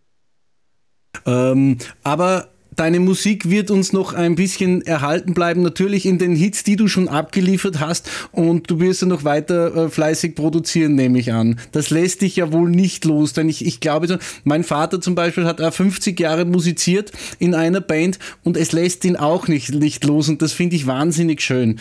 Ähm, 1.24 1.78
aber 2.03 2.49
deine 2.74 3.01
Musik 3.01 3.51
wird 3.51 3.70
uns 3.70 3.92
noch 3.92 4.14
ein 4.14 4.34
bisschen 4.34 4.82
erhalten 4.82 5.34
bleiben, 5.34 5.62
natürlich 5.62 6.07
in 6.07 6.18
den 6.18 6.34
Hits, 6.34 6.64
die 6.64 6.76
du 6.76 6.88
schon 6.88 7.09
abgeliefert 7.09 7.80
hast 7.80 8.09
und 8.32 8.70
du 8.70 8.80
wirst 8.80 9.03
ja 9.03 9.09
noch 9.09 9.24
weiter 9.24 9.74
äh, 9.74 9.88
fleißig 9.88 10.34
produzieren, 10.34 10.94
nehme 10.94 11.18
ich 11.18 11.32
an. 11.32 11.59
Das 11.72 11.90
lässt 11.90 12.22
dich 12.22 12.36
ja 12.36 12.53
wohl 12.53 12.70
nicht 12.70 13.05
los, 13.05 13.32
denn 13.32 13.49
ich, 13.49 13.64
ich 13.64 13.80
glaube, 13.80 14.18
mein 14.44 14.64
Vater 14.64 15.01
zum 15.01 15.14
Beispiel 15.14 15.44
hat 15.44 15.61
äh, 15.61 15.70
50 15.70 16.18
Jahre 16.18 16.44
musiziert 16.44 17.12
in 17.38 17.55
einer 17.55 17.80
Band 17.80 18.18
und 18.42 18.57
es 18.57 18.72
lässt 18.72 19.05
ihn 19.05 19.16
auch 19.16 19.49
nicht, 19.49 19.72
nicht 19.72 20.05
los 20.05 20.28
und 20.28 20.42
das 20.42 20.53
finde 20.53 20.76
ich 20.76 20.86
wahnsinnig 20.86 21.40
schön. 21.42 21.78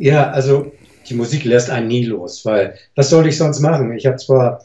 Ja, 0.00 0.30
also 0.30 0.72
die 1.10 1.14
Musik 1.14 1.44
lässt 1.44 1.68
einen 1.68 1.88
nie 1.88 2.06
los, 2.06 2.42
weil 2.46 2.74
was 2.96 3.10
soll 3.10 3.26
ich 3.26 3.36
sonst 3.36 3.60
machen? 3.60 3.92
Ich 3.92 4.06
habe 4.06 4.16
zwar 4.16 4.64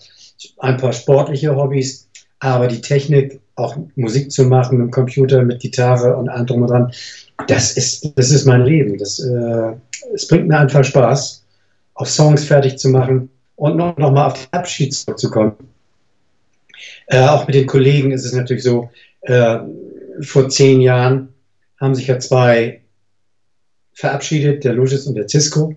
ein 0.59 0.77
paar 0.77 0.93
sportliche 0.93 1.53
Hobbys, 1.53 2.07
aber 2.39 2.67
die 2.67 2.79
Technik, 2.79 3.41
auch 3.55 3.75
Musik 3.95 4.31
zu 4.31 4.45
machen 4.45 4.77
mit 4.77 4.87
dem 4.87 4.91
Computer, 4.91 5.43
mit 5.43 5.59
Gitarre 5.61 6.15
und 6.15 6.29
allem 6.29 6.45
drum 6.45 6.61
und 6.61 6.69
dran, 6.69 6.91
das 7.47 7.73
ist, 7.73 8.13
das 8.17 8.31
ist 8.31 8.45
mein 8.45 8.63
Leben. 8.63 8.97
Das, 8.97 9.19
äh, 9.19 9.73
es 10.13 10.25
bringt 10.25 10.47
mir 10.47 10.57
einfach 10.57 10.85
Spaß, 10.85 11.43
auch 11.95 12.05
Songs 12.05 12.45
fertig 12.45 12.77
zu 12.77 12.87
machen 12.87 13.29
und 13.57 13.75
noch, 13.75 13.97
noch 13.97 14.11
mal 14.11 14.27
auf 14.27 14.41
den 14.41 14.53
Abschied 14.53 14.93
zurückzukommen. 14.93 15.53
Äh, 17.07 17.27
auch 17.27 17.45
mit 17.45 17.55
den 17.55 17.67
Kollegen 17.67 18.11
ist 18.11 18.23
es 18.23 18.31
natürlich 18.31 18.63
so, 18.63 18.89
äh, 19.21 19.59
vor 20.21 20.47
zehn 20.47 20.79
Jahren 20.79 21.27
haben 21.77 21.93
sich 21.93 22.07
ja 22.07 22.19
zwei 22.19 22.84
verabschiedet, 23.95 24.63
der 24.63 24.73
Lucius 24.73 25.07
und 25.07 25.15
der 25.15 25.27
Cisco. 25.27 25.73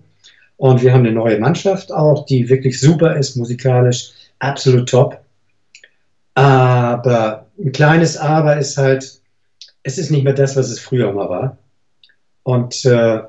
Und 0.57 0.81
wir 0.81 0.93
haben 0.93 1.05
eine 1.05 1.13
neue 1.13 1.39
Mannschaft 1.39 1.91
auch, 1.91 2.25
die 2.25 2.49
wirklich 2.49 2.79
super 2.79 3.15
ist, 3.17 3.35
musikalisch 3.37 4.11
absolut 4.39 4.89
top. 4.89 5.19
Aber 6.35 7.47
ein 7.57 7.71
kleines 7.71 8.17
Aber 8.17 8.57
ist 8.57 8.77
halt, 8.77 9.21
es 9.83 9.97
ist 9.97 10.11
nicht 10.11 10.23
mehr 10.23 10.33
das, 10.33 10.55
was 10.55 10.69
es 10.69 10.79
früher 10.79 11.11
mal 11.13 11.29
war. 11.29 11.57
Und 12.43 12.85
äh, 12.85 13.21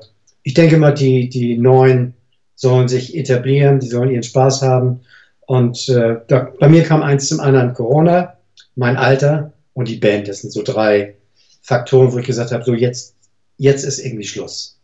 ich 0.43 0.53
denke 0.53 0.77
mal, 0.77 0.93
die, 0.93 1.29
die 1.29 1.57
Neuen 1.57 2.13
sollen 2.55 2.87
sich 2.87 3.15
etablieren, 3.15 3.79
die 3.79 3.87
sollen 3.87 4.11
ihren 4.11 4.23
Spaß 4.23 4.61
haben. 4.61 5.01
Und 5.47 5.87
äh, 5.89 6.17
da, 6.27 6.51
bei 6.59 6.67
mir 6.67 6.83
kam 6.83 7.01
eins 7.01 7.29
zum 7.29 7.39
anderen 7.39 7.73
Corona, 7.73 8.37
mein 8.75 8.97
Alter 8.97 9.53
und 9.73 9.87
die 9.87 9.97
Band. 9.97 10.27
Das 10.27 10.41
sind 10.41 10.51
so 10.51 10.63
drei 10.63 11.15
Faktoren, 11.61 12.11
wo 12.11 12.17
ich 12.17 12.25
gesagt 12.25 12.51
habe, 12.51 12.63
so 12.63 12.73
jetzt, 12.73 13.15
jetzt 13.57 13.83
ist 13.83 13.99
irgendwie 13.99 14.25
Schluss. 14.25 14.80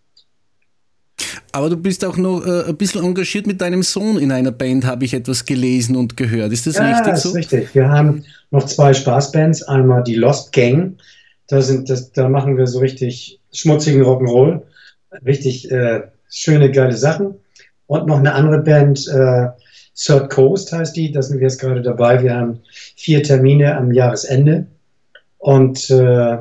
Aber 1.52 1.70
du 1.70 1.78
bist 1.78 2.04
auch 2.06 2.18
noch 2.18 2.46
äh, 2.46 2.70
ein 2.70 2.78
bisschen 2.78 3.04
engagiert 3.04 3.48
mit 3.48 3.62
deinem 3.62 3.84
Sohn 3.84 4.18
in 4.18 4.32
einer 4.32 4.52
Band, 4.52 4.86
habe 4.86 5.06
ich 5.06 5.14
etwas 5.14 5.46
gelesen 5.46 5.96
und 5.96 6.18
gehört. 6.18 6.52
Ist 6.52 6.68
das 6.68 6.76
ja, 6.76 6.90
richtig 6.92 7.14
ist 7.14 7.24
so? 7.24 7.32
richtig. 7.32 7.76
Wir 7.76 7.90
haben 7.90 8.24
noch 8.52 8.66
zwei 8.66 8.94
Spaßbands. 8.94 9.64
Einmal 9.64 10.04
die 10.04 10.16
Lost 10.16 10.54
Gang. 10.54 10.98
Da, 11.48 11.62
sind, 11.62 11.90
das, 11.90 12.12
da 12.12 12.28
machen 12.30 12.58
wir 12.58 12.68
so 12.68 12.80
richtig 12.80 13.40
schmutzigen 13.54 14.04
Rock'n'Roll. 14.04 14.62
Richtig 15.26 15.72
äh, 15.72 16.02
schöne, 16.30 16.72
geile 16.72 16.96
Sachen. 16.96 17.36
Und 17.88 18.08
noch 18.08 18.20
eine 18.20 18.34
andere 18.34 18.60
Band, 18.60 19.08
äh, 19.08 19.48
Third 19.96 20.30
Coast 20.30 20.72
heißt 20.72 20.96
die. 20.96 21.12
Da 21.12 21.22
sind 21.22 21.40
wir 21.40 21.48
jetzt 21.48 21.60
gerade 21.60 21.82
dabei. 21.82 22.22
Wir 22.22 22.36
haben 22.36 22.60
vier 22.96 23.24
Termine 23.24 23.78
am 23.78 23.92
Jahresende. 23.92 24.68
Und 25.40 25.90
äh, 25.90 26.38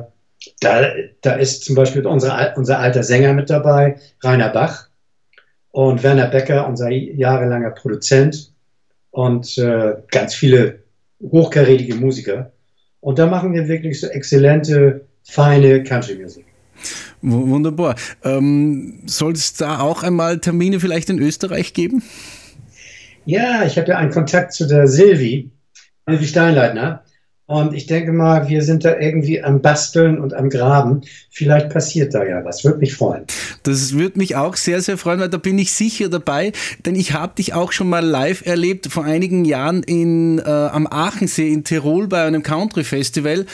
da, 0.59 0.87
da 1.21 1.33
ist 1.33 1.65
zum 1.65 1.75
Beispiel 1.75 2.05
unser, 2.05 2.53
unser 2.57 2.79
alter 2.79 3.03
Sänger 3.03 3.33
mit 3.33 3.49
dabei, 3.49 3.97
Rainer 4.23 4.49
Bach. 4.49 4.87
Und 5.71 6.01
Werner 6.01 6.27
Becker, 6.27 6.67
unser 6.67 6.89
jahrelanger 6.89 7.69
Produzent 7.69 8.51
und 9.11 9.59
äh, 9.59 9.93
ganz 10.09 10.33
viele 10.33 10.79
hochkarätige 11.21 11.93
Musiker. 11.93 12.51
Und 12.99 13.19
da 13.19 13.27
machen 13.27 13.53
wir 13.53 13.67
wirklich 13.67 13.99
so 13.99 14.07
exzellente, 14.07 15.05
feine 15.23 15.83
Country-Musik. 15.83 16.45
W- 17.21 17.49
Wunderbar. 17.49 17.95
Ähm, 18.23 19.03
Soll 19.05 19.33
es 19.33 19.53
da 19.53 19.81
auch 19.81 20.01
einmal 20.01 20.39
Termine 20.39 20.79
vielleicht 20.79 21.11
in 21.11 21.19
Österreich 21.19 21.73
geben? 21.73 22.01
Ja, 23.25 23.63
ich 23.63 23.77
habe 23.77 23.89
ja 23.89 23.97
einen 23.97 24.11
Kontakt 24.11 24.53
zu 24.53 24.67
der 24.67 24.87
Silvi, 24.87 25.51
Silvi 26.07 26.25
Steinleitner. 26.25 27.03
Und 27.49 27.73
ich 27.73 27.85
denke 27.85 28.11
mal, 28.11 28.49
wir 28.49 28.61
sind 28.61 28.83
da 28.83 28.99
irgendwie 28.99 29.41
am 29.41 29.61
Basteln 29.61 30.19
und 30.19 30.33
am 30.33 30.49
Graben. 30.49 31.03
Vielleicht 31.29 31.69
passiert 31.69 32.13
da 32.13 32.25
ja 32.25 32.43
was. 32.43 32.65
Würde 32.65 32.79
mich 32.79 32.93
freuen. 32.93 33.23
Das 33.63 33.93
würde 33.93 34.19
mich 34.19 34.35
auch 34.35 34.57
sehr, 34.57 34.81
sehr 34.81 34.97
freuen, 34.97 35.21
weil 35.21 35.29
da 35.29 35.37
bin 35.37 35.57
ich 35.57 35.71
sicher 35.71 36.09
dabei, 36.09 36.51
denn 36.85 36.95
ich 36.95 37.13
habe 37.13 37.35
dich 37.35 37.53
auch 37.53 37.71
schon 37.71 37.87
mal 37.87 38.05
live 38.05 38.45
erlebt 38.45 38.87
vor 38.91 39.05
einigen 39.05 39.45
Jahren 39.45 39.81
in, 39.83 40.39
äh, 40.39 40.43
am 40.43 40.87
Aachensee 40.87 41.47
in 41.53 41.63
Tirol 41.63 42.07
bei 42.07 42.21
einem 42.23 42.43
Country-Festival, 42.43 43.45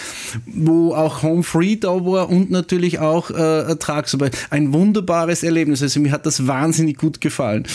wo 0.47 0.95
auch 0.95 1.21
Home 1.21 1.43
Free 1.43 1.75
da 1.75 1.89
war 1.89 2.29
und 2.29 2.49
natürlich 2.49 2.97
auch 2.97 3.29
äh. 3.29 3.75
Aber 4.13 4.29
ein 4.49 4.73
wunderbares 4.73 5.43
Erlebnis. 5.43 5.83
Also 5.83 5.99
mir 5.99 6.11
hat 6.11 6.25
das 6.25 6.47
wahnsinnig 6.47 6.97
gut 6.97 7.21
gefallen. 7.21 7.67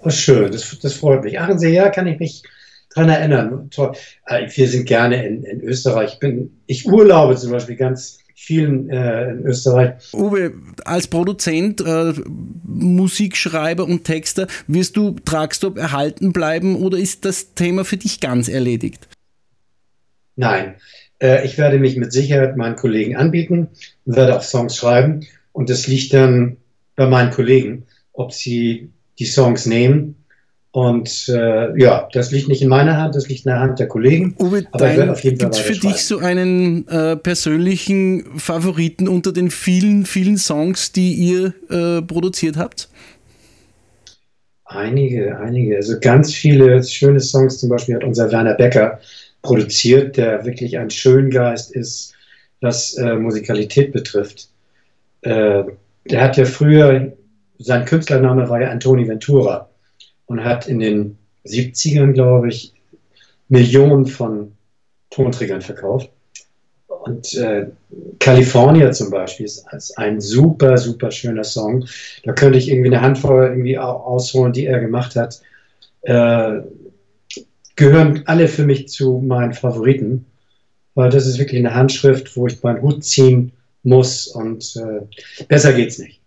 Oh, 0.00 0.10
schön, 0.10 0.52
das, 0.52 0.78
das 0.82 0.92
freut 0.92 1.24
mich. 1.24 1.40
Aachensee, 1.40 1.72
ja, 1.72 1.88
kann 1.88 2.06
ich 2.06 2.18
mich 2.18 2.42
dran 2.94 3.08
erinnern. 3.08 3.70
Toll. 3.70 3.92
Äh, 4.26 4.48
Wir 4.54 4.68
sind 4.68 4.86
gerne 4.86 5.26
in, 5.26 5.42
in 5.44 5.60
Österreich. 5.60 6.14
Ich, 6.14 6.18
bin, 6.18 6.50
ich 6.66 6.86
urlaube 6.86 7.36
zum 7.36 7.50
Beispiel 7.50 7.76
ganz 7.76 8.18
vielen 8.34 8.90
äh, 8.90 9.30
in 9.30 9.46
Österreich. 9.46 10.12
Uwe, 10.12 10.52
als 10.84 11.06
Produzent, 11.06 11.80
äh, 11.80 12.12
Musikschreiber 12.64 13.84
und 13.84 14.04
Texter, 14.04 14.46
wirst 14.66 14.96
du 14.96 15.16
Truckstop 15.24 15.78
erhalten 15.78 16.32
bleiben 16.32 16.76
oder 16.76 16.98
ist 16.98 17.24
das 17.24 17.54
Thema 17.54 17.84
für 17.84 17.96
dich 17.96 18.20
ganz 18.20 18.48
erledigt? 18.48 19.06
Nein, 20.34 20.74
äh, 21.20 21.44
ich 21.44 21.56
werde 21.56 21.78
mich 21.78 21.96
mit 21.96 22.12
Sicherheit 22.12 22.56
meinen 22.56 22.76
Kollegen 22.76 23.16
anbieten 23.16 23.68
und 24.04 24.16
werde 24.16 24.36
auch 24.36 24.42
Songs 24.42 24.76
schreiben. 24.76 25.26
Und 25.52 25.70
das 25.70 25.86
liegt 25.86 26.12
dann 26.12 26.56
bei 26.96 27.06
meinen 27.06 27.30
Kollegen, 27.30 27.84
ob 28.12 28.32
sie 28.32 28.90
die 29.18 29.26
Songs 29.26 29.66
nehmen. 29.66 30.16
Und 30.72 31.28
äh, 31.28 31.78
ja, 31.78 32.08
das 32.14 32.30
liegt 32.30 32.48
nicht 32.48 32.62
in 32.62 32.68
meiner 32.68 32.96
Hand, 32.96 33.14
das 33.14 33.28
liegt 33.28 33.44
in 33.44 33.50
der 33.50 33.60
Hand 33.60 33.78
der 33.78 33.88
Kollegen. 33.88 34.34
Uwe, 34.38 34.66
Aber 34.72 34.90
ich 34.90 34.96
dein, 34.96 35.10
auf 35.10 35.22
jeden 35.22 35.38
Fall 35.38 35.50
gibt's 35.50 35.60
für 35.60 35.78
dich 35.78 36.02
so 36.06 36.18
einen 36.18 36.88
äh, 36.88 37.14
persönlichen 37.14 38.38
Favoriten 38.38 39.06
unter 39.06 39.32
den 39.32 39.50
vielen, 39.50 40.06
vielen 40.06 40.38
Songs, 40.38 40.90
die 40.90 41.12
ihr 41.12 41.52
äh, 41.68 42.00
produziert 42.00 42.56
habt? 42.56 42.88
Einige, 44.64 45.38
einige. 45.38 45.76
Also 45.76 46.00
ganz 46.00 46.32
viele 46.32 46.82
schöne 46.82 47.20
Songs 47.20 47.58
zum 47.58 47.68
Beispiel 47.68 47.96
hat 47.96 48.04
unser 48.04 48.32
Werner 48.32 48.54
Becker 48.54 48.98
produziert, 49.42 50.16
der 50.16 50.46
wirklich 50.46 50.78
ein 50.78 50.88
Schöngeist 50.88 51.76
ist, 51.76 52.14
was 52.62 52.94
äh, 52.94 53.16
Musikalität 53.16 53.92
betrifft. 53.92 54.48
Äh, 55.20 55.64
der 56.10 56.22
hat 56.22 56.38
ja 56.38 56.46
früher, 56.46 57.12
sein 57.58 57.84
Künstlername 57.84 58.48
war 58.48 58.62
ja 58.62 58.70
Antoni 58.70 59.06
Ventura. 59.06 59.68
Und 60.32 60.44
hat 60.44 60.66
in 60.66 60.78
den 60.78 61.18
70ern, 61.44 62.12
glaube 62.12 62.48
ich, 62.48 62.72
Millionen 63.48 64.06
von 64.06 64.52
Tonträgern 65.10 65.60
verkauft. 65.60 66.10
Und 66.86 67.34
äh, 67.34 67.66
California 68.18 68.90
zum 68.92 69.10
Beispiel 69.10 69.44
ist, 69.44 69.66
ist 69.72 69.98
ein 69.98 70.20
super, 70.20 70.78
super 70.78 71.10
schöner 71.10 71.44
Song. 71.44 71.84
Da 72.24 72.32
könnte 72.32 72.58
ich 72.58 72.70
irgendwie 72.70 72.88
eine 72.88 73.02
Handvoll 73.02 73.48
irgendwie 73.48 73.78
au- 73.78 73.96
ausholen, 74.04 74.54
die 74.54 74.64
er 74.64 74.80
gemacht 74.80 75.16
hat. 75.16 75.42
Äh, 76.02 76.60
gehören 77.76 78.22
alle 78.26 78.48
für 78.48 78.64
mich 78.64 78.88
zu 78.88 79.18
meinen 79.18 79.52
Favoriten, 79.52 80.24
weil 80.94 81.10
das 81.10 81.26
ist 81.26 81.38
wirklich 81.38 81.58
eine 81.58 81.74
Handschrift, 81.74 82.36
wo 82.36 82.46
ich 82.46 82.62
meinen 82.62 82.80
Hut 82.80 83.04
ziehen 83.04 83.52
muss 83.82 84.28
und 84.28 84.76
äh, 84.76 85.44
besser 85.48 85.74
geht's 85.74 85.98
nicht. 85.98 86.21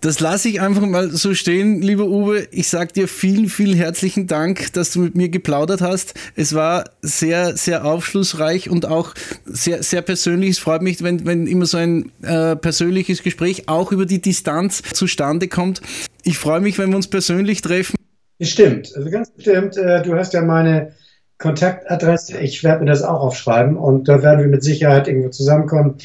Das 0.00 0.18
lasse 0.18 0.48
ich 0.48 0.62
einfach 0.62 0.86
mal 0.86 1.10
so 1.10 1.34
stehen, 1.34 1.82
lieber 1.82 2.06
Uwe. 2.06 2.48
Ich 2.52 2.68
sage 2.68 2.90
dir 2.92 3.06
vielen, 3.06 3.48
vielen 3.48 3.76
herzlichen 3.76 4.26
Dank, 4.26 4.72
dass 4.72 4.92
du 4.92 5.00
mit 5.00 5.14
mir 5.14 5.28
geplaudert 5.28 5.82
hast. 5.82 6.14
Es 6.36 6.54
war 6.54 6.84
sehr, 7.02 7.54
sehr 7.54 7.84
aufschlussreich 7.84 8.70
und 8.70 8.86
auch 8.86 9.12
sehr, 9.44 9.82
sehr 9.82 10.00
persönlich. 10.00 10.52
Es 10.52 10.58
freut 10.58 10.80
mich, 10.80 11.02
wenn, 11.02 11.26
wenn 11.26 11.46
immer 11.46 11.66
so 11.66 11.76
ein 11.76 12.12
äh, 12.22 12.56
persönliches 12.56 13.22
Gespräch 13.22 13.68
auch 13.68 13.92
über 13.92 14.06
die 14.06 14.22
Distanz 14.22 14.80
zustande 14.94 15.48
kommt. 15.48 15.82
Ich 16.24 16.38
freue 16.38 16.60
mich, 16.60 16.78
wenn 16.78 16.88
wir 16.88 16.96
uns 16.96 17.08
persönlich 17.08 17.60
treffen. 17.60 17.96
Stimmt, 18.40 18.90
also 18.96 19.10
ganz 19.10 19.30
bestimmt. 19.30 19.76
Äh, 19.76 20.00
du 20.00 20.14
hast 20.14 20.32
ja 20.32 20.40
meine 20.40 20.92
Kontaktadresse. 21.36 22.38
Ich 22.38 22.64
werde 22.64 22.84
mir 22.84 22.90
das 22.90 23.02
auch 23.02 23.20
aufschreiben 23.20 23.76
und 23.76 24.08
da 24.08 24.22
werden 24.22 24.40
wir 24.40 24.48
mit 24.48 24.62
Sicherheit 24.62 25.08
irgendwo 25.08 25.28
zusammenkommen. 25.28 25.96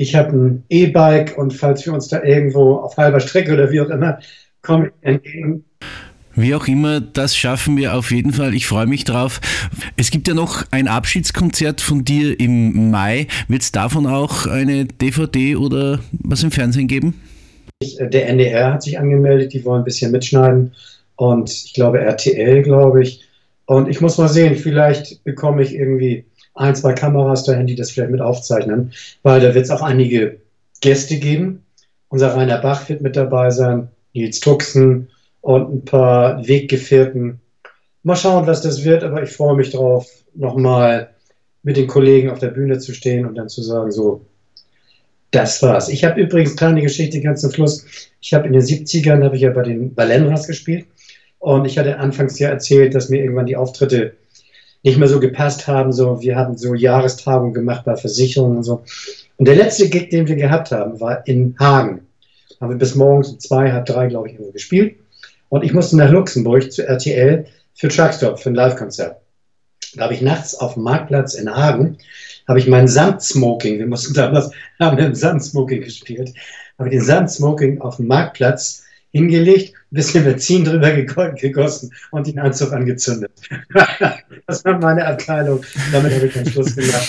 Ich 0.00 0.14
habe 0.14 0.34
ein 0.34 0.64
E-Bike 0.70 1.36
und 1.36 1.52
falls 1.52 1.84
wir 1.84 1.92
uns 1.92 2.08
da 2.08 2.22
irgendwo 2.22 2.76
auf 2.76 2.96
halber 2.96 3.20
Strecke 3.20 3.52
oder 3.52 3.70
wie 3.70 3.82
auch 3.82 3.90
immer 3.90 4.18
komme 4.62 4.86
ich 4.86 4.92
entgegen. 5.06 5.62
Wie 6.34 6.54
auch 6.54 6.66
immer, 6.68 7.02
das 7.02 7.36
schaffen 7.36 7.76
wir 7.76 7.94
auf 7.94 8.10
jeden 8.10 8.32
Fall. 8.32 8.54
Ich 8.54 8.66
freue 8.66 8.86
mich 8.86 9.04
drauf. 9.04 9.42
Es 9.98 10.10
gibt 10.10 10.26
ja 10.26 10.32
noch 10.32 10.64
ein 10.70 10.88
Abschiedskonzert 10.88 11.82
von 11.82 12.02
dir 12.02 12.40
im 12.40 12.90
Mai. 12.90 13.26
Wird 13.48 13.60
es 13.60 13.72
davon 13.72 14.06
auch 14.06 14.46
eine 14.46 14.86
DVD 14.86 15.56
oder 15.56 16.00
was 16.12 16.42
im 16.44 16.50
Fernsehen 16.50 16.88
geben? 16.88 17.20
Äh, 17.82 18.08
der 18.08 18.26
NDR 18.30 18.72
hat 18.72 18.82
sich 18.82 18.98
angemeldet, 18.98 19.52
die 19.52 19.62
wollen 19.66 19.82
ein 19.82 19.84
bisschen 19.84 20.12
mitschneiden 20.12 20.72
und 21.16 21.50
ich 21.50 21.74
glaube 21.74 22.00
RTL, 22.00 22.62
glaube 22.62 23.02
ich. 23.02 23.20
Und 23.66 23.86
ich 23.86 24.00
muss 24.00 24.16
mal 24.16 24.28
sehen, 24.28 24.56
vielleicht 24.56 25.22
bekomme 25.24 25.62
ich 25.62 25.74
irgendwie 25.74 26.24
ein, 26.54 26.74
zwei 26.74 26.92
Kameras 26.92 27.44
dahin, 27.44 27.66
die 27.66 27.76
das 27.76 27.90
vielleicht 27.90 28.10
mit 28.10 28.20
aufzeichnen, 28.20 28.92
weil 29.22 29.40
da 29.40 29.54
wird 29.54 29.64
es 29.64 29.70
auch 29.70 29.82
einige 29.82 30.38
Gäste 30.80 31.18
geben. 31.18 31.64
Unser 32.08 32.34
Rainer 32.34 32.58
Bach 32.58 32.88
wird 32.88 33.02
mit 33.02 33.16
dabei 33.16 33.50
sein, 33.50 33.88
Nils 34.14 34.40
Tuxen 34.40 35.08
und 35.40 35.72
ein 35.72 35.84
paar 35.84 36.46
Weggefährten. 36.46 37.40
Mal 38.02 38.16
schauen, 38.16 38.46
was 38.46 38.62
das 38.62 38.84
wird, 38.84 39.04
aber 39.04 39.22
ich 39.22 39.30
freue 39.30 39.56
mich 39.56 39.70
drauf, 39.70 40.08
nochmal 40.34 41.10
mit 41.62 41.76
den 41.76 41.86
Kollegen 41.86 42.30
auf 42.30 42.38
der 42.38 42.48
Bühne 42.48 42.78
zu 42.78 42.94
stehen 42.94 43.26
und 43.26 43.34
dann 43.34 43.48
zu 43.48 43.62
sagen, 43.62 43.90
so, 43.90 44.24
das 45.30 45.62
war's. 45.62 45.88
Ich 45.88 46.04
habe 46.04 46.20
übrigens 46.20 46.56
kleine 46.56 46.82
Geschichte 46.82 47.20
ganz 47.20 47.42
zum 47.42 47.52
Schluss. 47.52 47.86
Ich 48.20 48.34
habe 48.34 48.46
in 48.46 48.52
den 48.52 48.62
70ern 48.62 49.22
habe 49.22 49.36
ich 49.36 49.42
ja 49.42 49.50
bei 49.50 49.62
den 49.62 49.94
Balenras 49.94 50.46
gespielt 50.46 50.86
und 51.38 51.64
ich 51.66 51.78
hatte 51.78 51.98
anfangs 51.98 52.38
ja 52.38 52.48
erzählt, 52.48 52.94
dass 52.94 53.08
mir 53.08 53.22
irgendwann 53.22 53.46
die 53.46 53.56
Auftritte 53.56 54.14
nicht 54.82 54.98
mehr 54.98 55.08
so 55.08 55.20
gepasst 55.20 55.66
haben. 55.66 55.92
So, 55.92 56.20
wir 56.20 56.36
hatten 56.36 56.56
so 56.56 56.74
Jahrestagungen 56.74 57.54
gemacht 57.54 57.84
bei 57.84 57.96
Versicherungen 57.96 58.58
und 58.58 58.64
so. 58.64 58.82
Und 59.36 59.46
der 59.46 59.56
letzte 59.56 59.88
Gig, 59.88 60.10
den 60.10 60.28
wir 60.28 60.36
gehabt 60.36 60.70
haben, 60.70 61.00
war 61.00 61.26
in 61.26 61.56
Hagen. 61.58 62.06
Haben 62.60 62.70
wir 62.70 62.78
bis 62.78 62.94
morgens 62.94 63.30
um 63.30 63.40
zwei, 63.40 63.72
halb 63.72 63.86
drei, 63.86 64.06
glaube 64.06 64.28
ich, 64.28 64.34
irgendwo 64.34 64.52
gespielt. 64.52 64.96
Und 65.48 65.64
ich 65.64 65.72
musste 65.72 65.96
nach 65.96 66.10
Luxemburg 66.10 66.70
zu 66.72 66.86
RTL 66.86 67.46
für 67.74 67.88
Truckstop, 67.88 68.38
für 68.38 68.50
ein 68.50 68.54
Live-Konzert. 68.54 69.16
Da 69.94 70.04
habe 70.04 70.14
ich 70.14 70.20
nachts 70.20 70.54
auf 70.54 70.74
dem 70.74 70.84
Marktplatz 70.84 71.34
in 71.34 71.50
Hagen, 71.50 71.98
habe 72.46 72.58
ich 72.58 72.68
meinen 72.68 72.86
Samtsmoking, 72.86 73.78
wir 73.78 73.86
mussten 73.86 74.14
damals, 74.14 74.50
haben 74.78 74.96
wir 74.96 75.06
im 75.06 75.14
Samtsmoking 75.14 75.80
gespielt, 75.80 76.32
habe 76.78 76.88
ich 76.88 76.94
den 76.94 77.04
Samtsmoking 77.04 77.80
auf 77.80 77.96
dem 77.96 78.06
Marktplatz 78.06 78.84
hingelegt, 79.10 79.74
bisschen 79.90 80.24
Benzin 80.24 80.64
drüber 80.64 80.90
gegossen 81.32 81.90
und 82.10 82.26
den 82.26 82.38
Anzug 82.38 82.72
angezündet. 82.72 83.32
das 84.46 84.64
war 84.64 84.78
meine 84.78 85.06
Abteilung. 85.06 85.60
Damit 85.92 86.14
habe 86.14 86.26
ich 86.26 86.32
den 86.32 86.46
Schluss 86.46 86.76
gemacht. 86.76 87.08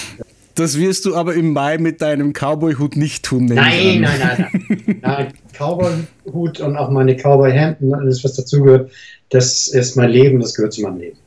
Das 0.56 0.78
wirst 0.78 1.06
du 1.06 1.16
aber 1.16 1.34
im 1.34 1.54
Mai 1.54 1.78
mit 1.78 2.02
deinem 2.02 2.34
Cowboy-Hut 2.34 2.98
nicht 2.98 3.24
tun. 3.24 3.46
Nein, 3.46 4.02
nein, 4.02 4.20
nein, 4.20 4.50
nein. 4.50 5.00
nein 5.02 5.34
Cowboy-Hut 5.58 6.60
und 6.60 6.76
auch 6.76 6.90
meine 6.90 7.16
Cowboy-Hemden 7.16 7.94
und 7.94 8.00
alles, 8.00 8.24
was 8.24 8.36
dazugehört, 8.36 8.92
das 9.30 9.68
ist 9.68 9.96
mein 9.96 10.10
Leben, 10.10 10.40
das 10.40 10.56
gehört 10.56 10.74
zu 10.74 10.82
meinem 10.82 10.98
Leben. 10.98 11.18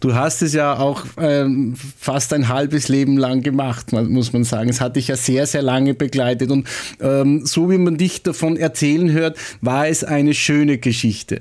Du 0.00 0.14
hast 0.14 0.42
es 0.42 0.52
ja 0.52 0.78
auch 0.78 1.04
ähm, 1.18 1.74
fast 1.98 2.32
ein 2.32 2.48
halbes 2.48 2.88
Leben 2.88 3.16
lang 3.16 3.42
gemacht, 3.42 3.92
muss 3.92 4.32
man 4.32 4.44
sagen. 4.44 4.68
Es 4.68 4.80
hat 4.80 4.96
dich 4.96 5.08
ja 5.08 5.16
sehr, 5.16 5.46
sehr 5.46 5.62
lange 5.62 5.94
begleitet. 5.94 6.50
Und 6.50 6.68
ähm, 7.00 7.44
so 7.44 7.70
wie 7.70 7.78
man 7.78 7.96
dich 7.96 8.22
davon 8.22 8.56
erzählen 8.56 9.10
hört, 9.12 9.38
war 9.60 9.88
es 9.88 10.04
eine 10.04 10.34
schöne 10.34 10.78
Geschichte. 10.78 11.40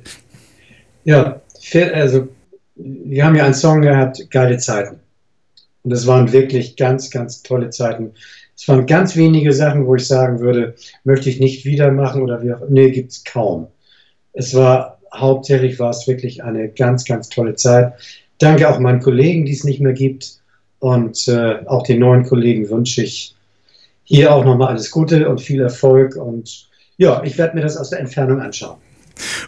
Ja, 1.04 1.42
also 1.94 2.28
wir 2.76 3.26
haben 3.26 3.36
ja 3.36 3.46
einen 3.46 3.54
Song 3.54 3.82
gehabt, 3.82 4.30
Geile 4.32 4.58
Zeiten. 4.58 5.00
Und 5.84 5.90
das 5.92 6.08
waren 6.08 6.32
wirklich 6.32 6.78
ganz, 6.78 7.10
ganz 7.10 7.44
tolle 7.44 7.70
Zeiten. 7.70 8.12
Es 8.56 8.68
waren 8.68 8.86
ganz 8.86 9.16
wenige 9.16 9.52
Sachen, 9.52 9.86
wo 9.86 9.96
ich 9.96 10.08
sagen 10.08 10.40
würde, 10.40 10.76
möchte 11.04 11.30
ich 11.30 11.40
nicht 11.40 11.66
wieder 11.66 11.92
machen 11.92 12.22
oder 12.22 12.42
wie 12.42 12.54
auch 12.54 12.62
Nee, 12.70 12.92
gibt's 12.92 13.24
kaum. 13.24 13.68
Es 14.32 14.54
war 14.56 15.00
hauptsächlich 15.14 15.80
war 15.80 15.91
es 15.91 16.07
wirklich 16.07 16.43
eine 16.43 16.70
ganz, 16.70 17.05
ganz 17.05 17.30
tolle 17.30 17.55
Zeit. 17.55 17.93
Danke 18.39 18.70
auch 18.70 18.80
meinen 18.80 18.99
Kollegen, 18.99 19.45
die 19.45 19.53
es 19.53 19.64
nicht 19.64 19.80
mehr 19.80 19.93
gibt. 19.93 20.39
Und 20.80 21.28
äh, 21.28 21.66
auch 21.66 21.84
den 21.84 21.99
neuen 21.99 22.24
Kollegen 22.26 22.70
wünsche 22.70 23.03
ich 23.03 23.36
hier 24.03 24.34
auch 24.34 24.43
nochmal 24.43 24.70
alles 24.70 24.91
Gute 24.91 25.30
und 25.30 25.39
viel 25.39 25.61
Erfolg. 25.61 26.16
Und 26.16 26.68
ja, 26.97 27.24
ich 27.24 27.38
werde 27.38 27.55
mir 27.55 27.61
das 27.61 27.78
aus 27.78 27.89
der 27.89 27.99
Entfernung 27.99 28.41
anschauen. 28.41 28.78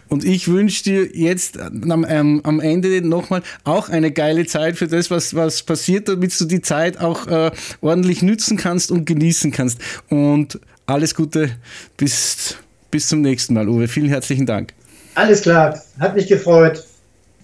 Und 0.08 0.24
ich 0.24 0.48
wünsche 0.48 0.84
dir 0.84 1.06
jetzt 1.14 1.58
am, 1.60 2.06
ähm, 2.08 2.40
am 2.44 2.60
Ende 2.60 3.06
nochmal 3.06 3.42
auch 3.64 3.88
eine 3.88 4.12
geile 4.12 4.46
Zeit 4.46 4.76
für 4.76 4.86
das, 4.86 5.10
was, 5.10 5.34
was 5.34 5.64
passiert, 5.64 6.08
damit 6.08 6.38
du 6.40 6.44
die 6.44 6.60
Zeit 6.60 7.00
auch 7.00 7.26
äh, 7.26 7.50
ordentlich 7.80 8.22
nützen 8.22 8.56
kannst 8.56 8.90
und 8.90 9.04
genießen 9.04 9.50
kannst. 9.50 9.80
Und 10.08 10.60
alles 10.86 11.14
Gute 11.14 11.50
bis, 11.96 12.56
bis 12.90 13.08
zum 13.08 13.20
nächsten 13.20 13.54
Mal, 13.54 13.68
Uwe. 13.68 13.88
Vielen 13.88 14.08
herzlichen 14.08 14.46
Dank. 14.46 14.72
Alles 15.16 15.40
klar, 15.40 15.80
hat 15.98 16.14
mich 16.14 16.26
gefreut. 16.26 16.84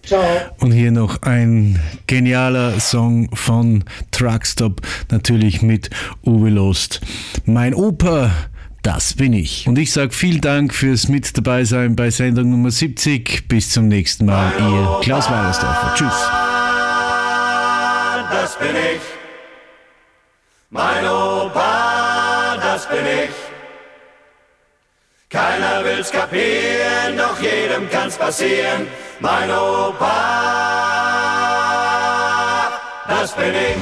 Ciao. 0.04 0.22
Und 0.60 0.72
hier 0.72 0.90
noch 0.90 1.22
ein 1.22 1.80
genialer 2.06 2.78
Song 2.80 3.34
von 3.34 3.84
Truckstop, 4.10 4.82
natürlich 5.10 5.62
mit 5.62 5.88
Uwe 6.26 6.50
Lost. 6.50 7.00
Mein 7.46 7.74
Opa, 7.74 8.30
das 8.82 9.14
bin 9.14 9.32
ich. 9.32 9.66
Und 9.66 9.78
ich 9.78 9.90
sage 9.90 10.12
vielen 10.12 10.42
Dank 10.42 10.74
fürs 10.74 11.08
Mit 11.08 11.34
dabei 11.38 11.64
sein 11.64 11.96
bei 11.96 12.10
Sendung 12.10 12.50
Nummer 12.50 12.70
70. 12.70 13.48
Bis 13.48 13.70
zum 13.70 13.88
nächsten 13.88 14.26
Mal, 14.26 14.52
ihr 14.58 15.00
Klaus 15.00 15.30
Weilersdorfer. 15.30 15.94
Tschüss. 15.94 16.28
das 18.30 18.58
bin 18.58 18.76
ich. 18.76 19.00
Mein 20.68 21.06
Opa, 21.06 22.58
das 22.60 22.86
bin 22.86 22.98
ich. 22.98 23.41
Keiner 25.32 25.82
will's 25.82 26.10
kapieren, 26.12 27.16
doch 27.16 27.40
jedem 27.40 27.88
kann's 27.88 28.18
passieren. 28.18 28.86
Mein 29.18 29.50
Opa, 29.50 30.12
das 33.08 33.32
bin 33.32 33.54
ich. 33.54 33.76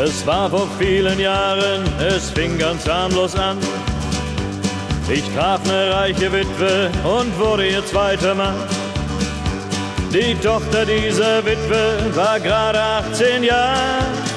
Es 0.00 0.24
war 0.24 0.48
vor 0.48 0.68
vielen 0.78 1.18
Jahren, 1.18 1.82
es 1.98 2.30
fing 2.30 2.56
ganz 2.58 2.88
harmlos 2.88 3.34
an. 3.34 3.58
Ich 5.08 5.24
traf 5.34 5.60
eine 5.64 5.92
reiche 5.92 6.32
Witwe 6.32 6.92
und 7.02 7.36
wurde 7.40 7.66
ihr 7.66 7.84
zweiter 7.84 8.36
Mann. 8.36 8.54
Die 10.12 10.36
Tochter 10.36 10.86
dieser 10.86 11.44
Witwe 11.44 12.14
war 12.14 12.38
gerade 12.38 12.80
18 12.80 13.42
Jahre. 13.42 14.29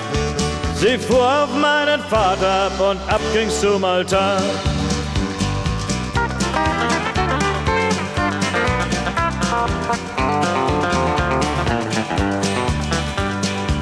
Sie 0.83 0.97
fuhr 0.97 1.43
auf 1.43 1.55
meinen 1.55 2.01
Vater 2.09 2.65
ab 2.65 2.77
und 2.77 2.99
ab 3.09 3.21
ging's 3.31 3.61
zum 3.61 3.85
Altar. 3.85 4.41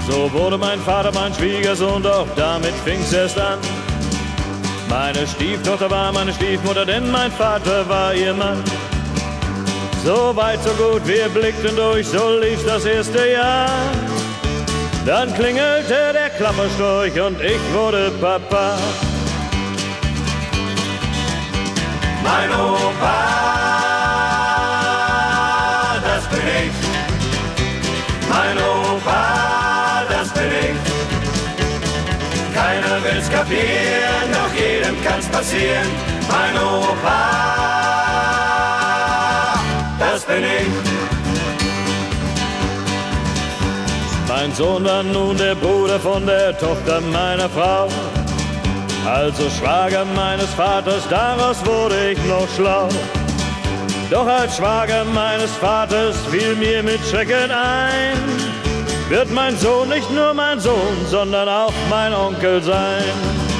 So 0.07 0.31
wurde 0.31 0.59
mein 0.59 0.79
Vater 0.81 1.11
mein 1.11 1.33
Schwiegersohn, 1.33 2.03
doch 2.03 2.27
damit 2.35 2.75
fing's 2.85 3.11
erst 3.11 3.39
an. 3.39 3.57
Meine 4.87 5.25
Stieftochter 5.25 5.89
war 5.89 6.11
meine 6.11 6.31
Stiefmutter, 6.31 6.85
denn 6.85 7.09
mein 7.09 7.31
Vater 7.31 7.89
war 7.89 8.13
ihr 8.13 8.35
Mann. 8.35 8.63
So 10.05 10.35
weit, 10.35 10.59
so 10.63 10.69
gut, 10.73 11.07
wir 11.07 11.29
blickten 11.29 11.75
durch, 11.75 12.07
so 12.07 12.37
lief 12.39 12.63
das 12.63 12.85
erste 12.85 13.27
Jahr. 13.27 13.69
Dann 15.05 15.33
klingelte 15.33 16.13
der 16.13 16.29
Klapperstorch 16.29 17.19
und 17.19 17.41
ich 17.41 17.59
wurde 17.73 18.11
Papa. 18.21 18.77
Mein 22.23 22.51
Opa, 22.51 23.15
das 26.03 26.27
bin 26.27 26.47
ich. 26.63 26.73
Mein 28.29 28.57
Opa, 28.57 30.03
das 30.07 30.29
bin 30.33 30.51
ich. 30.51 30.77
Keiner 32.53 33.03
will's 33.03 33.29
kapieren, 33.31 34.31
doch 34.31 34.53
jedem 34.53 35.03
kann's 35.03 35.27
passieren. 35.29 35.87
Mein 36.29 36.55
Opa, 36.61 37.21
das 39.99 40.23
bin 40.25 40.43
ich. 40.43 40.90
Mein 44.41 44.55
Sohn 44.55 44.83
war 44.83 45.03
nun 45.03 45.37
der 45.37 45.53
Bruder 45.53 45.99
von 45.99 46.25
der 46.25 46.57
Tochter 46.57 46.99
meiner 46.99 47.47
Frau. 47.47 47.87
Also 49.05 49.47
Schwager 49.51 50.03
meines 50.15 50.49
Vaters, 50.55 51.07
daraus 51.11 51.63
wurde 51.63 52.13
ich 52.13 52.17
noch 52.25 52.47
schlau. 52.55 52.89
Doch 54.09 54.25
als 54.25 54.57
Schwager 54.57 55.05
meines 55.05 55.51
Vaters 55.57 56.15
fiel 56.31 56.55
mir 56.55 56.81
mit 56.81 56.99
Schrecken 57.07 57.51
ein, 57.51 58.17
wird 59.09 59.29
mein 59.29 59.55
Sohn 59.57 59.89
nicht 59.89 60.09
nur 60.09 60.33
mein 60.33 60.59
Sohn, 60.59 60.97
sondern 61.05 61.47
auch 61.47 61.73
mein 61.87 62.11
Onkel 62.11 62.63
sein. 62.63 63.50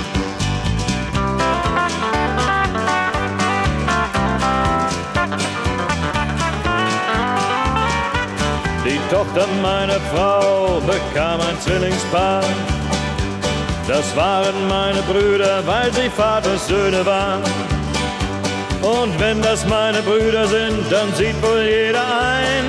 Die 8.84 9.00
Tochter 9.14 9.46
meiner 9.62 10.00
Frau 10.14 10.82
bekam 10.82 11.40
ein 11.40 11.60
Zwillingspaar. 11.62 12.44
Das 13.88 14.16
waren 14.16 14.68
meine 14.68 15.02
Brüder, 15.04 15.62
weil 15.68 15.94
sie 15.94 16.10
Vaters 16.10 16.68
Söhne 16.68 17.06
waren. 17.06 17.44
Und 18.82 19.20
wenn 19.20 19.40
das 19.42 19.68
meine 19.68 20.02
Brüder 20.02 20.48
sind, 20.48 20.92
dann 20.92 21.14
sieht 21.14 21.40
wohl 21.44 21.62
jeder 21.62 22.02
ein, 22.02 22.66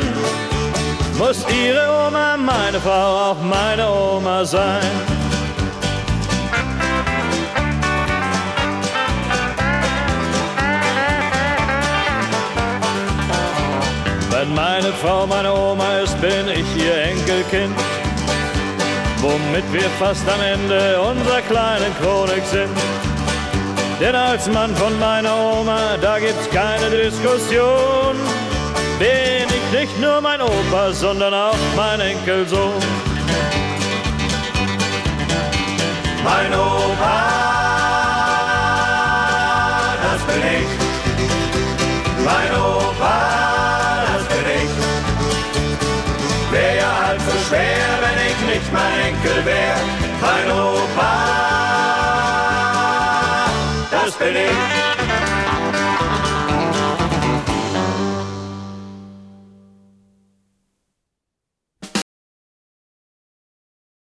muss 1.19 1.47
ihre 1.49 2.07
Oma 2.07 2.37
meine 2.37 2.79
Frau 2.79 3.31
auch 3.31 3.41
meine 3.41 3.89
Oma 3.89 4.45
sein. 4.45 5.22
Meine 14.55 14.93
Frau 15.03 15.27
meine 15.27 15.53
Oma 15.53 15.99
ist, 15.99 16.21
bin 16.21 16.49
ich 16.49 16.85
ihr 16.85 16.95
Enkelkind 16.95 17.75
womit 19.23 19.73
wir 19.73 19.89
fast 19.99 20.29
am 20.29 20.41
Ende 20.41 21.01
unserer 21.01 21.41
kleinen 21.43 21.95
Chronik 22.01 22.45
sind. 22.45 22.77
Denn 24.01 24.15
als 24.17 24.49
Mann 24.49 24.75
von 24.77 24.99
meiner 24.99 25.35
Oma, 25.37 25.97
da 26.01 26.19
gibt's 26.19 26.51
keine 26.51 26.91
Diskussion. 26.91 28.17
Bin 28.99 29.49
ich 29.49 29.81
nicht 29.81 30.01
nur 30.01 30.21
mein 30.21 30.41
Opa, 30.41 30.93
sondern 30.93 31.33
auch 31.33 31.57
mein 31.77 32.01
Enkelsohn. 32.01 32.83
Mein 36.25 36.53
Opa, 36.53 37.23
das 40.03 40.21
bin 40.23 40.43
ich. 40.59 40.71
Mein 42.25 42.51
Opa, 42.61 43.42
Wär 46.53 46.75
ja 46.77 47.07
halb 47.07 47.21
so 47.23 47.31
schwer, 47.49 47.89
wenn 48.03 48.19
ich 48.31 48.55
nicht 48.55 48.73
mein 48.73 49.01
Enkel 49.09 49.45
wär. 49.47 49.77
Mein 50.21 50.51
Opa, 50.53 51.15
das 53.91 54.15
bin 54.17 54.37
ich. 54.37 55.52